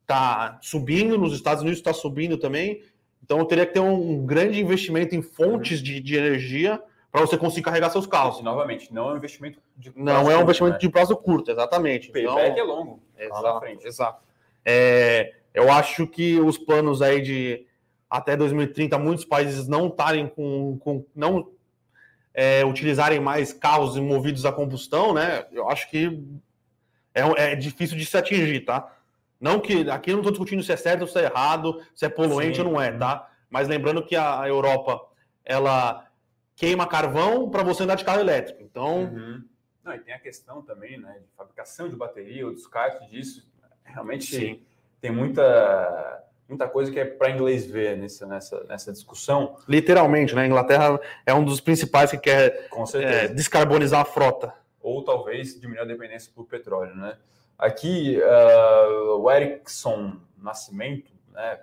Tá 0.06 0.58
subindo, 0.62 1.18
nos 1.18 1.34
Estados 1.34 1.62
Unidos 1.62 1.80
está 1.80 1.94
subindo 1.94 2.38
também. 2.38 2.84
Então 3.24 3.38
eu 3.38 3.46
teria 3.46 3.66
que 3.68 3.74
ter 3.74 3.80
um, 3.80 4.26
grande 4.26 4.60
investimento 4.60 5.16
em 5.16 5.22
fontes 5.22 5.78
uhum. 5.78 5.86
de, 5.86 6.00
de 6.00 6.16
energia 6.16 6.82
para 7.12 7.22
você 7.22 7.38
conseguir 7.38 7.64
carregar 7.64 7.90
seus 7.90 8.06
carros. 8.06 8.40
E, 8.40 8.44
novamente, 8.44 8.94
não 8.94 9.10
é 9.10 9.14
um 9.14 9.18
investimento 9.18 9.60
de 9.76 9.92
prazo 9.92 10.06
Não 10.06 10.32
é 10.32 10.38
um 10.38 10.42
investimento 10.42 10.74
né? 10.74 10.80
de 10.80 10.90
prazo 10.90 11.16
curto, 11.18 11.52
exatamente. 11.52 12.10
O 12.10 12.14
payback 12.14 12.52
então, 12.52 12.58
é 12.58 12.64
longo. 12.64 13.04
Exato. 13.18 13.66
exato. 13.84 14.24
É, 14.64 15.34
eu 15.54 15.72
acho 15.72 16.06
que 16.06 16.40
os 16.40 16.58
planos 16.58 17.02
aí 17.02 17.22
de 17.22 17.66
até 18.10 18.36
2030, 18.36 18.98
muitos 18.98 19.26
países 19.26 19.68
não 19.68 19.88
estarem 19.88 20.28
com, 20.28 20.78
com 20.80 21.06
não 21.16 21.52
é, 22.34 22.66
utilizarem 22.66 23.20
mais 23.20 23.54
carros 23.54 23.98
movidos 23.98 24.46
a 24.46 24.52
combustão, 24.52 25.14
né? 25.14 25.46
Eu 25.52 25.70
acho 25.70 25.90
que 25.90 26.24
é, 27.14 27.52
é 27.52 27.56
difícil 27.56 27.98
de 27.98 28.06
se 28.06 28.18
atingir, 28.18 28.62
tá? 28.62 28.96
Não 29.40 29.60
que 29.60 29.90
aqui 29.90 30.12
eu 30.12 30.14
não 30.14 30.22
estou 30.22 30.32
discutindo 30.32 30.64
se 30.64 30.72
é 30.72 30.78
certo 30.78 31.02
ou 31.02 31.08
se 31.08 31.20
é 31.20 31.24
errado, 31.24 31.82
se 31.96 32.06
é 32.06 32.10
poluente 32.10 32.58
Sim. 32.58 32.64
ou 32.64 32.72
não 32.72 32.82
é, 32.82 32.92
tá? 32.92 33.30
Mas 33.50 33.68
lembrando 33.68 34.06
que 34.06 34.16
a 34.16 34.44
Europa 34.48 35.02
ela 35.46 36.09
queima 36.60 36.86
carvão 36.86 37.50
para 37.50 37.64
você 37.64 37.84
andar 37.84 37.96
de 37.96 38.04
carro 38.04 38.20
elétrico. 38.20 38.62
Então, 38.62 39.04
uhum. 39.06 39.42
não, 39.82 39.96
e 39.96 40.00
tem 40.00 40.14
a 40.14 40.20
questão 40.20 40.62
também, 40.62 41.00
né, 41.00 41.20
de 41.22 41.32
fabricação 41.38 41.88
de 41.88 41.96
bateria, 41.96 42.46
o 42.46 42.54
descarte 42.54 43.10
disso. 43.10 43.50
Realmente 43.86 44.36
Sim. 44.36 44.62
tem 45.02 45.10
muita 45.10 46.26
muita 46.48 46.68
coisa 46.68 46.92
que 46.92 47.00
é 47.00 47.06
para 47.06 47.30
inglês 47.30 47.66
ver 47.66 47.96
nessa, 47.96 48.26
nessa, 48.26 48.64
nessa 48.66 48.92
discussão. 48.92 49.56
Literalmente, 49.68 50.36
né? 50.36 50.42
A 50.42 50.48
Inglaterra 50.48 51.00
é 51.26 51.34
um 51.34 51.46
dos 51.46 51.62
principais 51.62 52.10
que 52.10 52.18
quer 52.18 52.68
é, 52.96 53.28
descarbonizar 53.28 54.02
a 54.02 54.06
frota. 54.06 54.54
Ou 54.82 55.04
talvez 55.04 55.60
diminuir 55.60 55.82
a 55.82 55.86
dependência 55.86 56.32
por 56.36 56.46
petróleo, 56.46 56.96
né? 56.96 57.18
Aqui, 57.58 58.20
uh, 58.20 59.20
o 59.20 59.32
Erickson 59.32 60.18
Nascimento 60.42 61.12
né, 61.32 61.60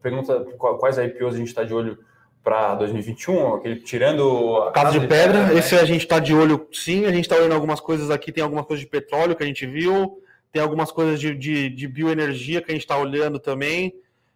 pergunta 0.00 0.40
quais 0.78 0.98
IPOs 0.98 1.34
a 1.34 1.38
gente 1.38 1.48
está 1.48 1.64
de 1.64 1.74
olho 1.74 1.98
para 2.42 2.74
2021, 2.74 3.54
aquele, 3.54 3.76
tirando 3.76 4.56
a 4.56 4.72
casa, 4.72 4.92
de, 4.92 5.00
de 5.00 5.06
pedra, 5.06 5.40
pedra 5.40 5.54
né? 5.54 5.58
esse 5.58 5.76
a 5.76 5.84
gente 5.84 6.02
está 6.02 6.18
de 6.18 6.34
olho 6.34 6.66
sim, 6.72 7.06
a 7.06 7.12
gente 7.12 7.24
está 7.24 7.36
olhando 7.36 7.54
algumas 7.54 7.80
coisas 7.80 8.10
aqui, 8.10 8.32
tem 8.32 8.42
algumas 8.42 8.66
coisas 8.66 8.84
de 8.84 8.90
petróleo 8.90 9.36
que 9.36 9.44
a 9.44 9.46
gente 9.46 9.64
viu, 9.64 10.20
tem 10.50 10.60
algumas 10.60 10.90
coisas 10.90 11.20
de, 11.20 11.34
de, 11.34 11.68
de 11.68 11.88
bioenergia 11.88 12.60
que 12.60 12.70
a 12.70 12.74
gente 12.74 12.82
está 12.82 12.96
olhando 12.98 13.38
também, 13.38 13.94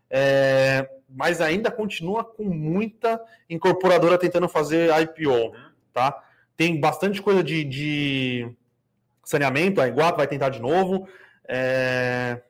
é, 0.08 0.88
mas 1.08 1.40
ainda 1.40 1.70
continua 1.70 2.22
com 2.24 2.44
muita 2.44 3.20
incorporadora 3.50 4.18
tentando 4.18 4.48
fazer 4.48 4.90
IPO, 5.02 5.52
tá? 5.92 6.22
Tem 6.56 6.78
bastante 6.78 7.20
coisa 7.20 7.42
de, 7.42 7.64
de 7.64 8.48
saneamento, 9.24 9.80
a 9.80 9.88
Iguato 9.88 10.16
vai 10.16 10.26
tentar 10.26 10.48
de 10.48 10.60
novo. 10.60 11.08
É, 11.48 12.40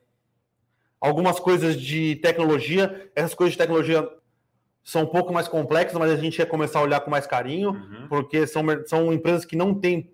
algumas 1.01 1.39
coisas 1.39 1.79
de 1.79 2.15
tecnologia, 2.17 3.09
essas 3.15 3.33
coisas 3.33 3.53
de 3.53 3.57
tecnologia 3.57 4.07
são 4.87 5.01
um 5.01 5.05
pouco 5.05 5.33
mais 5.33 5.49
complexas, 5.49 5.99
mas 5.99 6.09
a 6.09 6.15
gente 6.15 6.39
ia 6.39 6.45
começar 6.45 6.79
a 6.79 6.81
olhar 6.81 7.01
com 7.01 7.11
mais 7.11 7.27
carinho, 7.27 7.71
uhum. 7.71 8.07
porque 8.07 8.47
são, 8.47 8.63
são 8.85 9.11
empresas 9.11 9.43
que 9.43 9.53
não 9.53 9.75
têm 9.75 10.09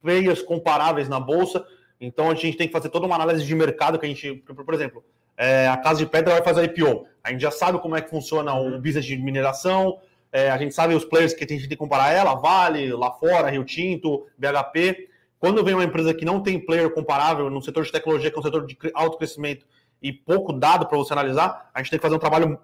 players 0.00 0.40
comparáveis 0.40 1.10
na 1.10 1.20
bolsa, 1.20 1.62
então 2.00 2.30
a 2.30 2.34
gente 2.34 2.56
tem 2.56 2.66
que 2.66 2.72
fazer 2.72 2.88
toda 2.88 3.04
uma 3.04 3.16
análise 3.16 3.44
de 3.44 3.54
mercado 3.54 3.98
que 3.98 4.06
a 4.06 4.08
gente, 4.08 4.32
por 4.32 4.72
exemplo, 4.72 5.04
é, 5.36 5.68
a 5.68 5.76
Casa 5.76 5.98
de 5.98 6.06
Pedra 6.06 6.32
vai 6.32 6.42
fazer 6.42 6.64
IPO. 6.64 7.06
A 7.22 7.30
gente 7.30 7.42
já 7.42 7.50
sabe 7.50 7.78
como 7.80 7.96
é 7.96 8.00
que 8.00 8.08
funciona 8.08 8.54
o 8.54 8.62
uhum. 8.62 8.80
business 8.80 9.04
de 9.04 9.14
mineração, 9.18 9.98
é, 10.32 10.48
a 10.50 10.56
gente 10.56 10.74
sabe 10.74 10.94
os 10.94 11.04
players 11.04 11.34
que 11.34 11.44
a 11.44 11.46
gente 11.46 11.60
tem 11.60 11.68
que 11.68 11.76
comparar 11.76 12.10
ela, 12.10 12.34
Vale, 12.34 12.90
lá 12.94 13.10
fora, 13.10 13.50
Rio 13.50 13.62
Tinto, 13.62 14.26
BHP. 14.38 15.06
Quando 15.38 15.62
vem 15.62 15.74
uma 15.74 15.84
empresa 15.84 16.14
que 16.14 16.24
não 16.24 16.42
tem 16.42 16.58
player 16.58 16.88
comparável 16.88 17.50
no 17.50 17.60
setor 17.60 17.84
de 17.84 17.92
tecnologia, 17.92 18.30
que 18.30 18.38
é 18.38 18.40
um 18.40 18.42
setor 18.42 18.64
de 18.64 18.78
alto 18.94 19.18
crescimento 19.18 19.66
e 20.00 20.14
pouco 20.14 20.50
dado 20.50 20.86
para 20.86 20.96
você 20.96 21.12
analisar, 21.12 21.68
a 21.74 21.82
gente 21.82 21.90
tem 21.90 21.98
que 21.98 22.02
fazer 22.02 22.14
um 22.14 22.18
trabalho 22.18 22.58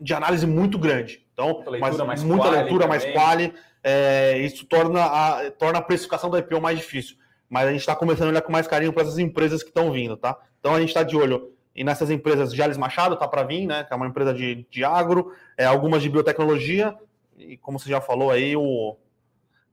de 0.00 0.14
análise 0.14 0.46
muito 0.46 0.78
grande. 0.78 1.26
Então, 1.32 1.54
muita 1.54 1.70
leitura 1.70 2.04
mais, 2.04 2.22
muita 2.22 2.44
quali, 2.44 2.56
leitura 2.56 2.86
mais 2.86 3.04
quali, 3.04 3.54
é, 3.82 4.38
isso 4.38 4.66
torna 4.66 5.04
a, 5.04 5.50
torna 5.50 5.78
a 5.78 5.82
precificação 5.82 6.30
do 6.30 6.38
IPO 6.38 6.60
mais 6.60 6.78
difícil. 6.78 7.16
Mas 7.48 7.66
a 7.66 7.70
gente 7.72 7.80
está 7.80 7.96
começando 7.96 8.28
a 8.28 8.30
olhar 8.30 8.42
com 8.42 8.52
mais 8.52 8.66
carinho 8.66 8.92
para 8.92 9.02
essas 9.02 9.18
empresas 9.18 9.62
que 9.62 9.70
estão 9.70 9.90
vindo, 9.90 10.16
tá? 10.16 10.38
Então 10.60 10.74
a 10.74 10.80
gente 10.80 10.88
está 10.90 11.02
de 11.02 11.16
olho 11.16 11.52
e 11.74 11.84
nessas 11.84 12.10
empresas, 12.10 12.54
Jales 12.54 12.76
Machado 12.76 13.14
está 13.14 13.26
para 13.28 13.42
vir, 13.42 13.66
né? 13.66 13.84
Que 13.84 13.92
é 13.92 13.96
uma 13.96 14.06
empresa 14.06 14.34
de, 14.34 14.66
de 14.70 14.84
agro, 14.84 15.32
é, 15.56 15.64
algumas 15.64 16.02
de 16.02 16.08
biotecnologia, 16.08 16.94
e 17.38 17.56
como 17.56 17.78
você 17.78 17.88
já 17.88 18.00
falou 18.00 18.30
aí, 18.30 18.56
o, 18.56 18.96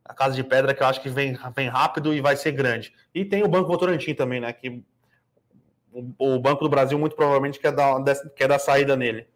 a 0.06 0.14
Casa 0.14 0.36
de 0.36 0.44
Pedra, 0.44 0.74
que 0.74 0.82
eu 0.82 0.88
acho 0.88 1.02
que 1.02 1.10
vem, 1.10 1.38
vem 1.56 1.68
rápido 1.68 2.14
e 2.14 2.22
vai 2.22 2.36
ser 2.38 2.52
grande. 2.52 2.94
E 3.14 3.26
tem 3.26 3.44
o 3.44 3.48
Banco 3.48 3.68
Votorantim 3.68 4.14
também, 4.14 4.40
né? 4.40 4.54
Que 4.54 4.82
o, 5.92 6.36
o 6.36 6.40
Banco 6.40 6.64
do 6.64 6.70
Brasil 6.70 6.98
muito 6.98 7.16
provavelmente 7.16 7.60
quer 7.60 7.72
dar, 7.72 8.02
quer 8.36 8.48
dar 8.48 8.60
saída 8.60 8.96
nele. 8.96 9.28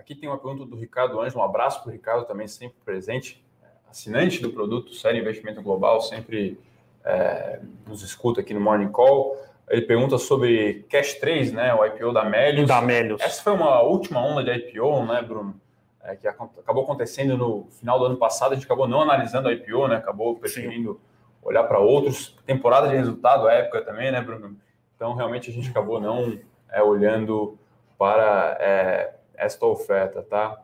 Aqui 0.00 0.14
tem 0.14 0.30
uma 0.30 0.38
pergunta 0.38 0.64
do 0.64 0.76
Ricardo 0.76 1.20
Anjo, 1.20 1.38
um 1.38 1.42
abraço 1.42 1.82
para 1.82 1.90
o 1.90 1.92
Ricardo 1.92 2.24
também, 2.24 2.48
sempre 2.48 2.78
presente, 2.82 3.44
assinante 3.86 4.40
do 4.40 4.50
produto 4.50 4.94
Série 4.94 5.18
Investimento 5.18 5.60
Global, 5.60 6.00
sempre 6.00 6.58
é, 7.04 7.60
nos 7.86 8.02
escuta 8.02 8.40
aqui 8.40 8.54
no 8.54 8.60
Morning 8.62 8.90
Call. 8.90 9.36
Ele 9.68 9.82
pergunta 9.82 10.16
sobre 10.16 10.86
Cash 10.88 11.16
3, 11.16 11.52
né, 11.52 11.74
o 11.74 11.84
IPO 11.84 12.14
da 12.14 12.24
Melius. 12.24 12.66
Da 12.66 12.80
Melius. 12.80 13.20
Essa 13.20 13.42
foi 13.42 13.52
uma 13.52 13.82
última 13.82 14.24
onda 14.24 14.42
de 14.42 14.50
IPO, 14.50 15.04
né, 15.04 15.20
Bruno? 15.20 15.60
É, 16.02 16.16
que 16.16 16.26
acabou 16.26 16.84
acontecendo 16.84 17.36
no 17.36 17.68
final 17.72 17.98
do 17.98 18.06
ano 18.06 18.16
passado. 18.16 18.52
A 18.52 18.54
gente 18.54 18.64
acabou 18.64 18.88
não 18.88 19.02
analisando 19.02 19.48
a 19.48 19.52
IPO, 19.52 19.86
né? 19.86 19.96
Acabou 19.96 20.34
preferindo 20.34 20.94
Sim. 20.94 21.00
olhar 21.42 21.64
para 21.64 21.78
outros. 21.78 22.38
Temporada 22.46 22.88
de 22.88 22.96
resultado, 22.96 23.46
à 23.46 23.52
época 23.52 23.82
também, 23.82 24.10
né, 24.10 24.22
Bruno? 24.22 24.56
Então, 24.96 25.12
realmente, 25.12 25.50
a 25.50 25.52
gente 25.52 25.68
acabou 25.68 26.00
não 26.00 26.38
é, 26.70 26.82
olhando 26.82 27.58
para 27.98 28.56
é, 28.58 29.19
esta 29.40 29.66
oferta, 29.66 30.22
tá? 30.22 30.60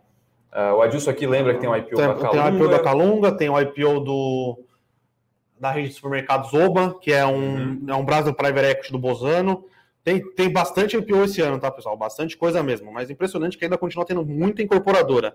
Uh, 0.53 0.75
o 0.77 0.83
Adilson 0.83 1.11
aqui 1.11 1.27
lembra 1.27 1.55
que 1.55 1.61
tem 1.61 1.69
um 1.69 1.77
IPO 1.77 1.97
tem, 1.97 2.07
da 2.07 2.15
Calunga. 2.15 2.31
Tem 2.31 2.41
o 2.41 2.57
IPO 2.57 2.69
da 2.69 2.79
Calunga, 2.79 3.33
tem 3.33 3.49
o 3.49 3.61
IPO 3.61 4.01
do 4.01 4.63
da 5.59 5.71
rede 5.71 5.89
de 5.89 5.95
supermercados 5.95 6.53
Oba, 6.53 6.99
que 7.01 7.11
é 7.11 7.25
um, 7.25 7.33
uhum. 7.35 7.87
é 7.89 7.95
um 7.95 8.05
braço 8.05 8.25
do 8.25 8.35
private 8.35 8.67
equity 8.67 8.93
do 8.93 8.99
Bozano. 8.99 9.65
Tem, 10.05 10.23
tem 10.35 10.53
bastante 10.53 10.97
IPO 10.97 11.25
esse 11.25 11.41
ano, 11.41 11.59
tá, 11.59 11.71
pessoal? 11.71 11.97
Bastante 11.97 12.37
coisa 12.37 12.63
mesmo. 12.63 12.93
Mas 12.93 13.11
impressionante 13.11 13.57
que 13.57 13.65
ainda 13.65 13.79
continua 13.79 14.05
tendo 14.05 14.25
muita 14.25 14.63
incorporadora. 14.63 15.35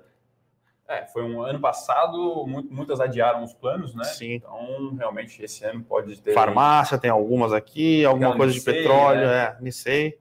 É, 0.87 1.05
foi 1.07 1.23
um 1.23 1.41
ano 1.41 1.59
passado, 1.59 2.45
muitas 2.69 2.99
adiaram 2.99 3.43
os 3.43 3.53
planos, 3.53 3.95
né? 3.95 4.03
Sim. 4.03 4.33
Então, 4.33 4.93
realmente, 4.97 5.41
esse 5.43 5.63
ano 5.63 5.83
pode 5.83 6.21
ter. 6.21 6.33
Farmácia, 6.33 6.97
tem 6.97 7.09
algumas 7.09 7.53
aqui, 7.53 8.03
alguma 8.05 8.35
coisa 8.35 8.53
de 8.53 8.61
petróleo, 8.61 9.21
né? 9.21 9.43
é, 9.43 9.57
Nicei. 9.61 10.19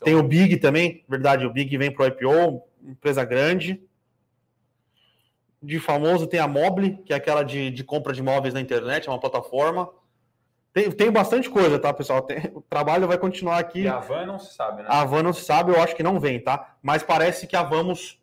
Então... 0.00 0.06
Tem 0.06 0.14
o 0.14 0.22
Big 0.22 0.56
também, 0.58 1.04
verdade, 1.08 1.46
o 1.46 1.52
Big 1.52 1.76
vem 1.76 1.90
para 1.90 2.04
o 2.04 2.06
IPO, 2.06 2.62
empresa 2.82 3.24
grande 3.24 3.80
de 5.62 5.78
famoso 5.78 6.26
tem 6.26 6.40
a 6.40 6.48
Mobile, 6.48 6.98
que 7.04 7.12
é 7.12 7.16
aquela 7.16 7.42
de, 7.42 7.70
de 7.70 7.84
compra 7.84 8.12
de 8.12 8.20
imóveis 8.20 8.54
na 8.54 8.60
internet, 8.60 9.08
é 9.08 9.12
uma 9.12 9.20
plataforma. 9.20 9.90
Tem, 10.72 10.90
tem 10.90 11.10
bastante 11.10 11.50
coisa, 11.50 11.78
tá, 11.78 11.92
pessoal? 11.92 12.22
Tem, 12.22 12.50
o 12.54 12.62
trabalho 12.62 13.06
vai 13.06 13.18
continuar 13.18 13.58
aqui. 13.58 13.82
E 13.82 13.88
a 13.88 13.98
Van 13.98 14.24
não 14.24 14.38
se 14.38 14.54
sabe, 14.54 14.82
né? 14.82 14.88
A 14.90 15.04
Van 15.04 15.22
não 15.22 15.32
se 15.32 15.44
sabe, 15.44 15.72
eu 15.72 15.82
acho 15.82 15.94
que 15.94 16.02
não 16.02 16.18
vem, 16.18 16.40
tá? 16.40 16.76
Mas 16.82 17.02
parece 17.02 17.46
que 17.46 17.56
a 17.56 17.62
Vamos 17.62 18.18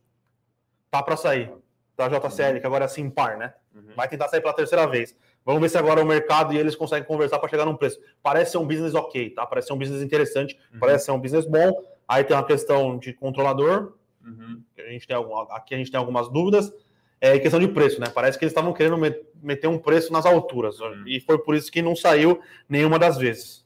tá 0.89 1.03
para 1.03 1.17
sair 1.17 1.51
da 1.95 2.07
JCL, 2.07 2.53
uhum. 2.53 2.59
que 2.59 2.67
agora 2.67 2.85
é 2.85 2.87
Simpar, 2.87 3.37
né? 3.37 3.53
Uhum. 3.75 3.93
Vai 3.95 4.07
tentar 4.07 4.29
sair 4.29 4.41
pela 4.41 4.53
terceira 4.53 4.87
vez. 4.87 5.15
Vamos 5.47 5.61
ver 5.61 5.69
se 5.69 5.77
agora 5.77 6.03
o 6.03 6.05
mercado 6.05 6.53
e 6.53 6.57
eles 6.57 6.75
conseguem 6.75 7.07
conversar 7.07 7.39
para 7.39 7.49
chegar 7.49 7.65
num 7.65 7.75
preço. 7.75 7.99
Parece 8.21 8.51
ser 8.51 8.57
um 8.57 8.67
business 8.67 8.93
ok, 8.93 9.29
tá? 9.29 9.45
Parece 9.45 9.67
ser 9.67 9.73
um 9.73 9.77
business 9.77 10.03
interessante, 10.03 10.59
uhum. 10.73 10.79
parece 10.79 11.05
ser 11.05 11.11
um 11.11 11.19
business 11.19 11.45
bom. 11.45 11.71
Aí 12.05 12.23
tem 12.23 12.35
uma 12.35 12.45
questão 12.45 12.97
de 12.97 13.13
controlador. 13.13 13.93
Uhum. 14.23 14.61
A 14.77 14.91
gente 14.91 15.07
tem 15.07 15.15
algum, 15.15 15.35
aqui 15.37 15.73
a 15.73 15.77
gente 15.77 15.89
tem 15.89 15.97
algumas 15.97 16.29
dúvidas 16.29 16.71
é 17.19 17.39
questão 17.39 17.59
de 17.59 17.67
preço, 17.67 17.99
né? 17.99 18.07
Parece 18.13 18.37
que 18.37 18.45
eles 18.45 18.51
estavam 18.51 18.73
querendo 18.73 18.97
meter 19.41 19.67
um 19.67 19.77
preço 19.77 20.13
nas 20.13 20.25
alturas. 20.25 20.79
Hum. 20.79 21.03
E 21.07 21.19
foi 21.19 21.37
por 21.39 21.55
isso 21.55 21.71
que 21.71 21.81
não 21.81 21.95
saiu 21.95 22.39
nenhuma 22.69 22.99
das 22.99 23.17
vezes. 23.17 23.65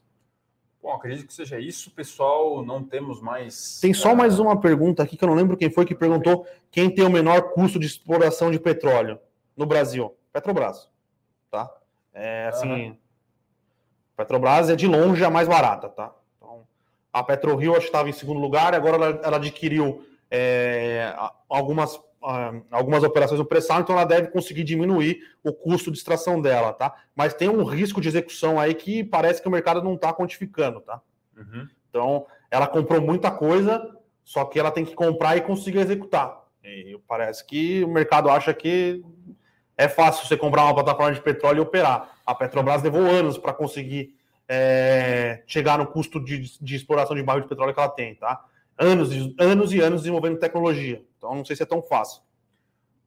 Bom, 0.81 0.93
acredito 0.93 1.27
que 1.27 1.33
seja 1.33 1.59
isso, 1.59 1.91
pessoal. 1.91 2.65
Não 2.65 2.83
temos 2.83 3.21
mais. 3.21 3.79
Tem 3.79 3.93
só 3.93 4.15
mais 4.15 4.39
uma 4.39 4.59
pergunta 4.59 5.03
aqui 5.03 5.15
que 5.15 5.23
eu 5.23 5.27
não 5.27 5.35
lembro 5.35 5.57
quem 5.57 5.69
foi 5.69 5.85
que 5.85 5.93
perguntou 5.93 6.47
quem 6.71 6.89
tem 6.89 7.05
o 7.05 7.09
menor 7.09 7.51
custo 7.53 7.77
de 7.77 7.85
exploração 7.85 8.49
de 8.49 8.59
petróleo 8.59 9.19
no 9.55 9.65
Brasil. 9.65 10.15
Petrobras. 10.33 10.90
Tá? 11.51 11.69
É 12.13 12.47
assim. 12.47 12.89
Uhum. 12.89 12.97
Petrobras 14.15 14.69
é 14.69 14.75
de 14.75 14.87
longe 14.87 15.23
a 15.23 15.29
mais 15.29 15.47
barata, 15.47 15.89
tá? 15.89 16.13
Então, 16.37 16.65
a 17.11 17.23
PetroRio 17.23 17.71
acho 17.71 17.81
que 17.81 17.85
estava 17.87 18.09
em 18.09 18.13
segundo 18.13 18.39
lugar, 18.39 18.73
agora 18.73 18.95
ela, 18.95 19.21
ela 19.23 19.37
adquiriu 19.37 20.05
é, 20.29 21.13
algumas 21.49 21.99
algumas 22.69 23.03
operações 23.03 23.39
no 23.39 23.45
pré-sal, 23.45 23.81
então 23.81 23.95
ela 23.95 24.05
deve 24.05 24.27
conseguir 24.27 24.63
diminuir 24.63 25.21
o 25.43 25.51
custo 25.51 25.89
de 25.89 25.97
extração 25.97 26.39
dela, 26.39 26.71
tá? 26.71 26.93
Mas 27.15 27.33
tem 27.33 27.49
um 27.49 27.63
risco 27.63 27.99
de 27.99 28.07
execução 28.07 28.59
aí 28.59 28.75
que 28.75 29.03
parece 29.03 29.41
que 29.41 29.47
o 29.47 29.51
mercado 29.51 29.81
não 29.81 29.95
está 29.95 30.13
quantificando, 30.13 30.81
tá? 30.81 31.01
Uhum. 31.35 31.67
Então, 31.89 32.27
ela 32.51 32.67
comprou 32.67 33.01
muita 33.01 33.31
coisa, 33.31 33.97
só 34.23 34.45
que 34.45 34.59
ela 34.59 34.69
tem 34.69 34.85
que 34.85 34.93
comprar 34.93 35.35
e 35.35 35.41
conseguir 35.41 35.79
executar. 35.79 36.45
E 36.63 36.95
parece 37.07 37.43
que 37.43 37.83
o 37.83 37.87
mercado 37.87 38.29
acha 38.29 38.53
que 38.53 39.03
é 39.77 39.87
fácil 39.87 40.27
você 40.27 40.35
comprar 40.37 40.63
uma 40.63 40.73
plataforma 40.73 41.13
de 41.13 41.21
petróleo 41.21 41.59
e 41.59 41.61
operar. 41.61 42.17
A 42.25 42.33
Petrobras 42.35 42.83
levou 42.83 42.99
anos 43.01 43.37
para 43.37 43.53
conseguir 43.53 44.13
é, 44.47 45.43
chegar 45.47 45.77
no 45.77 45.87
custo 45.87 46.19
de, 46.19 46.57
de, 46.59 46.75
exploração 46.75 47.15
de 47.15 47.23
barril 47.23 47.43
de 47.43 47.47
petróleo 47.47 47.73
que 47.73 47.79
ela 47.79 47.87
tem, 47.89 48.15
tá? 48.15 48.43
Anos, 48.77 49.11
anos 49.39 49.71
e 49.73 49.79
anos 49.79 50.01
desenvolvendo 50.01 50.39
tecnologia. 50.39 51.01
Então 51.17 51.33
não 51.33 51.45
sei 51.45 51.55
se 51.55 51.63
é 51.63 51.65
tão 51.65 51.81
fácil. 51.81 52.21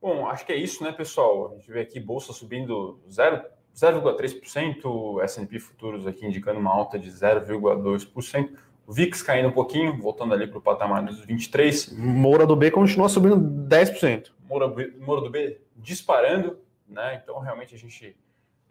Bom, 0.00 0.26
acho 0.26 0.46
que 0.46 0.52
é 0.52 0.56
isso, 0.56 0.82
né, 0.82 0.90
pessoal? 0.92 1.52
A 1.52 1.56
gente 1.56 1.70
vê 1.70 1.80
aqui 1.80 2.00
bolsa 2.00 2.32
subindo 2.32 2.98
0,3%, 3.08 5.22
S&P 5.22 5.58
futuros 5.58 6.06
aqui 6.06 6.24
indicando 6.26 6.60
uma 6.60 6.72
alta 6.72 6.98
de 6.98 7.10
0,2%. 7.10 8.50
O 8.86 8.92
VIX 8.92 9.22
caindo 9.22 9.48
um 9.48 9.52
pouquinho, 9.52 9.98
voltando 9.98 10.34
ali 10.34 10.46
para 10.46 10.58
o 10.58 10.62
patamar 10.62 11.02
dos 11.02 11.20
23. 11.20 11.96
Moura 11.96 12.46
do 12.46 12.54
B 12.54 12.70
continua 12.70 13.08
subindo 13.08 13.36
10%. 13.36 14.26
Moura, 14.46 14.68
Moura 14.98 15.22
do 15.22 15.30
B 15.30 15.58
disparando, 15.76 16.58
né? 16.88 17.20
Então 17.22 17.38
realmente 17.38 17.74
a 17.74 17.78
gente 17.78 18.16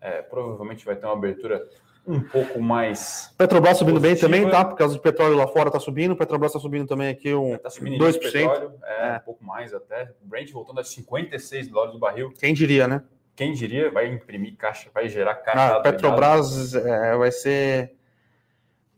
é, 0.01 0.22
provavelmente 0.22 0.86
vai 0.86 0.95
ter 0.95 1.06
uma 1.06 1.14
abertura 1.14 1.68
um 2.06 2.22
pouco 2.22 2.62
mais. 2.62 3.34
Petrobras 3.38 3.78
subindo 3.78 3.99
positiva. 3.99 4.30
bem 4.30 4.41
também, 4.41 4.51
tá? 4.51 4.66
Por 4.66 4.78
causa 4.78 4.95
do 4.95 5.01
petróleo 5.01 5.38
lá 5.38 5.47
fora 5.47 5.72
tá 5.72 5.80
subindo, 5.80 6.16
Petrobras 6.16 6.51
tá 6.51 6.60
subindo 6.60 6.88
também 6.88 7.10
aqui 7.10 7.34
um 7.34 7.58
tá 7.58 7.70
subindo 7.70 8.04
2%. 8.04 8.20
Petróleo, 8.20 8.74
é, 8.84 9.08
é, 9.08 9.18
um 9.18 9.20
pouco 9.20 9.43
mais 9.43 9.74
até. 9.74 10.12
O 10.22 10.28
Brent 10.28 10.51
voltando 10.51 10.80
a 10.80 10.84
56 10.84 11.70
dólares 11.70 11.93
do 11.93 11.99
barril. 11.99 12.34
Quem 12.38 12.54
diria, 12.54 12.88
né? 12.88 13.04
Quem 13.36 13.54
diria, 13.54 13.89
vai 13.89 14.08
imprimir 14.08 14.56
caixa, 14.58 14.89
vai 14.93 15.08
gerar 15.08 15.36
caixa. 15.36 15.78
Ah, 15.78 15.80
Petrobras 15.80 16.76
é, 16.76 17.16
vai 17.16 17.32
ser 17.32 17.95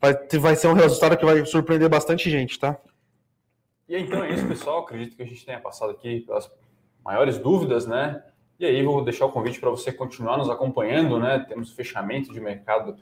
vai, 0.00 0.14
vai 0.38 0.56
ser 0.56 0.68
um 0.68 0.74
resultado 0.74 1.16
que 1.16 1.24
vai 1.24 1.44
surpreender 1.46 1.88
bastante 1.88 2.28
gente, 2.28 2.58
tá? 2.58 2.76
E 3.88 3.96
então 3.96 4.24
é 4.24 4.30
isso, 4.30 4.46
pessoal. 4.46 4.80
Acredito 4.80 5.16
que 5.16 5.22
a 5.22 5.26
gente 5.26 5.44
tenha 5.46 5.60
passado 5.60 5.92
aqui 5.92 6.20
pelas 6.20 6.50
maiores 7.06 7.38
dúvidas, 7.38 7.86
né? 7.86 8.20
E 8.58 8.66
aí 8.66 8.82
vou 8.82 9.04
deixar 9.04 9.26
o 9.26 9.30
convite 9.30 9.60
para 9.60 9.70
você 9.70 9.92
continuar 9.92 10.36
nos 10.36 10.50
acompanhando, 10.50 11.20
né? 11.20 11.38
Temos 11.48 11.70
fechamento 11.72 12.32
de 12.32 12.40
mercado 12.40 12.96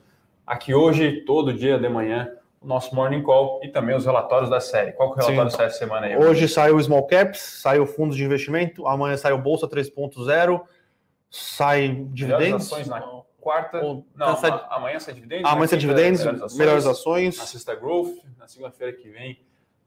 aqui 0.47 0.75
hoje, 0.75 1.23
todo 1.23 1.55
dia 1.55 1.79
de 1.79 1.89
manhã, 1.89 2.31
o 2.61 2.67
nosso 2.67 2.95
Morning 2.95 3.23
Call 3.23 3.61
e 3.63 3.69
também 3.69 3.97
os 3.97 4.05
relatórios 4.05 4.51
da 4.51 4.61
série. 4.61 4.93
Qual 4.93 5.15
que 5.15 5.21
é 5.21 5.23
o 5.23 5.27
relatório 5.27 5.51
Sim. 5.51 5.57
sai 5.57 5.67
essa 5.67 5.79
semana 5.79 6.07
aí? 6.07 6.19
Hoje 6.19 6.47
saiu 6.47 6.77
o 6.77 6.83
Small 6.83 7.07
Caps, 7.07 7.41
saiu 7.63 7.85
o 7.85 7.87
Fundo 7.87 8.15
de 8.15 8.23
Investimento, 8.23 8.87
amanhã 8.87 9.17
sai 9.17 9.33
o 9.33 9.39
Bolsa 9.39 9.67
3.0, 9.67 10.61
sai 11.31 12.07
dividendos. 12.11 12.67
ações 12.67 12.87
na 12.87 13.01
quarta. 13.41 13.83
Ou, 13.83 14.07
não, 14.15 14.37
sai... 14.37 14.51
amanhã 14.69 15.01
sai 15.01 15.15
dividendos. 15.15 15.51
Amanhã 15.51 15.67
sai 15.67 15.79
dividendos, 15.79 16.21
melhores 16.21 16.43
ações. 16.43 16.59
Melhores 16.59 16.87
ações. 16.87 17.39
Na 17.39 17.47
sexta 17.47 17.75
Growth, 17.75 18.19
na 18.39 18.47
segunda-feira 18.47 18.93
que 18.93 19.09
vem 19.09 19.41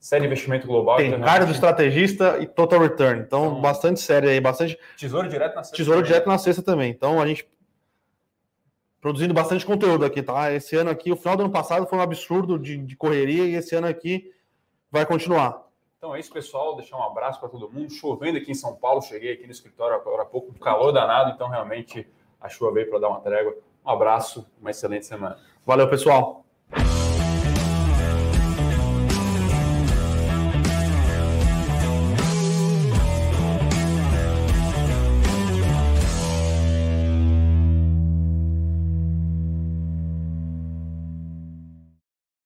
série 0.08 0.22
de 0.22 0.28
investimento 0.28 0.66
global. 0.66 0.96
Tem 0.96 1.20
cara 1.20 1.46
do 1.46 1.52
estrategista 1.52 2.38
e 2.40 2.48
total 2.48 2.80
return. 2.80 3.22
Então, 3.22 3.48
então, 3.48 3.62
bastante 3.62 4.00
série 4.00 4.30
aí, 4.30 4.40
bastante. 4.40 4.80
Tesouro 4.96 5.28
direto 5.28 5.56
na 5.56 5.64
sexta. 5.64 5.76
Tesouro 5.76 6.00
também. 6.00 6.12
direto 6.12 6.28
na 6.28 6.38
sexta 6.38 6.64
também. 6.64 6.90
Então, 6.90 7.22
a 7.22 7.28
gente 7.28 7.46
produzindo 9.02 9.34
bastante 9.34 9.66
conteúdo 9.66 10.06
aqui, 10.06 10.24
tá? 10.24 10.52
Esse 10.54 10.78
ano 10.78 10.90
aqui, 10.90 11.12
o 11.12 11.18
final 11.18 11.36
do 11.36 11.44
ano 11.44 11.52
passado 11.52 11.86
foi 11.86 12.00
um 12.00 12.02
absurdo 12.02 12.58
de, 12.58 12.78
de 12.78 12.96
correria 12.96 13.44
e 13.44 13.56
esse 13.56 13.76
ano 13.76 13.88
aqui 13.88 14.32
vai 14.90 15.06
continuar. 15.06 15.68
Então 15.98 16.16
é 16.16 16.20
isso, 16.22 16.32
pessoal. 16.32 16.78
Deixar 16.78 16.98
um 16.98 17.04
abraço 17.04 17.40
para 17.40 17.50
todo 17.50 17.70
mundo. 17.70 17.92
Chovendo 17.92 18.38
aqui 18.38 18.52
em 18.52 18.56
São 18.56 18.76
Paulo, 18.76 19.02
cheguei 19.02 19.34
aqui 19.34 19.46
no 19.46 19.52
escritório 19.52 19.96
agora 19.96 20.24
há 20.24 20.26
pouco, 20.26 20.58
calor 20.60 20.94
danado, 20.94 21.32
então 21.32 21.50
realmente 21.50 22.08
a 22.40 22.48
chuva 22.48 22.72
veio 22.72 22.90
para 22.90 23.00
dar 23.00 23.10
uma 23.10 23.20
trégua. 23.20 23.56
Um 23.86 23.90
abraço, 23.90 24.50
uma 24.62 24.72
excelente 24.72 25.06
semana. 25.06 25.38
Valeu, 25.66 25.90
pessoal. 25.90 26.47